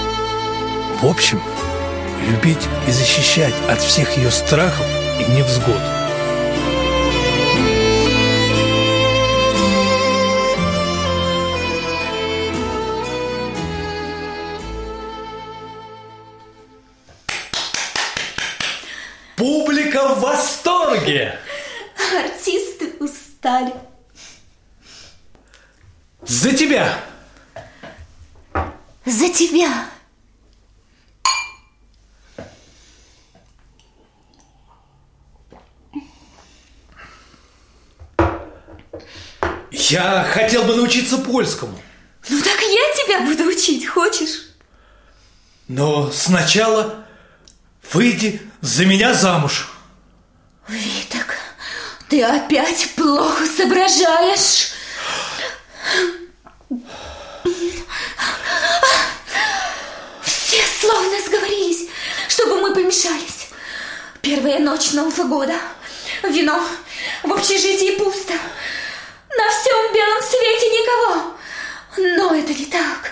В 1.02 1.06
общем, 1.06 1.40
любить 2.28 2.68
и 2.88 2.92
защищать 2.92 3.56
от 3.70 3.80
всех 3.80 4.18
ее 4.18 4.32
страхов 4.32 4.86
и 5.20 5.32
невзгод. 5.32 5.97
Публика 19.38 20.16
в 20.16 20.20
восторге! 20.22 21.38
Артисты 22.12 22.96
устали 23.00 23.72
За 26.24 26.52
тебя! 26.52 27.00
За 29.06 29.30
тебя 29.30 29.86
Я 39.72 40.24
хотел 40.24 40.64
бы 40.64 40.76
научиться 40.76 41.18
польскому, 41.20 41.80
Ну 42.30 42.42
так 42.42 42.60
я 42.62 43.06
тебя 43.06 43.22
буду 43.22 43.44
учить, 43.50 43.86
хочешь? 43.88 44.44
но 45.68 46.10
сначала 46.12 47.06
выйди 47.92 48.42
за 48.62 48.86
меня 48.86 49.14
замуж. 49.14 49.70
Виток, 50.68 51.36
ты 52.10 52.24
опять 52.24 52.92
плохо 52.96 53.46
соображаешь. 53.46 54.72
Все 60.22 60.62
словно 60.82 61.22
сговорились, 61.26 61.90
чтобы 62.28 62.62
мы 62.62 62.74
помешались. 62.74 63.50
Первая 64.22 64.60
ночь 64.60 64.92
Нового 64.92 65.24
года. 65.28 65.56
Вино 66.24 66.62
В 67.24 67.32
общежитии 67.32 67.98
пусто. 67.98 68.34
На 68.34 69.50
всем 69.50 69.94
белом 69.94 70.22
свете 70.22 70.70
никого 70.70 71.37
Но 71.98 72.36
это 72.36 72.54
не 72.54 72.66
так 72.66 73.12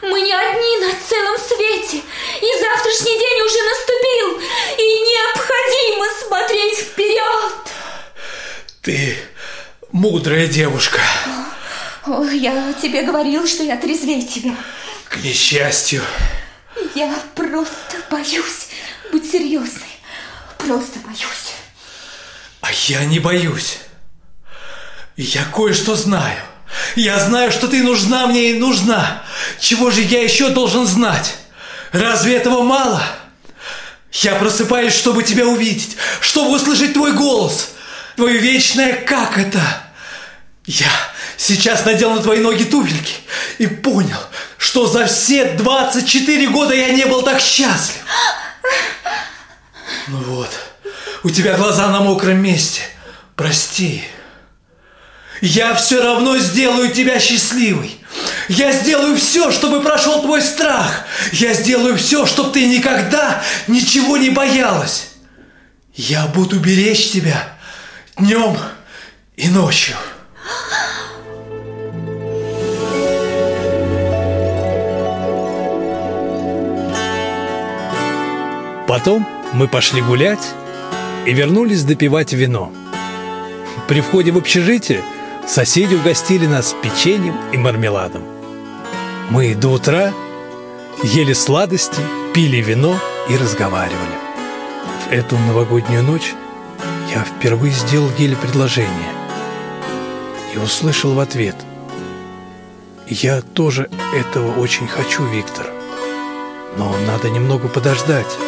Мы 0.00 0.20
не 0.22 0.32
одни 0.32 0.78
на 0.78 0.92
целом 1.06 1.38
свете 1.38 1.98
И 1.98 2.60
завтрашний 2.60 3.18
день 3.18 3.42
уже 3.42 3.62
наступил 3.62 4.40
И 4.78 4.86
необходимо 5.10 6.06
смотреть 6.26 6.78
вперед 6.78 7.72
Ты 8.80 9.18
мудрая 9.92 10.46
девушка. 10.46 11.00
Ой, 12.06 12.38
я 12.38 12.72
тебе 12.72 13.02
говорил, 13.02 13.46
что 13.46 13.62
я 13.62 13.76
трезвее 13.76 14.22
тебя 14.22 14.56
К 15.08 15.16
несчастью. 15.18 16.02
Я 16.94 17.14
просто 17.34 17.98
боюсь 18.10 18.68
быть 19.12 19.30
серьезной 19.30 19.92
Просто 20.56 20.98
боюсь 21.00 21.54
А 22.62 22.72
я 22.86 23.04
не 23.04 23.18
боюсь. 23.18 23.78
Я 25.16 25.44
кое-что 25.44 25.94
знаю. 25.94 26.38
Я 26.96 27.18
знаю, 27.18 27.52
что 27.52 27.68
ты 27.68 27.82
нужна 27.82 28.26
мне 28.26 28.50
и 28.50 28.58
нужна. 28.58 29.22
Чего 29.60 29.90
же 29.90 30.02
я 30.02 30.22
еще 30.22 30.48
должен 30.50 30.86
знать? 30.86 31.36
Разве 31.92 32.36
этого 32.36 32.62
мало? 32.62 33.02
Я 34.12 34.34
просыпаюсь, 34.34 34.94
чтобы 34.94 35.22
тебя 35.22 35.46
увидеть, 35.46 35.96
чтобы 36.20 36.56
услышать 36.56 36.92
твой 36.92 37.12
голос. 37.12 37.70
Твое 38.16 38.38
вечное 38.38 38.92
«как 38.92 39.38
это?». 39.38 39.60
Я 40.64 40.90
сейчас 41.36 41.84
надел 41.84 42.12
на 42.12 42.22
твои 42.22 42.38
ноги 42.38 42.64
туфельки 42.64 43.14
и 43.58 43.66
понял, 43.66 44.18
что 44.58 44.86
за 44.86 45.06
все 45.06 45.44
24 45.44 46.48
года 46.48 46.74
я 46.74 46.90
не 46.90 47.04
был 47.06 47.22
так 47.22 47.40
счастлив. 47.40 48.00
Ну 50.08 50.18
вот, 50.18 50.50
у 51.24 51.30
тебя 51.30 51.56
глаза 51.56 51.88
на 51.88 52.00
мокром 52.00 52.38
месте. 52.38 52.82
Прости. 53.34 54.04
Я 55.42 55.74
все 55.74 56.00
равно 56.00 56.38
сделаю 56.38 56.92
тебя 56.92 57.18
счастливой. 57.18 57.98
Я 58.48 58.70
сделаю 58.70 59.16
все, 59.16 59.50
чтобы 59.50 59.80
прошел 59.80 60.22
твой 60.22 60.40
страх. 60.40 61.04
Я 61.32 61.52
сделаю 61.52 61.96
все, 61.96 62.26
чтобы 62.26 62.52
ты 62.52 62.64
никогда 62.66 63.42
ничего 63.66 64.16
не 64.16 64.30
боялась. 64.30 65.08
Я 65.94 66.26
буду 66.26 66.60
беречь 66.60 67.10
тебя 67.10 67.58
днем 68.16 68.56
и 69.36 69.48
ночью. 69.48 69.96
Потом 78.86 79.26
мы 79.54 79.66
пошли 79.66 80.02
гулять 80.02 80.52
и 81.26 81.32
вернулись 81.32 81.82
допивать 81.82 82.32
вино. 82.32 82.72
При 83.88 84.00
входе 84.00 84.30
в 84.30 84.38
общежитие 84.38 85.02
соседи 85.46 85.94
угостили 85.94 86.46
нас 86.46 86.74
печеньем 86.82 87.36
и 87.52 87.56
мармеладом. 87.56 88.22
Мы 89.30 89.54
до 89.54 89.68
утра 89.68 90.12
ели 91.02 91.32
сладости, 91.32 92.00
пили 92.34 92.58
вино 92.58 92.98
и 93.28 93.36
разговаривали. 93.36 94.18
В 95.06 95.12
эту 95.12 95.36
новогоднюю 95.38 96.02
ночь 96.02 96.34
я 97.14 97.24
впервые 97.24 97.72
сделал 97.72 98.10
Еле 98.18 98.36
предложение 98.36 99.12
и 100.54 100.58
услышал 100.58 101.14
в 101.14 101.20
ответ 101.20 101.56
«Я 103.06 103.42
тоже 103.42 103.90
этого 104.14 104.58
очень 104.58 104.86
хочу, 104.86 105.24
Виктор, 105.26 105.66
но 106.76 106.94
надо 107.06 107.30
немного 107.30 107.68
подождать» 107.68 108.38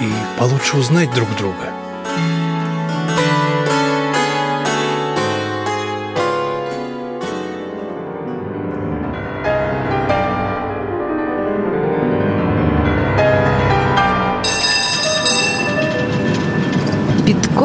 и 0.00 0.10
получше 0.38 0.78
узнать 0.78 1.12
друг 1.14 1.28
друга. 1.36 1.79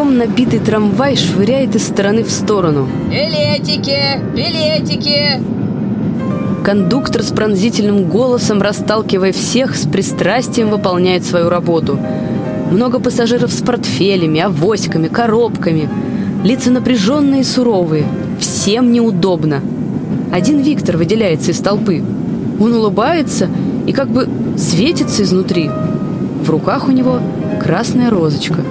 Битком 0.05 0.17
набитый 0.19 0.59
трамвай 0.59 1.15
швыряет 1.15 1.75
из 1.75 1.87
стороны 1.87 2.23
в 2.23 2.29
сторону. 2.29 2.87
Билетики, 3.09 4.19
билетики. 4.35 5.41
Кондуктор 6.63 7.23
с 7.23 7.31
пронзительным 7.31 8.03
голосом, 8.03 8.61
расталкивая 8.61 9.31
всех, 9.31 9.75
с 9.75 9.87
пристрастием 9.87 10.69
выполняет 10.69 11.25
свою 11.25 11.49
работу. 11.49 11.97
Много 12.71 12.99
пассажиров 12.99 13.51
с 13.51 13.61
портфелями, 13.61 14.41
авоськами, 14.41 15.07
коробками. 15.07 15.89
Лица 16.43 16.69
напряженные 16.69 17.41
и 17.41 17.43
суровые. 17.43 18.05
Всем 18.39 18.91
неудобно. 18.91 19.61
Один 20.31 20.59
Виктор 20.59 20.97
выделяется 20.97 21.49
из 21.49 21.57
толпы. 21.57 22.03
Он 22.59 22.73
улыбается 22.73 23.49
и 23.87 23.91
как 23.91 24.09
бы 24.09 24.29
светится 24.55 25.23
изнутри. 25.23 25.71
В 26.43 26.49
руках 26.51 26.87
у 26.89 26.91
него 26.91 27.19
красная 27.59 28.11
розочка. 28.11 28.63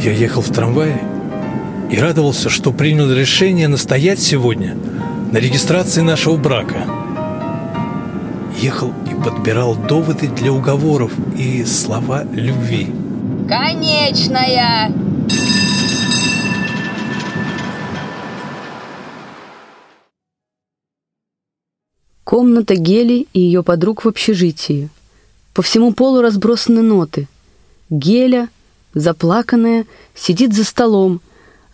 Я 0.00 0.12
ехал 0.12 0.42
в 0.42 0.50
трамвае 0.52 1.02
и 1.90 1.98
радовался, 1.98 2.48
что 2.48 2.72
принял 2.72 3.12
решение 3.12 3.66
настоять 3.66 4.20
сегодня 4.20 4.76
на 5.32 5.38
регистрации 5.38 6.02
нашего 6.02 6.36
брака. 6.36 6.86
Ехал 8.60 8.92
и 9.10 9.14
подбирал 9.24 9.74
доводы 9.74 10.28
для 10.28 10.52
уговоров 10.52 11.12
и 11.36 11.64
слова 11.64 12.22
любви. 12.32 12.92
Конечная. 13.48 14.92
Комната 22.22 22.76
Гели 22.76 23.26
и 23.32 23.40
ее 23.40 23.64
подруг 23.64 24.04
в 24.04 24.08
общежитии. 24.08 24.90
По 25.54 25.62
всему 25.62 25.92
полу 25.92 26.20
разбросаны 26.20 26.82
ноты. 26.82 27.26
Геля, 27.90 28.48
заплаканная, 28.94 29.86
сидит 30.14 30.54
за 30.54 30.64
столом, 30.64 31.20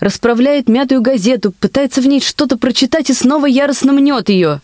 расправляет 0.00 0.68
мятую 0.68 1.00
газету, 1.00 1.52
пытается 1.52 2.00
в 2.00 2.06
ней 2.06 2.20
что-то 2.20 2.56
прочитать 2.56 3.10
и 3.10 3.14
снова 3.14 3.46
яростно 3.46 3.92
мнет 3.92 4.28
ее. 4.28 4.60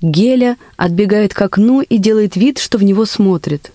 Геля 0.00 0.56
отбегает 0.76 1.34
к 1.34 1.42
окну 1.42 1.82
и 1.82 1.98
делает 1.98 2.36
вид, 2.36 2.58
что 2.58 2.78
в 2.78 2.82
него 2.82 3.04
смотрит. 3.04 3.70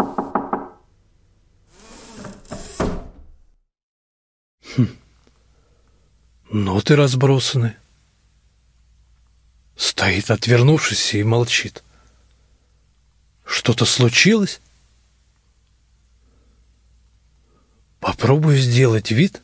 Ноты 6.50 6.96
разбросаны. 6.96 7.76
Стоит, 9.76 10.32
отвернувшись, 10.32 11.14
и 11.14 11.24
молчит. 11.24 11.84
Что-то 13.46 13.86
случилось? 13.86 14.62
Попробую 18.00 18.58
сделать 18.58 19.12
вид, 19.12 19.42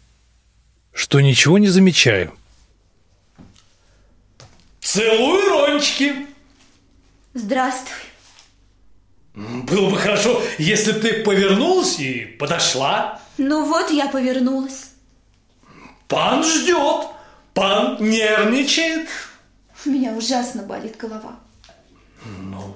что 0.94 1.20
ничего 1.20 1.58
не 1.58 1.68
замечаю. 1.68 2.34
Целую 4.80 5.50
рончики. 5.50 6.31
Здравствуй. 7.34 7.96
Было 9.34 9.90
бы 9.90 9.98
хорошо, 9.98 10.42
если 10.58 10.92
бы 10.92 11.00
ты 11.00 11.24
повернулась 11.24 12.00
и 12.00 12.26
подошла. 12.26 13.22
Ну 13.38 13.66
вот 13.66 13.90
я 13.90 14.08
повернулась. 14.08 14.90
Пан 16.10 16.44
ждет, 16.44 17.08
пан 17.54 17.98
нервничает. 18.02 19.08
У 19.86 19.90
меня 19.90 20.12
ужасно 20.12 20.64
болит 20.64 20.98
голова. 20.98 21.40
Ну, 22.26 22.76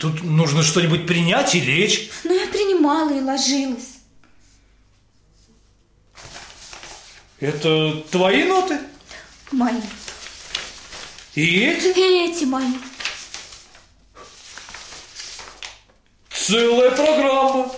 тут 0.00 0.22
нужно 0.24 0.64
что-нибудь 0.64 1.06
принять 1.06 1.54
и 1.54 1.60
лечь. 1.60 2.10
Но 2.24 2.32
я 2.32 2.48
принимала 2.48 3.10
и 3.10 3.20
ложилась. 3.20 4.00
Это 7.38 8.02
твои 8.10 8.44
ноты? 8.44 8.80
Мои. 9.52 9.80
И 11.36 11.60
эти? 11.60 11.96
И 11.96 12.30
эти 12.30 12.44
мои. 12.44 12.74
Целая 16.46 16.90
программа. 16.92 17.70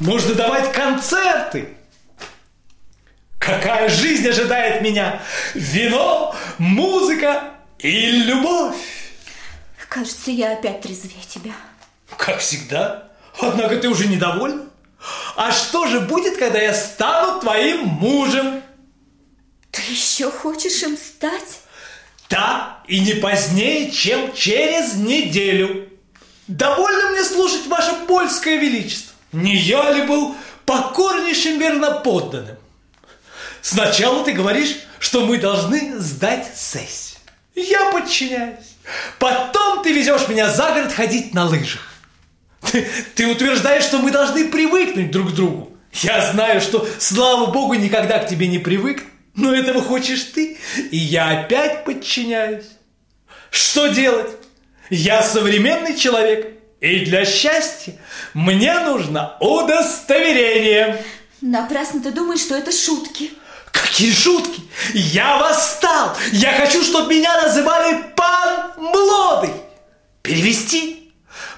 Можно 0.00 0.34
давать 0.34 0.72
концерты. 0.72 1.76
Какая 3.38 3.90
жизнь 3.90 4.26
ожидает 4.26 4.80
меня? 4.80 5.22
Вино, 5.52 6.34
музыка 6.56 7.52
и 7.78 8.10
любовь. 8.10 8.76
Кажется, 9.90 10.30
я 10.30 10.52
опять 10.54 10.80
трезвее 10.80 11.22
тебя. 11.28 11.52
Как 12.16 12.38
всегда. 12.38 13.12
Однако 13.38 13.76
ты 13.76 13.88
уже 13.88 14.08
недовольна. 14.08 14.64
А 15.36 15.52
что 15.52 15.86
же 15.86 16.00
будет, 16.00 16.38
когда 16.38 16.60
я 16.60 16.72
стану 16.72 17.40
твоим 17.40 17.84
мужем? 17.86 18.62
Ты 19.70 19.82
еще 19.82 20.30
хочешь 20.30 20.82
им 20.82 20.96
стать? 20.96 21.60
Да, 22.30 22.82
и 22.88 23.00
не 23.00 23.14
позднее, 23.14 23.90
чем 23.90 24.32
через 24.34 24.94
неделю. 24.94 25.85
Довольно 26.48 27.10
мне 27.10 27.24
слушать 27.24 27.66
ваше 27.66 27.92
польское 28.06 28.58
величество. 28.58 29.14
Не 29.32 29.56
я 29.56 29.90
ли 29.90 30.02
был 30.02 30.36
покорнейшим 30.64 31.58
верноподданным? 31.58 32.56
Сначала 33.62 34.24
ты 34.24 34.32
говоришь, 34.32 34.76
что 35.00 35.26
мы 35.26 35.38
должны 35.38 35.98
сдать 35.98 36.46
сессию. 36.54 37.18
Я 37.54 37.90
подчиняюсь. 37.90 38.76
Потом 39.18 39.82
ты 39.82 39.92
везешь 39.92 40.28
меня 40.28 40.48
за 40.48 40.70
город 40.70 40.92
ходить 40.92 41.34
на 41.34 41.46
лыжах. 41.46 41.82
Ты, 42.60 42.86
ты 43.14 43.26
утверждаешь, 43.26 43.84
что 43.84 43.98
мы 43.98 44.10
должны 44.10 44.48
привыкнуть 44.48 45.10
друг 45.10 45.32
к 45.32 45.34
другу. 45.34 45.72
Я 45.92 46.30
знаю, 46.30 46.60
что, 46.60 46.86
слава 46.98 47.46
богу, 47.46 47.74
никогда 47.74 48.18
к 48.18 48.28
тебе 48.28 48.48
не 48.48 48.58
привык, 48.58 49.02
но 49.34 49.54
этого 49.54 49.82
хочешь 49.82 50.22
ты, 50.24 50.58
и 50.90 50.96
я 50.96 51.40
опять 51.40 51.84
подчиняюсь. 51.84 52.66
Что 53.50 53.88
делать? 53.88 54.30
Я 54.90 55.22
современный 55.22 55.96
человек, 55.96 56.58
и 56.80 57.04
для 57.04 57.24
счастья 57.24 57.94
мне 58.34 58.78
нужно 58.80 59.36
удостоверение. 59.40 61.04
Напрасно 61.40 62.00
ты 62.00 62.10
думаешь, 62.10 62.40
что 62.40 62.56
это 62.56 62.72
шутки. 62.72 63.32
Какие 63.72 64.12
шутки! 64.12 64.62
Я 64.94 65.36
восстал! 65.38 66.16
Я 66.32 66.52
хочу, 66.52 66.82
чтобы 66.82 67.14
меня 67.14 67.42
называли 67.42 68.04
пан 68.16 68.72
Млодый! 68.78 69.50
Перевести? 70.22 71.12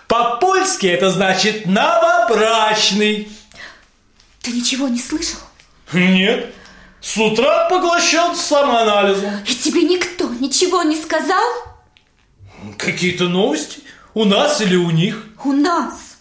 По-польски 0.08 0.86
это 0.86 1.10
значит 1.10 1.66
новобрачный. 1.66 3.30
Ты 4.40 4.52
ничего 4.52 4.88
не 4.88 4.98
слышал? 4.98 5.38
Нет. 5.92 6.54
С 7.00 7.16
утра 7.16 7.68
поглощен 7.68 8.34
самоанализом. 8.34 9.44
И 9.46 9.54
тебе 9.54 9.82
никто 9.82 10.28
ничего 10.28 10.82
не 10.82 10.96
сказал? 10.96 11.42
Какие-то 12.76 13.28
новости? 13.28 13.82
У 14.14 14.24
нас 14.24 14.60
или 14.60 14.76
у 14.76 14.90
них? 14.90 15.26
У 15.44 15.52
нас. 15.52 16.18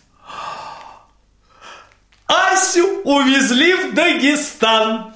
Асю 2.27 3.01
увезли 3.03 3.73
в 3.73 3.93
Дагестан. 3.93 5.13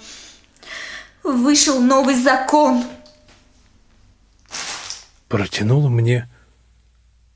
Вышел 1.24 1.80
новый 1.82 2.16
закон. 2.16 2.84
Протянула 5.28 5.90
мне 5.90 6.30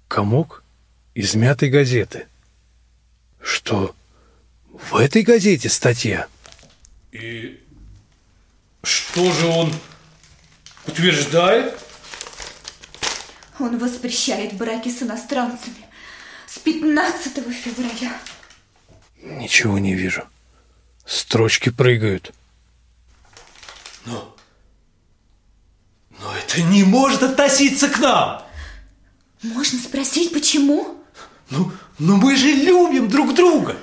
комок 0.07 0.63
измятой 1.13 1.69
газеты. 1.69 2.27
Что 3.41 3.95
в 4.69 4.95
этой 4.95 5.21
газете 5.21 5.69
статья? 5.69 6.27
И 7.11 7.61
что 8.83 9.31
же 9.31 9.47
он 9.47 9.73
утверждает? 10.87 11.84
Он 13.59 13.77
воспрещает 13.77 14.53
браки 14.53 14.89
с 14.89 15.01
иностранцами 15.01 15.85
с 16.47 16.59
15 16.59 17.33
февраля. 17.53 18.17
Ничего 19.21 19.79
не 19.79 19.93
вижу. 19.93 20.23
Строчки 21.05 21.69
прыгают. 21.69 22.33
Но... 24.05 24.35
Но 26.19 26.33
это 26.35 26.61
не 26.61 26.83
может 26.83 27.23
относиться 27.23 27.89
к 27.89 27.99
нам. 27.99 28.45
Можно 29.41 29.79
спросить, 29.79 30.31
почему? 30.31 30.97
Ну, 31.49 31.71
ну 31.99 32.17
мы 32.17 32.35
же 32.35 32.47
любим 32.47 33.09
друг 33.09 33.33
друга. 33.35 33.75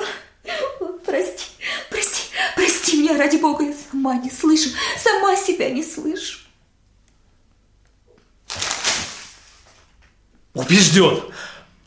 о, 0.82 0.88
прости, 1.06 1.46
прости, 1.90 2.24
прости 2.56 3.02
меня, 3.02 3.18
ради 3.18 3.38
бога, 3.38 3.64
я 3.64 3.74
сама 4.10 4.24
не 4.24 4.30
слышу, 4.30 4.70
сама 4.98 5.36
себя 5.36 5.70
не 5.70 5.84
слышу. 5.84 6.40
Убежден. 10.54 11.22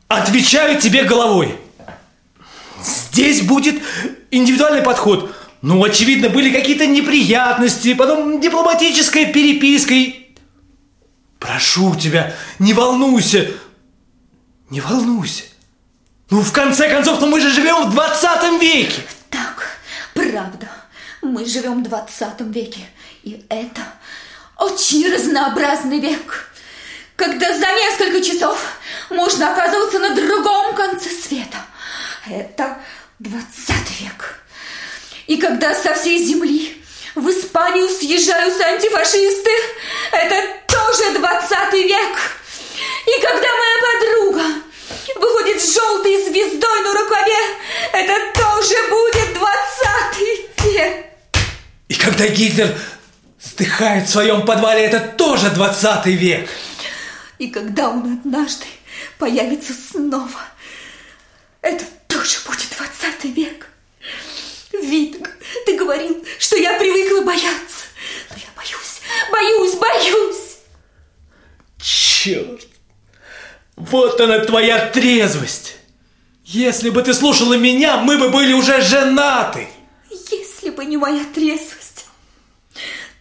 Отвечаю 0.08 0.80
тебе 0.80 1.04
головой. 1.04 1.58
Здесь 2.82 3.42
будет 3.42 3.82
индивидуальный 4.30 4.82
подход. 4.82 5.34
Ну, 5.62 5.82
очевидно, 5.82 6.28
были 6.28 6.50
какие-то 6.50 6.86
неприятности, 6.86 7.94
потом 7.94 8.40
дипломатическая 8.40 9.32
переписка 9.32 9.94
и... 9.94 10.34
Прошу 11.38 11.96
тебя, 11.96 12.34
не 12.58 12.72
волнуйся. 12.72 13.48
Не 14.70 14.80
волнуйся. 14.80 15.44
Ну, 16.30 16.40
в 16.40 16.52
конце 16.52 16.88
концов, 16.88 17.20
ну 17.20 17.26
мы 17.26 17.40
же 17.40 17.50
живем 17.50 17.88
в 17.88 17.92
20 17.92 18.60
веке. 18.60 19.02
Так, 19.28 19.78
правда, 20.14 20.68
мы 21.22 21.44
живем 21.44 21.82
в 21.82 21.88
20 21.88 22.40
веке, 22.52 22.80
и 23.22 23.44
это 23.48 23.82
очень 24.58 25.12
разнообразный 25.12 25.98
век, 26.00 26.50
когда 27.16 27.52
за 27.56 27.66
несколько 27.66 28.20
часов 28.22 28.58
можно 29.10 29.52
оказываться 29.52 29.98
на 29.98 30.14
другом 30.14 30.74
конце 30.74 31.10
света. 31.10 31.58
Это 32.28 32.78
20 33.18 34.00
век. 34.00 34.44
И 35.26 35.36
когда 35.36 35.74
со 35.74 35.94
всей 35.94 36.18
земли 36.24 36.82
В 37.14 37.28
Испанию 37.28 37.88
съезжаются 37.88 38.64
антифашисты. 38.64 39.50
Это 40.12 40.46
тоже 40.66 41.18
20 41.18 41.72
век. 41.74 42.18
И 43.06 43.20
когда 43.20 43.48
моя 43.60 43.78
подруга 43.86 44.44
выходит 45.16 45.60
с 45.60 45.74
желтой 45.74 46.24
звездой 46.24 46.80
на 46.80 46.92
рукаве, 46.94 47.36
это 47.92 48.14
тоже 48.32 48.76
будет 48.88 49.34
20 49.34 50.72
век. 50.72 51.06
Когда 52.22 52.36
Гитлер 52.36 52.78
вздыхает 53.40 54.06
в 54.06 54.12
своем 54.12 54.46
подвале, 54.46 54.84
это 54.84 55.00
тоже 55.00 55.50
20 55.50 56.06
век. 56.06 56.48
И 57.40 57.48
когда 57.48 57.88
он 57.88 58.20
однажды 58.20 58.66
появится 59.18 59.72
снова, 59.72 60.40
это 61.62 61.84
тоже 62.06 62.38
будет 62.46 62.68
20 62.78 63.24
век. 63.36 63.66
Виток, 64.72 65.30
ты 65.66 65.76
говорил, 65.76 66.24
что 66.38 66.54
я 66.56 66.78
привыкла 66.78 67.22
бояться. 67.22 67.86
Но 68.30 68.36
я 68.36 68.46
боюсь, 68.54 69.00
боюсь, 69.32 69.74
боюсь. 69.74 70.58
Черт! 71.80 72.68
Вот 73.74 74.20
она 74.20 74.44
твоя 74.44 74.86
трезвость! 74.90 75.74
Если 76.44 76.90
бы 76.90 77.02
ты 77.02 77.14
слушала 77.14 77.54
меня, 77.54 77.96
мы 77.96 78.16
бы 78.16 78.28
были 78.28 78.52
уже 78.52 78.80
женаты! 78.80 79.66
Если 80.30 80.70
бы 80.70 80.84
не 80.84 80.96
моя 80.96 81.24
трезвость, 81.34 81.71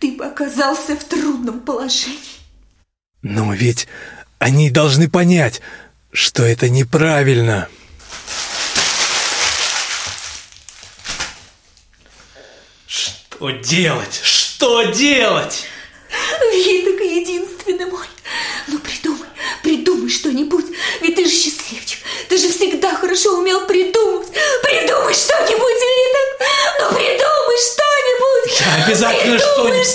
ты 0.02 0.14
бы 0.14 0.26
оказался 0.26 0.96
в 0.96 1.04
трудном 1.04 1.60
положении. 1.60 2.18
Но 3.22 3.54
ведь 3.54 3.88
они 4.40 4.72
должны 4.72 5.08
понять, 5.08 5.62
что 6.12 6.44
это 6.44 6.70
неправильно. 6.70 7.70
Что 12.88 13.52
делать? 13.52 14.20
Что 14.24 14.86
делать? 14.86 15.66
Виток 16.52 17.00
единственный 17.00 17.86
мой. 17.86 18.08
Ну, 18.68 18.80
придумай, 18.80 19.30
придумай 19.62 20.10
что-нибудь. 20.10 20.66
Ведь 21.02 21.16
ты 21.16 21.26
же 21.26 21.32
счастливчик. 21.32 22.00
Ты 22.28 22.38
же 22.38 22.50
всегда 22.50 22.96
хорошо 22.96 23.38
умел 23.38 23.68
придумать. 23.68 24.30
Придумай 24.64 25.14
что-нибудь, 25.14 25.82
Виток. 25.92 26.50
Ну, 26.80 26.98
придумай 26.98 27.58
что-нибудь. 27.62 27.91
Я 28.60 28.86
обязательно 28.86 29.40
что-нибудь... 29.40 29.88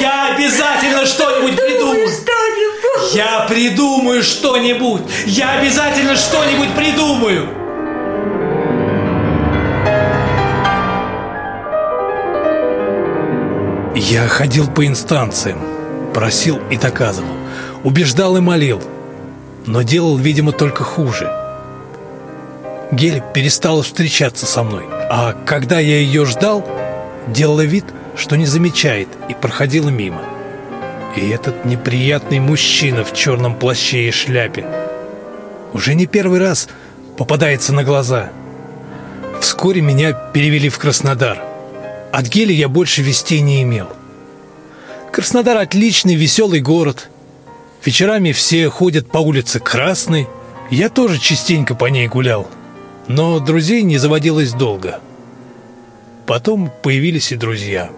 Я 0.00 0.34
обязательно 0.34 1.06
что-нибудь 1.06 1.56
придумаю. 1.56 2.08
Я 3.12 3.46
придумаю 3.48 4.22
что-нибудь. 4.22 5.02
Я 5.26 5.58
обязательно 5.58 6.16
что-нибудь 6.16 6.74
придумаю. 6.74 7.48
Я 13.96 14.28
ходил 14.28 14.66
по 14.68 14.86
инстанциям, 14.86 15.60
просил 16.14 16.58
и 16.70 16.76
доказывал, 16.76 17.34
убеждал 17.84 18.36
и 18.36 18.40
молил, 18.40 18.80
но 19.66 19.82
делал, 19.82 20.16
видимо, 20.16 20.52
только 20.52 20.84
хуже. 20.84 21.30
Гель 22.92 23.22
перестала 23.34 23.82
встречаться 23.82 24.46
со 24.46 24.62
мной, 24.62 24.84
а 25.10 25.34
когда 25.44 25.78
я 25.78 25.98
ее 25.98 26.24
ждал, 26.24 26.64
делала 27.32 27.62
вид, 27.62 27.84
что 28.16 28.36
не 28.36 28.46
замечает 28.46 29.08
и 29.28 29.34
проходила 29.34 29.88
мимо. 29.88 30.22
И 31.16 31.28
этот 31.28 31.64
неприятный 31.64 32.38
мужчина 32.38 33.04
в 33.04 33.12
черном 33.14 33.54
плаще 33.54 34.08
и 34.08 34.10
шляпе 34.10 34.66
уже 35.72 35.94
не 35.94 36.06
первый 36.06 36.38
раз 36.38 36.68
попадается 37.16 37.72
на 37.72 37.84
глаза. 37.84 38.30
Вскоре 39.40 39.80
меня 39.80 40.12
перевели 40.12 40.68
в 40.68 40.78
Краснодар. 40.78 41.42
От 42.12 42.26
Гели 42.26 42.52
я 42.52 42.68
больше 42.68 43.02
вестей 43.02 43.40
не 43.40 43.62
имел. 43.62 43.88
Краснодар 45.12 45.56
отличный, 45.58 46.14
веселый 46.14 46.60
город. 46.60 47.08
Вечерами 47.84 48.32
все 48.32 48.68
ходят 48.68 49.10
по 49.10 49.18
улице 49.18 49.60
Красной. 49.60 50.28
Я 50.70 50.88
тоже 50.88 51.18
частенько 51.18 51.74
по 51.74 51.86
ней 51.86 52.08
гулял. 52.08 52.48
Но 53.08 53.40
друзей 53.40 53.82
не 53.82 53.98
заводилось 53.98 54.52
долго. 54.52 55.00
Потом 56.30 56.70
появились 56.84 57.32
и 57.32 57.36
друзья. 57.36 57.90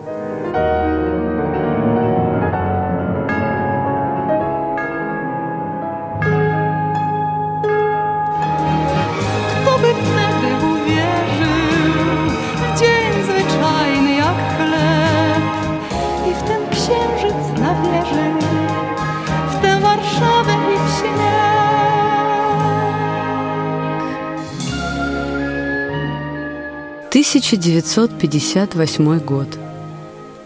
1958 27.32 29.18
год. 29.20 29.48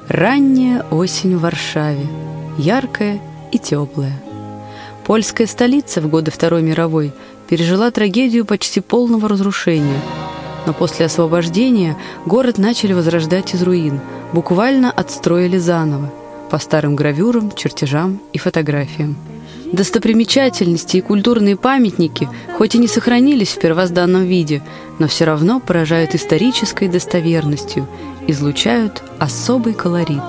Ранняя 0.07 0.85
осень 0.93 1.37
в 1.37 1.41
Варшаве, 1.41 2.07
яркая 2.59 3.21
и 3.51 3.59
теплая. 3.59 4.13
Польская 5.05 5.49
столица 5.49 6.01
в 6.01 6.09
годы 6.09 6.31
Второй 6.31 6.63
мировой 6.63 7.13
пережила 7.49 7.91
трагедию 7.91 8.45
почти 8.45 8.81
полного 8.81 9.29
разрушения. 9.29 10.01
Но 10.65 10.73
после 10.73 11.07
освобождения 11.07 11.97
город 12.25 12.57
начали 12.57 12.93
возрождать 12.93 13.53
из 13.53 13.65
руин, 13.65 14.01
буквально 14.33 14.93
отстроили 14.93 15.59
заново, 15.59 16.13
по 16.53 16.59
старым 16.59 16.95
гравюрам, 16.95 17.51
чертежам 17.51 18.21
и 18.33 18.39
фотографиям. 18.39 19.17
Достопримечательности 19.73 20.99
и 20.99 21.01
культурные 21.01 21.57
памятники 21.57 22.29
хоть 22.57 22.75
и 22.75 22.79
не 22.79 22.87
сохранились 22.87 23.51
в 23.51 23.59
первозданном 23.59 24.25
виде, 24.25 24.63
но 24.99 25.09
все 25.09 25.25
равно 25.25 25.61
поражают 25.61 26.15
исторической 26.15 26.89
достоверностью, 26.89 27.87
излучают 28.27 29.03
особый 29.19 29.75
колорит. 29.75 30.23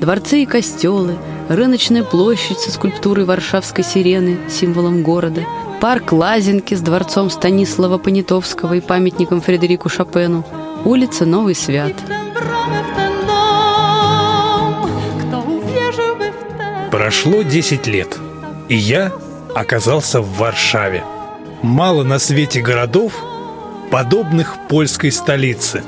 Дворцы 0.00 0.42
и 0.42 0.46
костелы, 0.46 1.16
рыночная 1.48 2.04
площадь 2.04 2.58
со 2.58 2.70
скульптурой 2.70 3.24
варшавской 3.24 3.84
сирены, 3.84 4.38
символом 4.48 5.02
города, 5.02 5.44
парк 5.80 6.12
Лазинки 6.12 6.74
с 6.74 6.80
дворцом 6.80 7.28
Станислава 7.28 7.98
Понятовского 7.98 8.74
и 8.74 8.80
памятником 8.80 9.40
Фредерику 9.40 9.88
Шопену, 9.88 10.46
улица 10.84 11.26
Новый 11.26 11.54
Свят. 11.54 11.92
Прошло 16.90 17.42
10 17.42 17.86
лет, 17.86 18.18
и 18.70 18.76
я 18.76 19.12
оказался 19.54 20.20
в 20.20 20.38
Варшаве. 20.38 21.02
Мало 21.60 22.04
на 22.04 22.18
свете 22.20 22.62
городов, 22.62 23.12
подобных 23.90 24.56
польской 24.68 25.10
столице. 25.10 25.82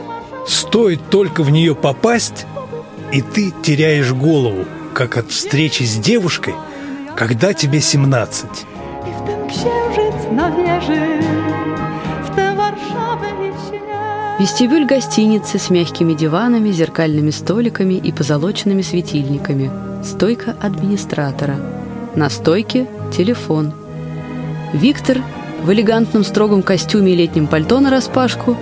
Стоит 0.48 1.08
только 1.08 1.44
в 1.44 1.50
нее 1.50 1.76
попасть, 1.76 2.44
и 3.12 3.22
ты 3.22 3.52
теряешь 3.62 4.12
голову, 4.12 4.64
как 4.94 5.16
от 5.16 5.30
встречи 5.30 5.84
с 5.84 5.96
девушкой, 5.96 6.54
когда 7.16 7.54
тебе 7.54 7.80
17. 7.80 8.46
I 8.46 9.12
w 9.12 9.26
ten 9.26 9.48
księżyc 9.48 10.14
Warszawę 12.56 13.28
i 13.30 13.52
w 13.52 13.68
śnieg. 13.68 14.40
Вестибюль 14.40 14.86
гостиницы 14.86 15.58
с 15.60 15.70
мягкими 15.70 16.14
диванами, 16.14 16.72
зеркальными 16.72 17.30
столиками 17.30 17.94
и 17.94 18.10
позолоченными 18.10 18.82
светильниками. 18.82 19.70
Стойка 20.02 20.56
администратора. 20.60 21.81
На 22.14 22.28
стойке 22.28 22.86
телефон. 23.10 23.72
Виктор 24.74 25.18
в 25.62 25.72
элегантном 25.72 26.24
строгом 26.24 26.62
костюме 26.62 27.12
и 27.12 27.16
летнем 27.16 27.46
пальто 27.46 27.80
нараспашку, 27.80 28.58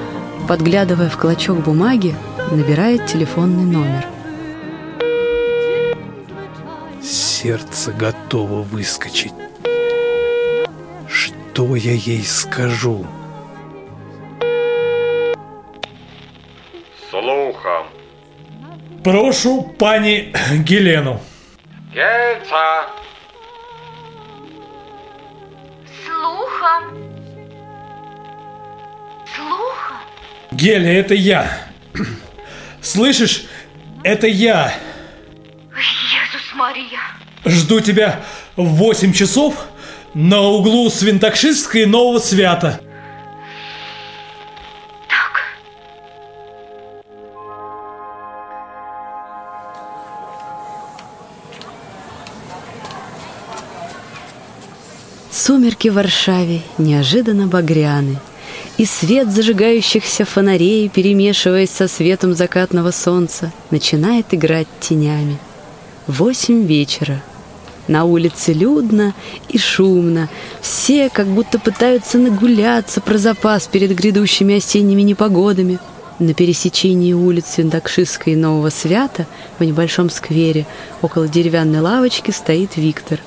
подглядывая 0.46 1.08
в 1.08 1.16
клочок 1.16 1.58
бумаги, 1.58 2.14
набирает 2.52 3.06
телефонный 3.06 3.64
номер. 3.64 4.06
Сердце 7.02 7.90
готово 7.90 8.62
выскочить. 8.62 9.32
Что 11.08 11.74
я 11.74 11.92
ей 11.92 12.22
скажу? 12.22 13.04
Слухом. 17.10 17.86
Прошу 19.02 19.62
пани 19.76 20.32
Гелену. 20.64 21.20
Гельца. 21.92 22.99
Слухом. 26.20 26.98
Слухом. 29.34 29.96
Геля, 30.50 30.92
это 30.92 31.14
я. 31.14 31.50
Слышишь? 32.82 33.44
Это 34.04 34.26
я. 34.26 34.74
Иисус 35.70 36.54
Мария. 36.54 37.00
Жду 37.46 37.80
тебя 37.80 38.20
в 38.56 38.66
8 38.66 39.14
часов 39.14 39.66
на 40.12 40.40
углу 40.40 40.90
Свинтакшистской 40.90 41.82
и 41.82 41.86
Нового 41.86 42.18
Свята. 42.18 42.80
Сумерки 55.42 55.88
в 55.88 55.94
Варшаве 55.94 56.60
неожиданно 56.76 57.46
багряны, 57.46 58.18
и 58.76 58.84
свет 58.84 59.32
зажигающихся 59.32 60.26
фонарей, 60.26 60.90
перемешиваясь 60.90 61.70
со 61.70 61.88
светом 61.88 62.34
закатного 62.34 62.90
солнца, 62.90 63.50
начинает 63.70 64.34
играть 64.34 64.66
тенями. 64.80 65.38
Восемь 66.06 66.66
вечера. 66.66 67.22
На 67.88 68.04
улице 68.04 68.52
людно 68.52 69.14
и 69.48 69.56
шумно. 69.56 70.28
Все 70.60 71.08
как 71.08 71.26
будто 71.26 71.58
пытаются 71.58 72.18
нагуляться 72.18 73.00
про 73.00 73.16
запас 73.16 73.66
перед 73.66 73.94
грядущими 73.96 74.58
осенними 74.58 75.00
непогодами. 75.00 75.78
На 76.18 76.34
пересечении 76.34 77.14
улиц 77.14 77.56
Виндакшиска 77.56 78.28
и 78.28 78.36
Нового 78.36 78.68
Свята 78.68 79.24
в 79.58 79.64
небольшом 79.64 80.10
сквере 80.10 80.66
около 81.00 81.28
деревянной 81.28 81.80
лавочки 81.80 82.30
стоит 82.30 82.76
Виктор. 82.76 83.20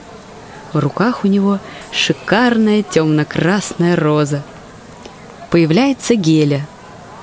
В 0.73 0.79
руках 0.79 1.23
у 1.23 1.27
него 1.27 1.59
шикарная 1.91 2.81
темно-красная 2.81 3.95
роза. 3.95 4.41
Появляется 5.51 6.15
Геля. 6.15 6.65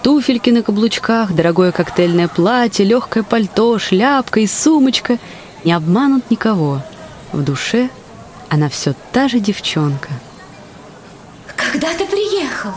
Туфельки 0.02 0.50
на 0.50 0.62
каблучках, 0.62 1.32
дорогое 1.32 1.72
коктейльное 1.72 2.28
платье, 2.28 2.86
легкое 2.86 3.22
пальто, 3.22 3.78
шляпка 3.78 4.40
и 4.40 4.46
сумочка 4.46 5.18
не 5.64 5.72
обманут 5.72 6.30
никого. 6.30 6.82
В 7.32 7.42
душе 7.42 7.90
она 8.48 8.68
все 8.68 8.94
та 9.12 9.28
же 9.28 9.40
девчонка. 9.40 10.08
Когда 11.56 11.92
ты 11.92 12.06
приехал? 12.06 12.72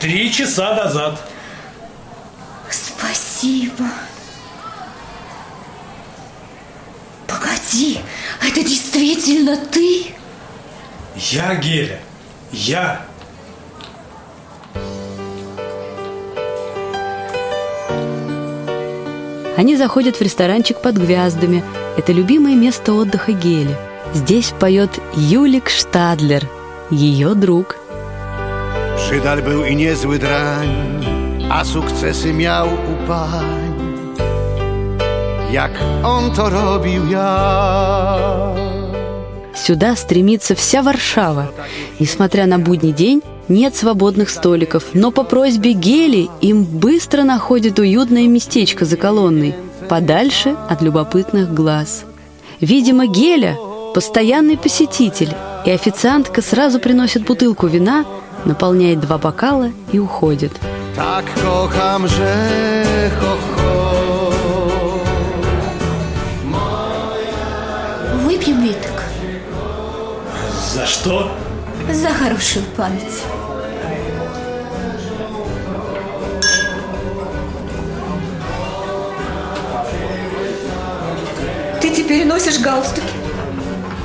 Три 0.00 0.32
часа 0.32 0.74
назад. 0.74 1.20
Спасибо. 2.68 3.84
Погоди, 7.32 7.98
это 8.42 8.62
действительно 8.62 9.56
ты? 9.56 10.06
Я 11.16 11.54
Геля. 11.54 12.00
Я. 12.52 13.06
Они 19.56 19.76
заходят 19.76 20.16
в 20.16 20.20
ресторанчик 20.20 20.82
под 20.82 20.98
гвяздами. 20.98 21.64
Это 21.96 22.12
любимое 22.12 22.54
место 22.54 22.92
отдыха 22.92 23.32
Гели. 23.32 23.76
Здесь 24.12 24.52
поет 24.58 24.90
Юлик 25.14 25.70
Штадлер, 25.70 26.46
ее 26.90 27.34
друг. 27.34 27.76
Żydal 29.08 29.42
był 29.42 29.64
i 29.64 29.76
niezły 29.76 30.18
drań, 30.18 30.68
a 31.50 31.64
sukcesy 31.64 32.32
miał 32.32 32.68
u 32.68 33.06
pań. 33.06 33.61
Jak 35.52 35.70
on 36.04 36.30
to 36.30 36.50
robił 36.50 37.06
ja. 37.10 38.54
Сюда 39.54 39.96
стремится 39.96 40.54
вся 40.54 40.82
Варшава. 40.82 41.50
Несмотря 42.00 42.46
на 42.46 42.58
будний 42.58 42.92
день, 42.92 43.22
нет 43.48 43.76
свободных 43.76 44.30
столиков, 44.30 44.84
но 44.94 45.10
по 45.10 45.24
просьбе 45.24 45.72
Гели 45.72 46.30
им 46.40 46.64
быстро 46.64 47.22
находят 47.22 47.78
уютное 47.78 48.28
местечко 48.28 48.86
за 48.86 48.96
колонной, 48.96 49.54
подальше 49.90 50.56
от 50.70 50.80
любопытных 50.80 51.52
глаз. 51.52 52.04
Видимо, 52.60 53.06
Геля– 53.06 53.58
постоянный 53.94 54.56
посетитель, 54.56 55.34
и 55.66 55.70
официантка 55.70 56.40
сразу 56.40 56.78
приносит 56.78 57.26
бутылку 57.26 57.66
вина, 57.66 58.06
наполняет 58.46 59.00
два 59.00 59.18
бокала 59.18 59.70
и 59.92 59.98
уходит. 59.98 60.52
Tak 60.96 61.24
kocham, 61.42 62.08
że 62.08 63.10
ho, 63.20 63.81
За 70.82 70.88
что? 70.88 71.30
за 71.92 72.08
хорошую 72.08 72.64
память. 72.76 73.22
Ты 81.80 81.90
теперь 81.90 82.26
носишь 82.26 82.58
галстуки? 82.58 83.06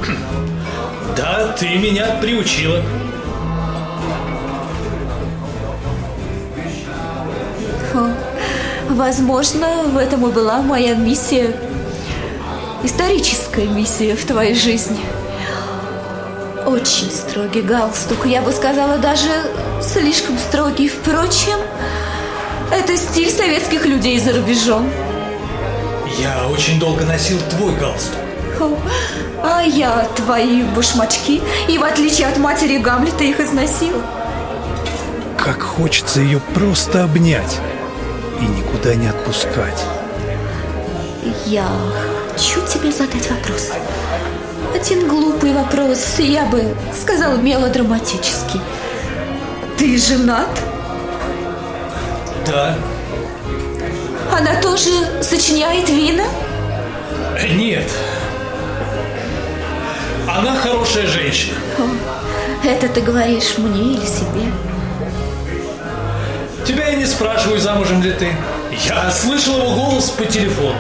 Да, 1.18 1.52
ты 1.54 1.80
меня 1.80 2.06
приучила. 2.22 2.84
О, 7.96 8.12
Возможно, 8.90 9.82
в 9.86 9.98
этом 9.98 10.30
и 10.30 10.32
была 10.32 10.62
моя 10.62 10.94
миссия. 10.94 11.56
Историческая 12.84 13.66
миссия 13.66 14.16
в 14.16 14.24
твоей 14.26 14.54
жизни. 14.54 15.17
Очень 16.68 17.10
строгий 17.12 17.62
галстук, 17.62 18.26
я 18.26 18.42
бы 18.42 18.52
сказала, 18.52 18.98
даже 18.98 19.30
слишком 19.82 20.38
строгий. 20.38 20.90
Впрочем, 20.90 21.58
это 22.74 22.98
стиль 22.98 23.32
советских 23.32 23.86
людей 23.86 24.20
за 24.20 24.34
рубежом. 24.34 24.92
Я 26.20 26.46
очень 26.50 26.78
долго 26.78 27.06
носил 27.06 27.40
твой 27.52 27.74
галстук. 27.78 28.20
О, 28.60 28.78
А 29.42 29.62
я 29.62 30.10
твои 30.18 30.64
башмачки, 30.64 31.42
и 31.70 31.78
в 31.78 31.84
отличие 31.86 32.28
от 32.28 32.38
матери 32.38 32.80
Гамлета 32.80 33.24
их 33.24 33.40
износила. 33.40 34.02
Как 35.38 35.62
хочется 35.62 36.20
ее 36.20 36.42
просто 36.54 37.06
обнять 37.06 37.62
и 38.42 38.44
никуда 38.44 38.94
не 38.94 39.08
отпускать. 39.08 39.86
Я 41.46 41.66
хочу 42.34 42.60
тебе 42.68 42.92
задать 42.92 43.30
вопрос. 43.30 43.72
Один 44.80 45.08
глупый 45.08 45.54
вопрос, 45.54 46.20
я 46.20 46.46
бы 46.46 46.64
сказала 46.94 47.36
мелодраматический. 47.38 48.62
Ты 49.76 49.98
женат? 49.98 50.50
Да. 52.46 52.76
Она 54.32 54.62
тоже 54.62 54.92
сочиняет 55.24 55.90
вина? 55.90 56.26
Нет. 57.56 57.90
Она 60.28 60.56
хорошая 60.56 61.08
женщина. 61.08 61.58
Это 62.64 62.88
ты 62.88 63.02
говоришь 63.02 63.58
мне 63.58 63.96
или 63.96 64.06
себе? 64.06 64.52
Тебя 66.68 66.90
я 66.90 66.98
не 66.98 67.06
спрашиваю, 67.08 67.60
замужем 67.60 68.04
ли 68.04 68.12
ты. 68.12 68.32
Я 68.86 69.10
слышал 69.10 69.58
его 69.58 69.74
голос 69.74 70.12
по 70.12 70.24
телефону. 70.26 70.78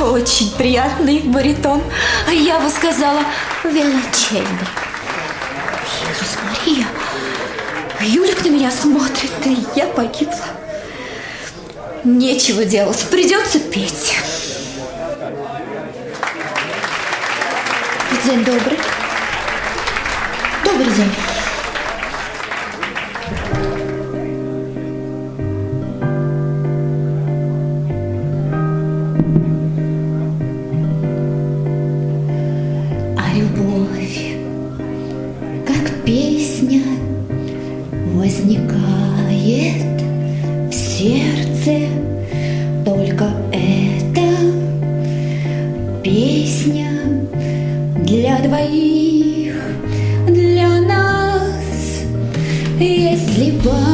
Очень 0.00 0.50
приятный 0.52 1.20
баритон. 1.20 1.82
А 2.26 2.32
Я 2.32 2.58
бы 2.58 2.68
сказала, 2.68 3.20
величайный. 3.62 4.68
Иисус 6.10 6.36
Мария, 6.42 6.86
Юлик 8.00 8.44
на 8.44 8.48
меня 8.48 8.70
смотрит, 8.70 9.32
и 9.44 9.56
я 9.76 9.86
погибла. 9.86 10.34
Нечего 12.02 12.64
делать, 12.64 13.06
придется 13.10 13.58
петь. 13.58 14.14
День 18.24 18.44
добрый. 18.44 18.78
Добрый 20.64 20.92
день. 20.94 21.12
Для 48.74 48.84
двоих, 48.84 49.54
для 50.26 50.80
нас. 50.80 52.02
Если 52.80 53.52
полюбилась, 53.58 53.93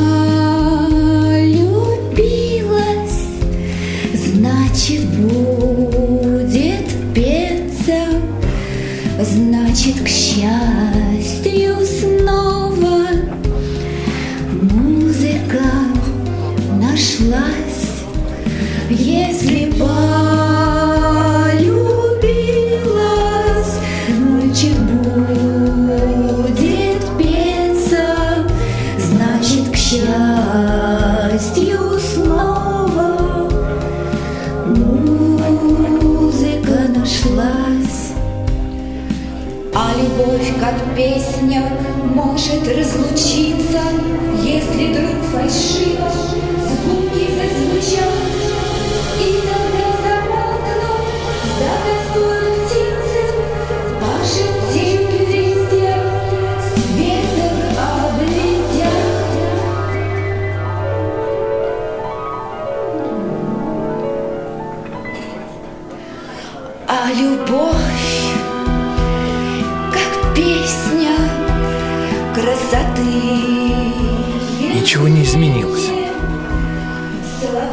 Ничего 74.91 75.07
не 75.07 75.23
изменилось. 75.23 75.89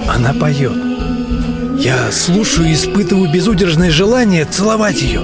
Она 0.07 0.35
поет. 0.35 0.71
Я 1.75 2.11
слушаю 2.11 2.69
и 2.69 2.75
испытываю 2.75 3.31
безудержное 3.31 3.89
желание 3.89 4.45
целовать 4.45 5.01
ее. 5.01 5.23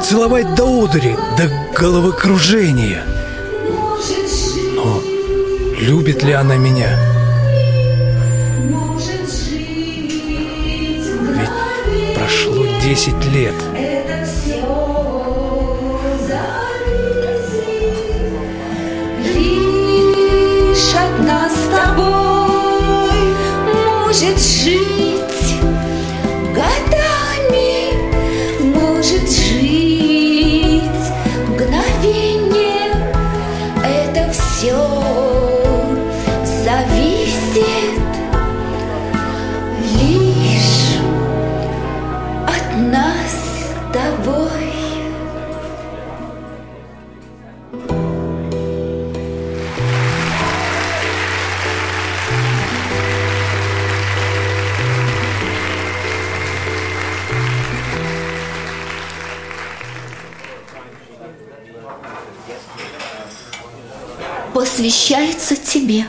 Целовать 0.00 0.54
до 0.54 0.84
одури, 0.84 1.16
до 1.36 1.50
головокружения. 1.76 3.02
Но 4.76 5.02
любит 5.80 6.22
ли 6.22 6.30
она 6.30 6.54
меня? 6.58 6.96
Ведь 11.40 12.14
прошло 12.14 12.66
10 12.84 13.32
лет. 13.34 13.54
Посвящается 65.42 65.56
тебе. 65.56 66.04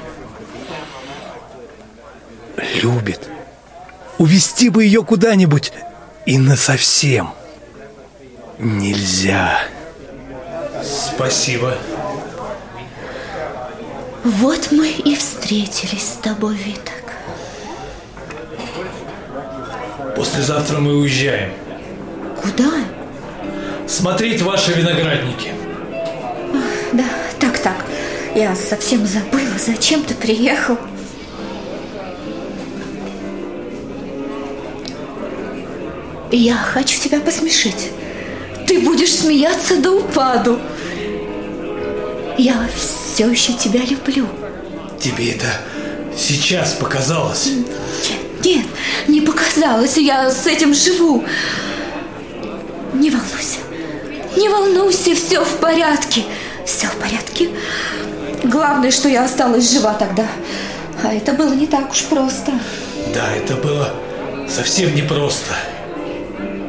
Любит. 2.81 3.29
Увести 4.19 4.69
бы 4.69 4.83
ее 4.83 5.03
куда-нибудь 5.03 5.73
и 6.25 6.37
насовсем. 6.37 7.31
Нельзя. 8.59 9.59
Спасибо. 10.83 11.77
Вот 14.23 14.71
мы 14.71 14.89
и 14.89 15.15
встретились 15.15 16.13
с 16.13 16.21
тобой, 16.21 16.55
Виток. 16.55 17.13
Послезавтра 20.15 20.77
мы 20.77 20.95
уезжаем. 20.99 21.53
Куда? 22.41 22.71
Смотреть 23.87 24.41
ваши 24.43 24.73
виноградники. 24.73 25.62
Я 28.35 28.55
совсем 28.55 29.05
забыла, 29.05 29.57
зачем 29.63 30.03
ты 30.03 30.15
приехал. 30.15 30.77
Я 36.31 36.55
хочу 36.55 36.99
тебя 36.99 37.19
посмешить. 37.19 37.91
Ты 38.67 38.79
будешь 38.79 39.13
смеяться 39.13 39.77
до 39.77 39.91
упаду. 39.91 40.59
Я 42.39 42.67
все 42.75 43.29
еще 43.29 43.53
тебя 43.53 43.81
люблю. 43.81 44.27
Тебе 44.99 45.33
это 45.33 45.45
сейчас 46.17 46.73
показалось. 46.73 47.49
Нет, 48.43 48.65
не 49.07 49.21
показалось, 49.21 49.97
я 49.97 50.31
с 50.31 50.47
этим 50.47 50.73
живу. 50.73 51.23
Не 52.95 53.11
волнуйся, 53.11 53.59
не 54.35 54.49
волнуйся, 54.49 55.13
все 55.13 55.43
в 55.43 55.57
порядке. 55.57 56.23
Все 56.65 56.87
в 56.87 56.95
порядке. 56.95 57.49
Главное, 58.43 58.91
что 58.91 59.07
я 59.07 59.23
осталась 59.23 59.71
жива 59.71 59.93
тогда. 59.93 60.27
А 61.03 61.13
это 61.13 61.33
было 61.33 61.53
не 61.53 61.67
так 61.67 61.91
уж 61.91 62.03
просто. 62.03 62.51
Да, 63.13 63.31
это 63.35 63.55
было 63.55 63.93
совсем 64.49 64.93
непросто. 64.93 65.53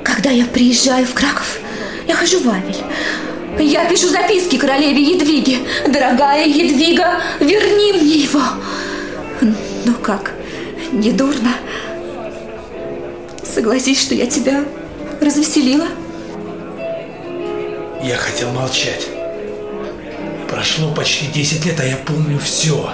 Когда 0.03 0.31
я 0.31 0.47
приезжаю 0.47 1.07
в 1.07 1.15
Краков, 1.15 1.59
я 2.07 2.15
хожу 2.15 2.39
в 2.41 2.49
Авель. 2.49 2.77
Я 3.59 3.85
пишу 3.87 4.09
записки 4.09 4.57
королеве 4.57 5.03
Едвиге. 5.03 5.59
Дорогая 5.87 6.47
Едвига, 6.47 7.21
верни 7.41 7.93
мне 7.93 8.17
его. 8.17 8.43
Ну 9.41 9.95
как, 10.03 10.33
не 10.93 11.11
дурно? 11.13 11.55
Согласись, 13.43 14.01
что 14.01 14.15
я 14.15 14.27
тебя 14.27 14.65
развеселила? 15.21 15.87
Я 18.03 18.17
хотел 18.17 18.51
молчать. 18.51 19.14
Прошло 20.49 20.93
почти 20.93 21.27
10 21.27 21.65
лет, 21.67 21.81
а 21.81 21.85
я 21.85 21.97
помню 21.97 22.39
все. 22.39 22.91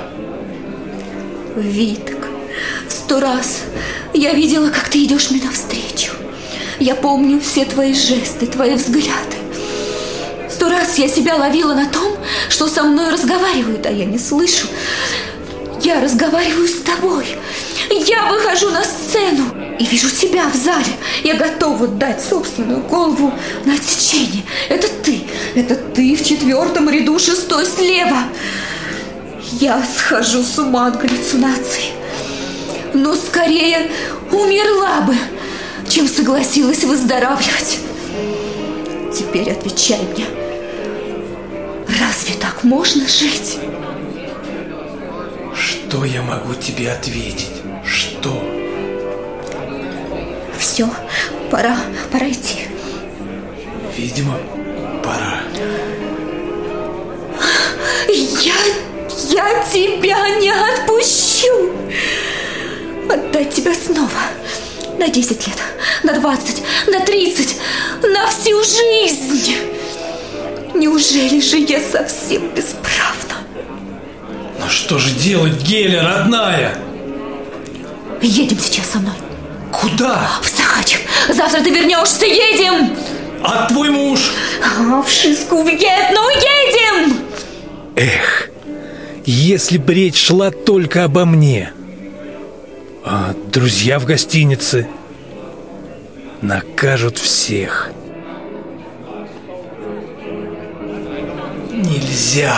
Виток, 1.56 2.28
сто 2.88 3.20
раз 3.20 3.62
я 4.14 4.32
видела, 4.32 4.70
как 4.70 4.88
ты 4.88 5.04
идешь 5.04 5.30
мне 5.30 5.42
навстречу. 5.42 6.12
Я 6.78 6.94
помню 6.94 7.40
все 7.40 7.64
твои 7.64 7.92
жесты, 7.92 8.46
твои 8.46 8.74
взгляды. 8.74 9.36
Сто 10.48 10.68
раз 10.68 10.98
я 10.98 11.08
себя 11.08 11.36
ловила 11.36 11.74
на 11.74 11.86
том, 11.86 12.16
что 12.48 12.68
со 12.68 12.82
мной 12.84 13.10
разговаривают, 13.12 13.84
а 13.86 13.90
я 13.90 14.04
не 14.04 14.18
слышу. 14.18 14.66
Я 15.82 16.00
разговариваю 16.00 16.68
с 16.68 16.80
тобой. 16.82 17.26
Я 17.90 18.32
выхожу 18.32 18.70
на 18.70 18.84
сцену 18.84 19.59
и 19.80 19.84
вижу 19.86 20.10
тебя 20.10 20.46
в 20.50 20.54
зале. 20.54 20.92
Я 21.24 21.36
готова 21.36 21.88
дать 21.88 22.22
собственную 22.22 22.82
голову 22.82 23.32
на 23.64 23.74
отсечение. 23.74 24.44
Это 24.68 24.86
ты, 25.02 25.22
это 25.54 25.74
ты 25.74 26.14
в 26.14 26.22
четвертом 26.22 26.90
ряду 26.90 27.18
шестой 27.18 27.64
слева. 27.64 28.24
Я 29.52 29.82
схожу 29.82 30.42
с 30.42 30.58
ума 30.58 30.88
от 30.88 31.00
галлюцинаций. 31.00 31.92
Но 32.92 33.16
скорее 33.16 33.90
умерла 34.30 35.00
бы, 35.00 35.16
чем 35.88 36.06
согласилась 36.06 36.84
выздоравливать. 36.84 37.78
Теперь 39.16 39.50
отвечай 39.50 40.00
мне. 40.12 40.26
Разве 41.88 42.34
так 42.38 42.64
можно 42.64 43.08
жить? 43.08 43.56
Что 45.54 46.04
я 46.04 46.20
могу 46.20 46.54
тебе 46.54 46.92
ответить? 46.92 47.62
Что? 47.82 48.59
Все, 50.60 50.86
пора, 51.50 51.74
пора 52.12 52.28
идти. 52.28 52.68
Видимо, 53.96 54.36
пора. 55.02 55.40
Я, 58.06 58.54
я 59.30 59.64
тебя 59.72 60.28
не 60.38 60.50
отпущу. 60.50 61.72
Отдать 63.10 63.54
тебя 63.54 63.72
снова. 63.74 64.10
На 64.98 65.08
10 65.08 65.46
лет, 65.46 65.56
на 66.02 66.12
20, 66.12 66.62
на 66.88 67.00
30, 67.00 67.56
на 68.02 68.26
всю 68.26 68.62
жизнь. 68.62 69.54
Неужели 70.74 71.40
же 71.40 71.56
я 71.56 71.80
совсем 71.80 72.50
бесправна? 72.50 73.36
Но 74.58 74.68
что 74.68 74.98
же 74.98 75.14
делать, 75.14 75.62
Геля, 75.62 76.02
родная? 76.02 76.76
Едем 78.20 78.58
сейчас 78.58 78.90
со 78.90 78.98
мной. 78.98 79.14
Куда? 79.72 80.30
В 80.42 80.48
Сахачев. 80.48 81.00
Завтра 81.28 81.62
ты 81.62 81.70
вернешься. 81.70 82.26
Едем. 82.26 82.96
А 83.42 83.66
твой 83.68 83.90
муж? 83.90 84.32
А, 84.62 85.02
в 85.02 85.10
Шиску, 85.10 85.62
в 85.62 85.68
Етну. 85.68 86.28
Едем. 86.30 87.16
Эх, 87.96 88.50
если 89.24 89.78
бы 89.78 89.94
речь 89.94 90.16
шла 90.16 90.50
только 90.50 91.04
обо 91.04 91.24
мне. 91.24 91.72
А 93.04 93.34
друзья 93.52 93.98
в 93.98 94.04
гостинице 94.04 94.86
накажут 96.42 97.18
всех. 97.18 97.90
Нельзя. 101.72 102.56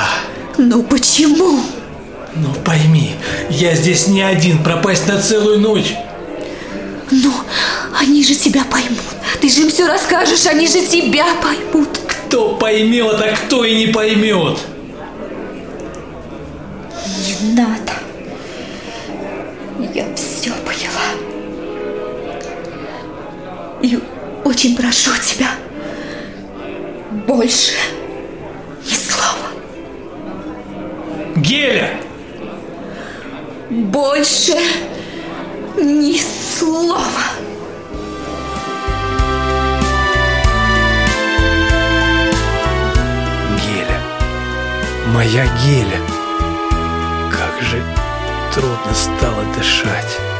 Ну 0.58 0.82
почему? 0.82 1.60
Ну 2.34 2.48
пойми, 2.64 3.14
я 3.50 3.74
здесь 3.74 4.08
не 4.08 4.22
один, 4.22 4.62
пропасть 4.62 5.06
на 5.06 5.20
целую 5.20 5.60
ночь. 5.60 5.94
Ну, 7.14 7.30
они 8.00 8.24
же 8.24 8.34
тебя 8.34 8.64
поймут. 8.64 8.98
Ты 9.38 9.50
же 9.50 9.62
им 9.62 9.68
все 9.68 9.86
расскажешь, 9.86 10.46
они 10.46 10.66
же 10.66 10.80
тебя 10.80 11.26
поймут. 11.42 11.88
Кто 12.08 12.56
поймет, 12.56 13.20
а 13.20 13.36
кто 13.36 13.64
и 13.64 13.74
не 13.74 13.92
поймет. 13.92 14.58
Не 17.42 17.52
надо. 17.54 17.92
Я 19.94 20.06
все 20.14 20.52
поняла. 20.64 21.12
И 23.82 23.98
очень 24.44 24.74
прошу 24.74 25.10
тебя, 25.22 25.50
больше 27.26 27.74
ни 28.86 28.94
слова. 28.94 29.48
Геля! 31.36 31.90
Больше 33.68 34.56
ни 35.76 36.18
слова. 36.18 37.00
Геля. 43.56 44.00
Моя 45.08 45.44
Геля. 45.64 46.00
Как 47.30 47.62
же 47.62 47.82
трудно 48.54 48.94
стало 48.94 49.44
дышать. 49.56 50.31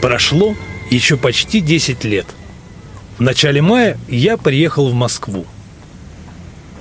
Прошло 0.00 0.54
еще 0.90 1.16
почти 1.16 1.60
10 1.60 2.04
лет. 2.04 2.26
В 3.18 3.22
начале 3.22 3.60
мая 3.60 3.98
я 4.08 4.36
приехал 4.36 4.88
в 4.88 4.94
Москву. 4.94 5.44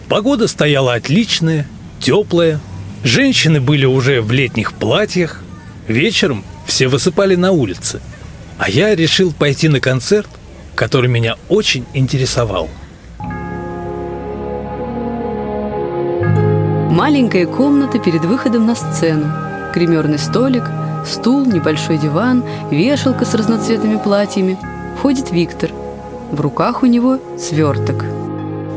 Погода 0.08 0.48
стояла 0.48 0.94
отличная, 0.94 1.68
теплая. 2.00 2.60
Женщины 3.04 3.60
были 3.60 3.86
уже 3.86 4.22
в 4.22 4.32
летних 4.32 4.74
платьях. 4.74 5.42
Вечером 5.88 6.44
все 6.68 6.88
высыпали 6.88 7.36
на 7.36 7.52
улице. 7.52 8.02
А 8.60 8.70
я 8.70 8.96
решил 8.96 9.34
пойти 9.34 9.68
на 9.68 9.80
концерт, 9.80 10.30
который 10.76 11.10
меня 11.10 11.36
очень 11.50 11.86
интересовал. 11.94 12.70
Маленькая 16.92 17.46
комната 17.46 18.00
перед 18.00 18.26
выходом 18.26 18.66
на 18.66 18.76
сцену. 18.76 19.32
Гримерный 19.74 20.18
столик, 20.18 20.64
стул, 21.08 21.46
небольшой 21.46 21.98
диван, 21.98 22.44
вешалка 22.70 23.26
с 23.26 23.34
разноцветными 23.34 23.98
платьями. 23.98 24.58
Входит 24.98 25.32
Виктор. 25.32 25.72
В 26.32 26.42
руках 26.42 26.84
у 26.84 26.86
него 26.86 27.20
сверток. 27.38 28.06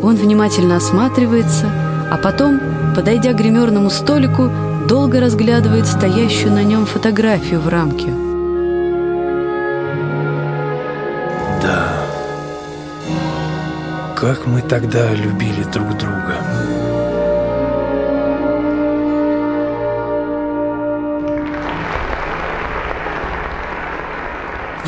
Он 0.02 0.16
внимательно 0.16 0.77
осматривается, 0.77 1.66
а 2.11 2.16
потом, 2.16 2.61
подойдя 2.94 3.32
к 3.32 3.36
гримерному 3.36 3.90
столику, 3.90 4.51
долго 4.89 5.20
разглядывает 5.20 5.86
стоящую 5.86 6.52
на 6.52 6.62
нем 6.62 6.86
фотографию 6.86 7.61
в 7.61 7.69
рамке. 7.69 8.09
Да. 11.62 11.89
Как 14.16 14.47
мы 14.47 14.62
тогда 14.62 15.12
любили 15.15 15.62
друг 15.73 15.97
друга. 15.98 16.36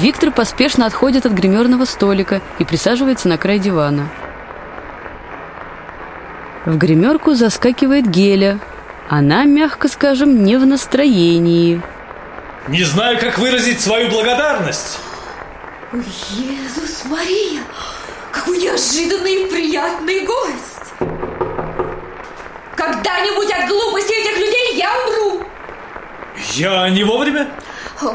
Виктор 0.03 0.33
поспешно 0.33 0.87
отходит 0.87 1.27
от 1.27 1.33
гримерного 1.33 1.85
столика 1.85 2.41
и 2.59 2.65
присаживается 2.65 3.29
на 3.29 3.39
край 3.39 3.61
дивана. 3.61 4.09
В 6.65 6.77
гримерку 6.77 7.35
заскакивает 7.35 8.09
Геля. 8.09 8.59
Она, 9.09 9.45
мягко 9.45 9.87
скажем, 9.87 10.43
не 10.43 10.57
в 10.57 10.67
настроении. 10.67 11.81
Не 12.67 12.83
знаю, 12.83 13.17
как 13.21 13.39
выразить 13.39 13.81
свою 13.81 14.11
благодарность. 14.11 14.99
Ой, 15.93 16.01
Иисус 16.01 17.05
Мария, 17.05 17.63
какой 18.33 18.59
неожиданный 18.59 19.45
и 19.45 19.51
приятный 19.53 20.27
гость. 20.27 20.95
Когда-нибудь 22.75 23.53
от 23.53 23.69
глупости 23.69 24.13
этих 24.15 24.37
людей 24.37 24.79
я 24.79 24.91
умру. 25.07 25.47
Я 26.55 26.91
не 26.91 27.05
вовремя? 27.05 27.47
О, 28.01 28.07
о, 28.07 28.15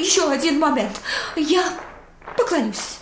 еще 0.00 0.30
один 0.30 0.58
момент. 0.58 1.00
Я 1.36 1.64
поклонюсь. 2.36 2.98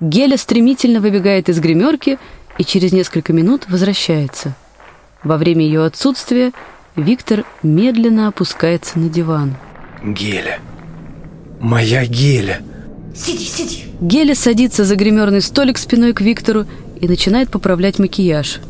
Геля 0.00 0.36
стремительно 0.36 1.00
выбегает 1.00 1.48
из 1.48 1.58
гримерки 1.58 2.18
и 2.58 2.64
через 2.64 2.92
несколько 2.92 3.32
минут 3.32 3.66
возвращается. 3.68 4.54
Во 5.22 5.36
время 5.38 5.64
ее 5.64 5.84
отсутствия 5.84 6.52
Виктор 6.94 7.44
медленно 7.62 8.28
опускается 8.28 8.98
на 8.98 9.08
диван. 9.08 9.56
Геля. 10.02 10.60
Моя 11.60 12.06
Геля. 12.06 12.60
Сиди, 13.14 13.44
сиди. 13.44 13.84
Геля 14.00 14.34
садится 14.34 14.84
за 14.84 14.94
гримерный 14.94 15.40
столик 15.40 15.78
спиной 15.78 16.12
к 16.12 16.20
Виктору 16.20 16.66
и 17.00 17.08
начинает 17.08 17.50
поправлять 17.50 17.98
макияж. 17.98 18.60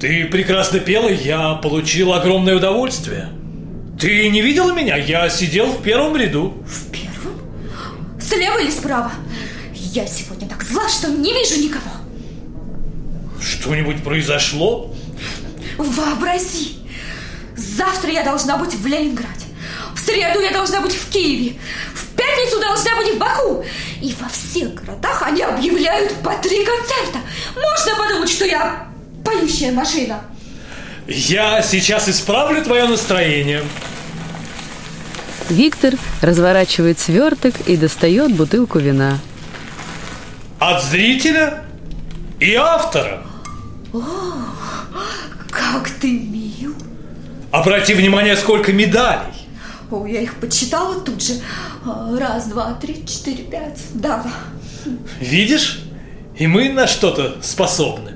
Ты 0.00 0.26
прекрасно 0.26 0.80
пела, 0.80 1.08
я 1.08 1.54
получил 1.54 2.12
огромное 2.12 2.56
удовольствие. 2.56 3.28
Ты 3.98 4.28
не 4.28 4.42
видела 4.42 4.72
меня? 4.72 4.96
Я 4.96 5.28
сидел 5.30 5.72
в 5.72 5.82
первом 5.82 6.16
ряду. 6.16 6.62
В 6.66 6.90
первом? 6.90 7.40
Слева 8.20 8.58
или 8.58 8.70
справа? 8.70 9.10
Я 9.72 10.06
сегодня 10.06 10.46
так 10.48 10.62
зла, 10.62 10.86
что 10.88 11.08
не 11.08 11.32
вижу 11.32 11.58
никого. 11.62 11.90
Что-нибудь 13.40 14.04
произошло? 14.04 14.94
Вообрази! 15.78 16.76
Завтра 17.56 18.10
я 18.10 18.22
должна 18.22 18.58
быть 18.58 18.74
в 18.74 18.86
Ленинграде. 18.86 19.46
В 19.94 19.98
среду 19.98 20.40
я 20.40 20.50
должна 20.50 20.82
быть 20.82 20.94
в 20.94 21.10
Киеве. 21.10 21.58
В 21.94 22.14
пятницу 22.16 22.60
должна 22.60 22.96
быть 22.96 23.14
в 23.14 23.18
Баку. 23.18 23.64
И 24.02 24.14
во 24.20 24.28
всех 24.28 24.74
городах 24.74 25.22
они 25.22 25.40
объявляют 25.42 26.12
по 26.22 26.34
три 26.36 26.64
концерта. 26.64 27.20
Можно 27.54 27.96
подумать, 27.96 28.28
что 28.28 28.44
я 28.44 28.88
поющая 29.24 29.72
машина. 29.72 30.22
Я 31.08 31.62
сейчас 31.62 32.08
исправлю 32.08 32.62
твое 32.62 32.84
настроение. 32.86 33.62
Виктор 35.48 35.94
разворачивает 36.22 36.98
сверток 36.98 37.54
и 37.66 37.76
достает 37.76 38.34
бутылку 38.34 38.78
вина. 38.78 39.18
От 40.58 40.82
зрителя 40.82 41.64
и 42.40 42.54
автора. 42.54 43.22
О, 43.92 44.00
как 45.50 45.90
ты 45.90 46.10
мил. 46.10 46.74
Обрати 47.52 47.94
внимание, 47.94 48.36
сколько 48.36 48.72
медалей. 48.72 49.32
О, 49.90 50.04
я 50.06 50.20
их 50.20 50.34
подсчитала 50.34 51.00
тут 51.00 51.22
же. 51.22 51.34
А, 51.84 52.16
Раз, 52.18 52.48
два, 52.48 52.74
три, 52.74 53.06
четыре, 53.06 53.44
пять. 53.44 53.80
Да. 53.94 54.26
Видишь? 55.20 55.80
И 56.36 56.46
мы 56.46 56.70
на 56.70 56.86
что-то 56.86 57.36
способны. 57.42 58.12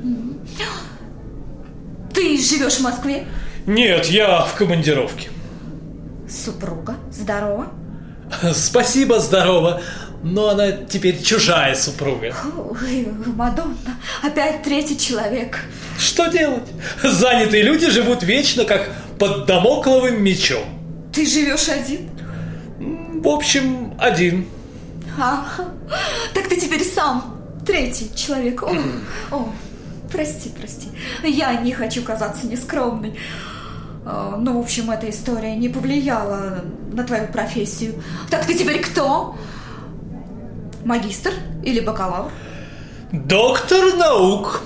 Ты 2.12 2.36
живешь 2.42 2.74
в 2.74 2.80
Москве? 2.80 3.26
Нет, 3.66 4.06
я 4.06 4.40
в 4.42 4.54
командировке. 4.54 5.30
Супруга? 6.30 6.96
Здорово? 7.10 7.72
Спасибо, 8.54 9.18
здорово. 9.18 9.82
Но 10.22 10.50
она 10.50 10.72
теперь 10.72 11.22
чужая 11.22 11.74
супруга. 11.74 12.34
Ой, 12.56 13.08
Мадонна, 13.26 13.74
опять 14.22 14.62
третий 14.62 14.98
человек. 14.98 15.60
Что 15.98 16.26
делать? 16.26 16.68
Занятые 17.02 17.62
люди 17.62 17.88
живут 17.90 18.22
вечно, 18.22 18.64
как 18.64 18.90
под 19.18 19.46
домокловым 19.46 20.22
мечом. 20.22 20.64
Ты 21.12 21.26
живешь 21.26 21.68
один? 21.68 22.10
В 22.78 23.28
общем, 23.28 23.94
один. 23.98 24.46
А, 25.18 25.46
так 26.34 26.48
ты 26.48 26.56
теперь 26.60 26.84
сам 26.84 27.42
третий 27.66 28.10
человек. 28.14 28.62
О, 28.62 28.76
о, 29.30 29.52
прости, 30.12 30.50
прости. 30.50 30.88
Я 31.22 31.54
не 31.60 31.72
хочу 31.72 32.02
казаться 32.02 32.46
нескромной. 32.46 33.18
А, 34.04 34.36
Ну, 34.38 34.58
в 34.58 34.60
общем, 34.64 34.90
эта 34.90 35.08
история 35.10 35.56
не 35.56 35.68
повлияла 35.68 36.64
на 36.92 37.04
твою 37.04 37.28
профессию. 37.28 38.02
Так 38.30 38.46
ты 38.46 38.54
теперь 38.54 38.80
кто? 38.80 39.36
Магистр 40.84 41.32
или 41.62 41.80
бакалавр? 41.80 42.30
Доктор 43.12 43.94
наук. 43.96 44.62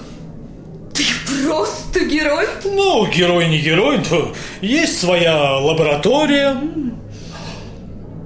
Ты 0.94 1.04
просто 1.46 2.04
герой. 2.04 2.46
Ну, 2.64 3.06
герой 3.06 3.48
не 3.48 3.58
герой, 3.58 3.98
то 4.04 4.32
есть 4.60 5.00
своя 5.00 5.56
лаборатория. 5.58 6.56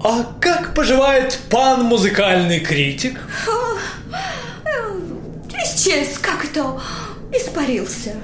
А 0.05 0.25
как 0.41 0.75
поживает 0.75 1.39
пан 1.51 1.85
музыкальный 1.85 2.61
критик? 2.61 3.19
Э, 4.65 4.99
исчез 5.65 6.19
как-то, 6.19 6.81
испарился. 7.33 8.15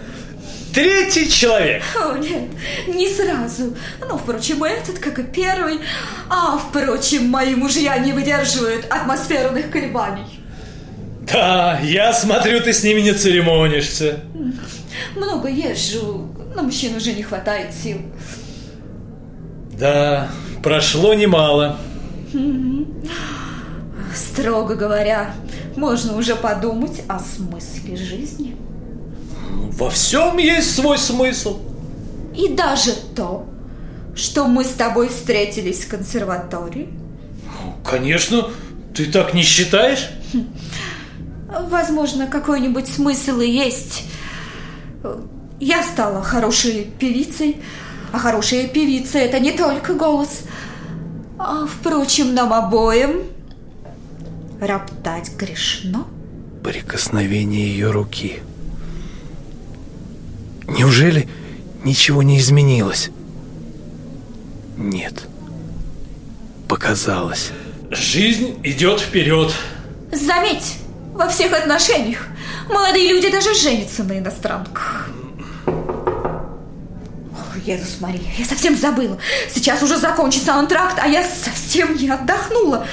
Третий 0.75 1.31
человек. 1.31 1.85
О, 1.95 2.17
нет, 2.17 2.51
не 2.89 3.09
сразу. 3.09 3.77
Ну, 4.01 4.19
впрочем, 4.19 4.65
этот, 4.65 4.99
как 4.99 5.21
и 5.21 5.23
первый. 5.23 5.79
А, 6.29 6.59
впрочем, 6.59 7.29
мои 7.29 7.55
мужья 7.55 7.97
не 7.99 8.13
выдерживают 8.13 8.87
атмосферных 8.91 9.71
колебаний. 9.71 10.41
Да, 11.33 11.79
я 11.81 12.13
смотрю, 12.13 12.61
ты 12.61 12.73
с 12.73 12.83
ними 12.83 13.03
не 13.03 13.13
церемонишься. 13.13 14.21
Много 15.15 15.49
езжу, 15.49 16.35
на 16.57 16.63
мужчин 16.63 16.97
уже 16.97 17.13
не 17.13 17.23
хватает 17.23 17.73
сил. 17.73 17.99
Да, 19.79 20.29
прошло 20.61 21.15
немало. 21.15 21.79
Строго 24.13 24.75
говоря, 24.75 25.35
можно 25.77 26.17
уже 26.17 26.35
подумать 26.35 27.03
о 27.09 27.21
смысле 27.21 27.97
жизни. 27.97 28.57
Во 29.55 29.91
всем 29.91 30.39
есть 30.39 30.75
свой 30.75 30.99
смысл. 30.99 31.61
И 32.37 32.49
даже 32.49 32.93
то, 33.15 33.47
что 34.15 34.47
мы 34.47 34.65
с 34.65 34.71
тобой 34.71 35.09
встретились 35.09 35.85
в 35.85 35.89
консерватории. 35.89 36.89
Конечно, 37.85 38.51
ты 38.95 39.07
так 39.07 39.35
не 39.35 39.43
считаешь? 39.43 40.11
Возможно, 41.69 42.27
какой-нибудь 42.27 42.89
смысл 42.89 43.41
и 43.41 43.49
есть. 43.49 44.05
Я 45.61 45.83
стала 45.83 46.23
хорошей 46.23 46.91
певицей, 46.99 47.59
а 48.13 48.19
хорошая 48.19 48.69
певица– 48.69 49.19
это 49.21 49.39
не 49.39 49.53
только 49.53 49.95
голос. 49.95 50.43
А, 51.39 51.67
впрочем, 51.67 52.35
нам 52.35 52.53
обоим 52.53 53.25
роптать 54.61 55.33
грешно. 55.37 56.07
Прикосновение 56.63 57.69
ее 57.69 57.91
руки. 57.91 58.41
Неужели 60.67 61.29
ничего 61.85 62.23
не 62.23 62.39
изменилось? 62.39 63.11
Нет. 64.77 65.27
Показалось. 66.69 67.51
Жизнь 67.91 68.59
идет 68.65 69.01
вперед. 69.01 69.53
Заметь, 70.11 70.75
во 71.13 71.29
всех 71.29 71.53
отношениях 71.53 72.27
молодые 72.69 73.09
люди 73.09 73.31
даже 73.31 73.55
женятся 73.55 74.03
на 74.05 74.19
иностранках. 74.19 75.11
О, 75.67 77.59
Иисус 77.67 78.01
Мария, 78.01 78.33
я 78.39 78.45
совсем 78.45 78.77
забыла. 78.77 79.19
Сейчас 79.53 79.83
уже 79.83 79.99
закончится 79.99 80.55
антракт, 80.55 80.99
а 81.01 81.07
я 81.07 81.25
совсем 81.25 81.97
не 81.97 82.09
отдохнула. 82.09 82.87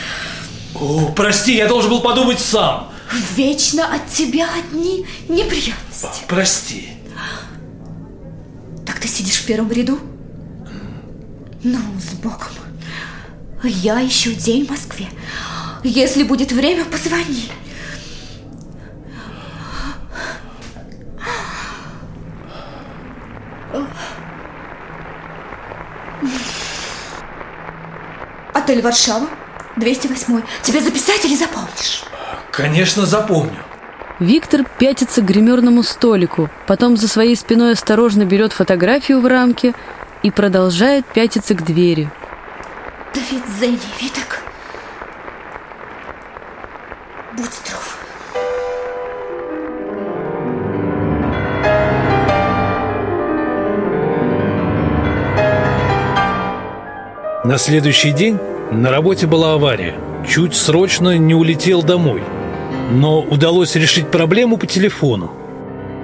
О, 0.76 1.12
прости, 1.16 1.56
я 1.56 1.68
должен 1.68 1.90
был 1.90 2.02
подумать 2.02 2.40
сам. 2.40 2.92
Вечно 3.36 3.86
от 3.94 4.08
тебя 4.12 4.48
одни 4.58 5.06
неприятности. 5.28 6.24
Прости. 6.28 6.90
Ты 9.02 9.08
сидишь 9.08 9.38
в 9.38 9.46
первом 9.48 9.72
ряду? 9.72 10.00
Ну, 11.64 11.80
с 12.00 12.14
Богом. 12.14 12.50
Я 13.64 14.00
еще 14.00 14.34
день 14.34 14.68
в 14.68 14.70
Москве. 14.70 15.08
Если 15.84 16.22
будет 16.22 16.52
время, 16.52 16.86
позвони. 16.86 17.50
Отель 28.54 28.84
Варшава, 28.84 29.28
208. 29.78 30.44
Тебе 30.62 30.80
записать 30.80 31.26
или 31.26 31.36
запомнишь? 31.36 32.04
Конечно, 32.52 33.08
запомню. 33.08 33.64
Виктор 34.22 34.64
пятится 34.78 35.24
к 35.24 35.26
гримерному 35.26 35.82
столику, 35.82 36.48
потом 36.68 36.96
за 36.96 37.08
своей 37.08 37.36
спиной 37.36 37.72
осторожно 37.72 38.24
берет 38.24 38.54
фотографию 38.54 39.20
в 39.20 39.26
рамке 39.26 39.74
и 40.22 40.30
продолжает 40.30 41.08
пятиться 41.08 41.56
к 41.56 41.66
двери. 41.66 42.08
Давид 43.16 43.42
Зенни, 43.60 43.80
Виток. 44.00 44.44
Будь 47.36 47.52
здоров. 47.52 47.98
На 57.44 57.58
следующий 57.58 58.12
день 58.12 58.38
на 58.70 58.92
работе 58.92 59.26
была 59.26 59.56
авария. 59.56 59.96
Чуть 60.30 60.54
срочно 60.54 61.18
не 61.18 61.34
улетел 61.34 61.82
домой. 61.82 62.22
Но 62.92 63.22
удалось 63.22 63.76
решить 63.76 64.12
проблему 64.12 64.58
по 64.58 64.68
телефону. 64.68 65.32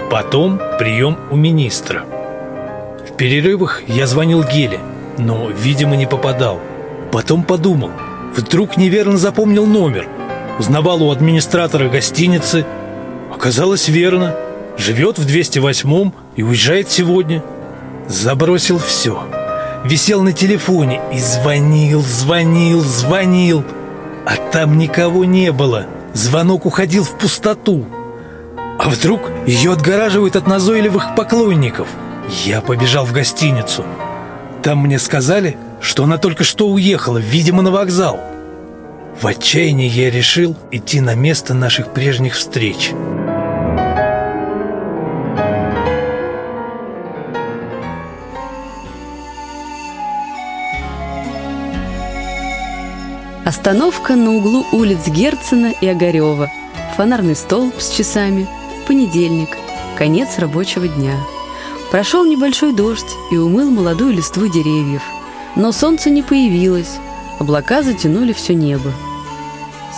Потом 0.10 0.58
прием 0.80 1.18
у 1.30 1.36
министра. 1.36 2.06
В 3.06 3.18
перерывах 3.18 3.84
я 3.88 4.08
звонил 4.08 4.42
Геле, 4.42 4.80
но, 5.18 5.50
видимо, 5.50 5.98
не 5.98 6.06
попадал. 6.06 6.62
Потом 7.12 7.44
подумал, 7.44 7.92
вдруг 8.34 8.78
неверно 8.78 9.18
запомнил 9.18 9.66
номер. 9.66 10.08
Узнавал 10.60 11.04
у 11.04 11.12
администратора 11.12 11.90
гостиницы. 11.90 12.66
Оказалось 13.34 13.90
верно. 13.90 14.36
Живет 14.78 15.20
в 15.20 15.28
208-м 15.28 16.14
и 16.38 16.44
уезжает 16.44 16.90
сегодня. 16.90 17.44
Забросил 18.08 18.80
все. 18.80 19.26
Висел 19.84 20.22
на 20.22 20.32
телефоне 20.32 21.02
и 21.14 21.20
звонил, 21.20 22.02
звонил, 22.02 22.80
звонил. 22.80 23.66
А 24.26 24.38
там 24.52 24.78
никого 24.78 25.26
не 25.26 25.52
было. 25.52 25.86
Звонок 26.18 26.66
уходил 26.66 27.04
в 27.04 27.16
пустоту. 27.16 27.86
А 28.80 28.90
вдруг 28.90 29.22
ее 29.46 29.74
отгораживают 29.74 30.36
от 30.36 30.48
назойливых 30.48 31.14
поклонников? 31.16 31.88
Я 32.44 32.62
побежал 32.62 33.06
в 33.06 33.14
гостиницу. 33.14 33.86
Там 34.64 34.80
мне 34.80 34.98
сказали, 34.98 35.58
что 35.80 36.06
она 36.06 36.18
только 36.18 36.44
что 36.44 36.70
уехала, 36.70 37.20
видимо, 37.20 37.62
на 37.62 37.70
вокзал. 37.70 38.20
В 39.22 39.28
отчаянии 39.28 39.88
я 39.88 40.10
решил 40.10 40.56
идти 40.72 41.02
на 41.02 41.14
место 41.14 41.54
наших 41.54 41.94
прежних 41.94 42.34
встреч. 42.34 42.94
Остановка 53.48 54.18
на 54.18 54.36
углу 54.36 54.66
улиц 54.74 55.08
Герцена 55.08 55.72
и 55.80 55.88
Огарева. 55.88 56.52
Фонарный 56.98 57.34
столб 57.34 57.76
с 57.80 57.96
часами. 57.96 58.46
Понедельник. 58.88 59.48
Конец 59.98 60.38
рабочего 60.38 60.86
дня. 60.86 61.16
Прошел 61.90 62.26
небольшой 62.26 62.74
дождь 62.76 63.16
и 63.32 63.38
умыл 63.38 63.72
молодую 63.72 64.12
листву 64.12 64.48
деревьев. 64.48 65.02
Но 65.56 65.72
солнце 65.72 66.10
не 66.10 66.24
появилось. 66.24 66.98
Облака 67.40 67.84
затянули 67.84 68.34
все 68.34 68.54
небо. 68.54 68.92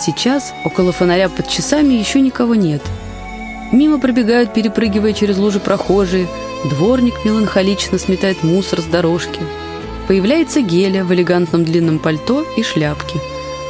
Сейчас 0.00 0.54
около 0.64 0.92
фонаря 0.92 1.28
под 1.28 1.48
часами 1.48 1.94
еще 1.94 2.20
никого 2.20 2.54
нет. 2.54 2.82
Мимо 3.72 3.98
пробегают, 3.98 4.54
перепрыгивая 4.54 5.12
через 5.12 5.38
лужи 5.38 5.58
прохожие. 5.58 6.28
Дворник 6.66 7.24
меланхолично 7.24 7.98
сметает 7.98 8.44
мусор 8.44 8.80
с 8.80 8.84
дорожки. 8.84 9.40
Появляется 10.06 10.60
Геля 10.60 11.02
в 11.02 11.12
элегантном 11.12 11.64
длинном 11.64 11.98
пальто 11.98 12.46
и 12.56 12.62
шляпке. 12.62 13.18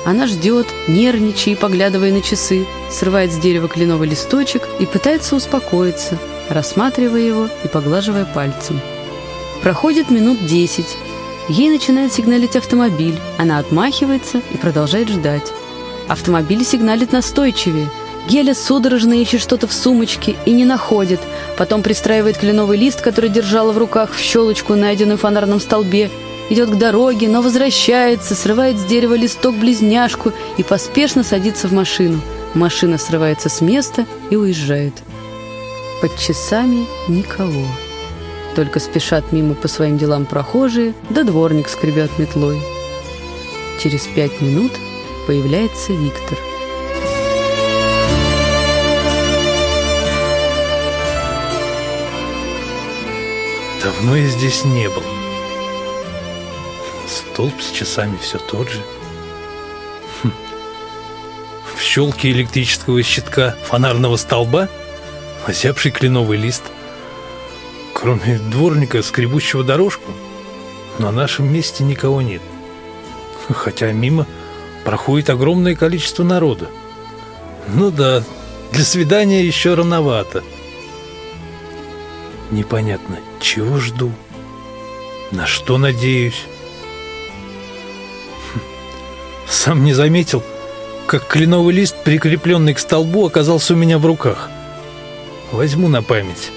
Она 0.04 0.26
ждет, 0.26 0.66
нервничая 0.88 1.54
и 1.54 1.58
поглядывая 1.58 2.12
на 2.12 2.22
часы, 2.22 2.66
срывает 2.90 3.32
с 3.32 3.36
дерева 3.36 3.68
кленовый 3.68 4.08
листочек 4.08 4.68
и 4.78 4.86
пытается 4.86 5.36
успокоиться, 5.36 6.18
рассматривая 6.48 7.20
его 7.20 7.48
и 7.64 7.68
поглаживая 7.68 8.24
пальцем. 8.24 8.80
Проходит 9.62 10.10
минут 10.10 10.46
десять. 10.46 10.96
Ей 11.48 11.68
начинает 11.68 12.12
сигналить 12.12 12.56
автомобиль. 12.56 13.18
Она 13.36 13.58
отмахивается 13.58 14.40
и 14.52 14.56
продолжает 14.56 15.08
ждать. 15.08 15.52
Автомобиль 16.08 16.64
сигналит 16.64 17.12
настойчивее. 17.12 17.90
Геля 18.28 18.54
судорожно 18.54 19.14
ищет 19.14 19.40
что-то 19.40 19.66
в 19.66 19.72
сумочке 19.72 20.36
и 20.46 20.52
не 20.52 20.64
находит. 20.64 21.20
Потом 21.58 21.82
пристраивает 21.82 22.38
кленовый 22.38 22.78
лист, 22.78 23.00
который 23.00 23.30
держала 23.30 23.72
в 23.72 23.78
руках, 23.78 24.12
в 24.12 24.18
щелочку, 24.18 24.74
найденную 24.74 25.18
в 25.18 25.22
фонарном 25.22 25.60
столбе. 25.60 26.10
Идет 26.50 26.70
к 26.70 26.74
дороге, 26.74 27.28
но 27.28 27.42
возвращается, 27.42 28.34
срывает 28.34 28.76
с 28.76 28.84
дерева 28.84 29.14
листок-близняшку 29.14 30.32
и 30.58 30.64
поспешно 30.64 31.22
садится 31.22 31.68
в 31.68 31.72
машину. 31.72 32.20
Машина 32.54 32.98
срывается 32.98 33.48
с 33.48 33.60
места 33.60 34.04
и 34.30 34.36
уезжает. 34.36 34.94
Под 36.02 36.18
часами 36.18 36.86
никого. 37.06 37.64
Только 38.56 38.80
спешат 38.80 39.30
мимо 39.30 39.54
по 39.54 39.68
своим 39.68 39.96
делам 39.96 40.26
прохожие, 40.26 40.94
да 41.08 41.22
дворник 41.22 41.68
скребет 41.68 42.10
метлой. 42.18 42.60
Через 43.80 44.08
пять 44.08 44.40
минут 44.40 44.72
появляется 45.28 45.92
Виктор. 45.92 46.36
Давно 53.84 54.16
я 54.16 54.26
здесь 54.26 54.64
не 54.64 54.88
был. 54.88 55.19
Столб 57.32 57.62
с 57.62 57.70
часами 57.70 58.18
все 58.20 58.38
тот 58.38 58.68
же. 58.68 58.80
Хм. 60.22 60.32
в 61.76 61.80
щелке 61.80 62.30
электрического 62.32 63.02
щитка 63.02 63.54
фонарного 63.64 64.16
столба 64.16 64.68
озябший 65.46 65.92
кленовый 65.92 66.38
лист. 66.38 66.64
Кроме 67.94 68.38
дворника, 68.38 69.02
скребущего 69.02 69.62
дорожку, 69.62 70.10
на 70.98 71.12
нашем 71.12 71.52
месте 71.52 71.84
никого 71.84 72.20
нет. 72.20 72.42
Хотя 73.48 73.92
мимо 73.92 74.26
проходит 74.84 75.30
огромное 75.30 75.74
количество 75.76 76.24
народа. 76.24 76.68
Ну 77.68 77.90
да, 77.90 78.24
для 78.72 78.84
свидания 78.84 79.44
еще 79.44 79.74
рановато. 79.74 80.42
Непонятно, 82.50 83.18
чего 83.40 83.78
жду, 83.78 84.12
на 85.30 85.46
что 85.46 85.78
надеюсь. 85.78 86.46
Сам 89.60 89.84
не 89.84 89.92
заметил, 89.92 90.42
как 91.06 91.26
кленовый 91.26 91.74
лист, 91.74 91.94
прикрепленный 92.02 92.72
к 92.72 92.78
столбу, 92.78 93.26
оказался 93.26 93.74
у 93.74 93.76
меня 93.76 93.98
в 93.98 94.06
руках. 94.06 94.48
Возьму 95.52 95.86
на 95.88 96.02
память. 96.02 96.50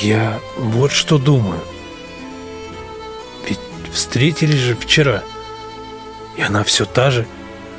Я 0.00 0.40
вот 0.56 0.92
что 0.92 1.18
думаю. 1.18 1.60
Ведь 3.46 3.58
встретились 3.92 4.60
же 4.60 4.74
вчера. 4.74 5.22
И 6.38 6.40
она 6.40 6.64
все 6.64 6.86
та 6.86 7.10
же, 7.10 7.26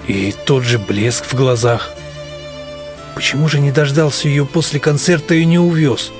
и 0.05 0.31
тот 0.45 0.63
же 0.63 0.77
блеск 0.77 1.25
в 1.25 1.33
глазах. 1.33 1.95
Почему 3.15 3.49
же 3.49 3.59
не 3.59 3.71
дождался 3.71 4.27
ее 4.27 4.45
после 4.45 4.79
концерта 4.79 5.33
и 5.33 5.45
не 5.45 5.57
увез? 5.57 6.11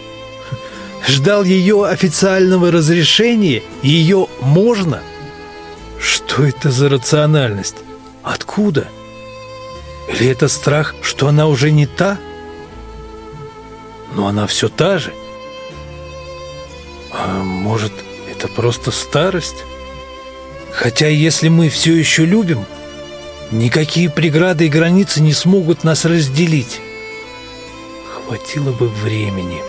Ждал 1.08 1.44
ее 1.44 1.86
официального 1.86 2.72
разрешения, 2.72 3.62
ее 3.84 4.26
можно? 4.42 5.04
Что 6.00 6.44
это 6.44 6.72
за 6.72 6.90
рациональность? 6.90 7.78
Откуда? 8.24 8.88
Или 10.10 10.28
это 10.28 10.48
страх, 10.48 10.96
что 11.02 11.28
она 11.28 11.48
уже 11.48 11.72
не 11.72 11.86
та? 11.86 12.18
Но 14.14 14.28
она 14.28 14.48
все 14.48 14.70
та 14.70 14.98
же. 14.98 15.14
А 17.12 17.44
может, 17.44 17.94
это 18.30 18.48
просто 18.48 18.92
старость? 18.92 19.64
Хотя 20.72 21.08
если 21.08 21.48
мы 21.48 21.70
все 21.70 21.96
еще 21.96 22.26
любим, 22.26 22.66
никакие 23.52 24.10
преграды 24.10 24.66
и 24.66 24.70
границы 24.70 25.22
не 25.22 25.34
смогут 25.34 25.84
нас 25.84 26.06
разделить. 26.06 26.82
Хватило 28.14 28.72
бы 28.72 28.90
времени. 28.90 29.62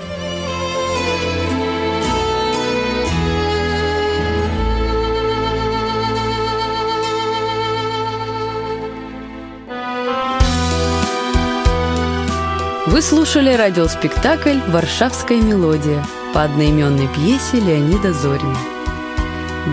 Вы 12.87 13.03
слушали 13.03 13.53
радиоспектакль 13.53 14.59
«Варшавская 14.69 15.41
мелодия» 15.41 16.07
по 16.33 16.45
одноименной 16.45 17.09
пьесе 17.09 17.59
Леонида 17.59 18.13
Зорина. 18.13 18.57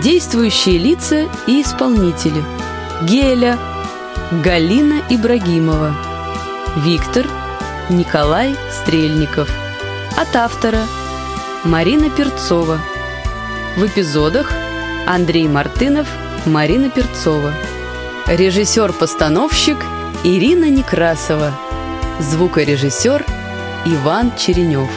Действующие 0.02 0.78
лица 0.78 1.28
и 1.46 1.62
исполнители. 1.62 2.42
Геля, 3.02 3.56
Галина 4.42 5.00
Ибрагимова, 5.10 5.94
Виктор, 6.78 7.24
Николай 7.88 8.56
Стрельников. 8.82 9.48
От 10.16 10.34
автора 10.34 10.80
Марина 11.62 12.10
Перцова. 12.10 12.80
В 13.76 13.86
эпизодах 13.86 14.52
Андрей 15.06 15.46
Мартынов, 15.46 16.08
Марина 16.46 16.90
Перцова. 16.90 17.52
Режиссер-постановщик 18.26 19.76
Ирина 20.24 20.68
Некрасова. 20.68 21.52
Звукорежиссер 22.20 23.26
Иван 23.86 24.32
Черенев. 24.36 24.88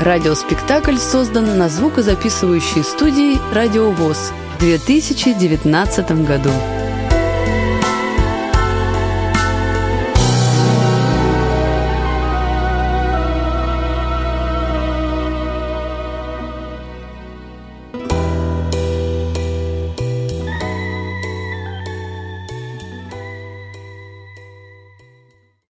Радиоспектакль 0.00 0.96
создан 0.96 1.56
на 1.56 1.68
звукозаписывающей 1.68 2.82
студии 2.82 3.38
«Радиовоз» 3.54 4.32
в 4.56 4.58
2019 4.58 6.26
году. 6.26 6.50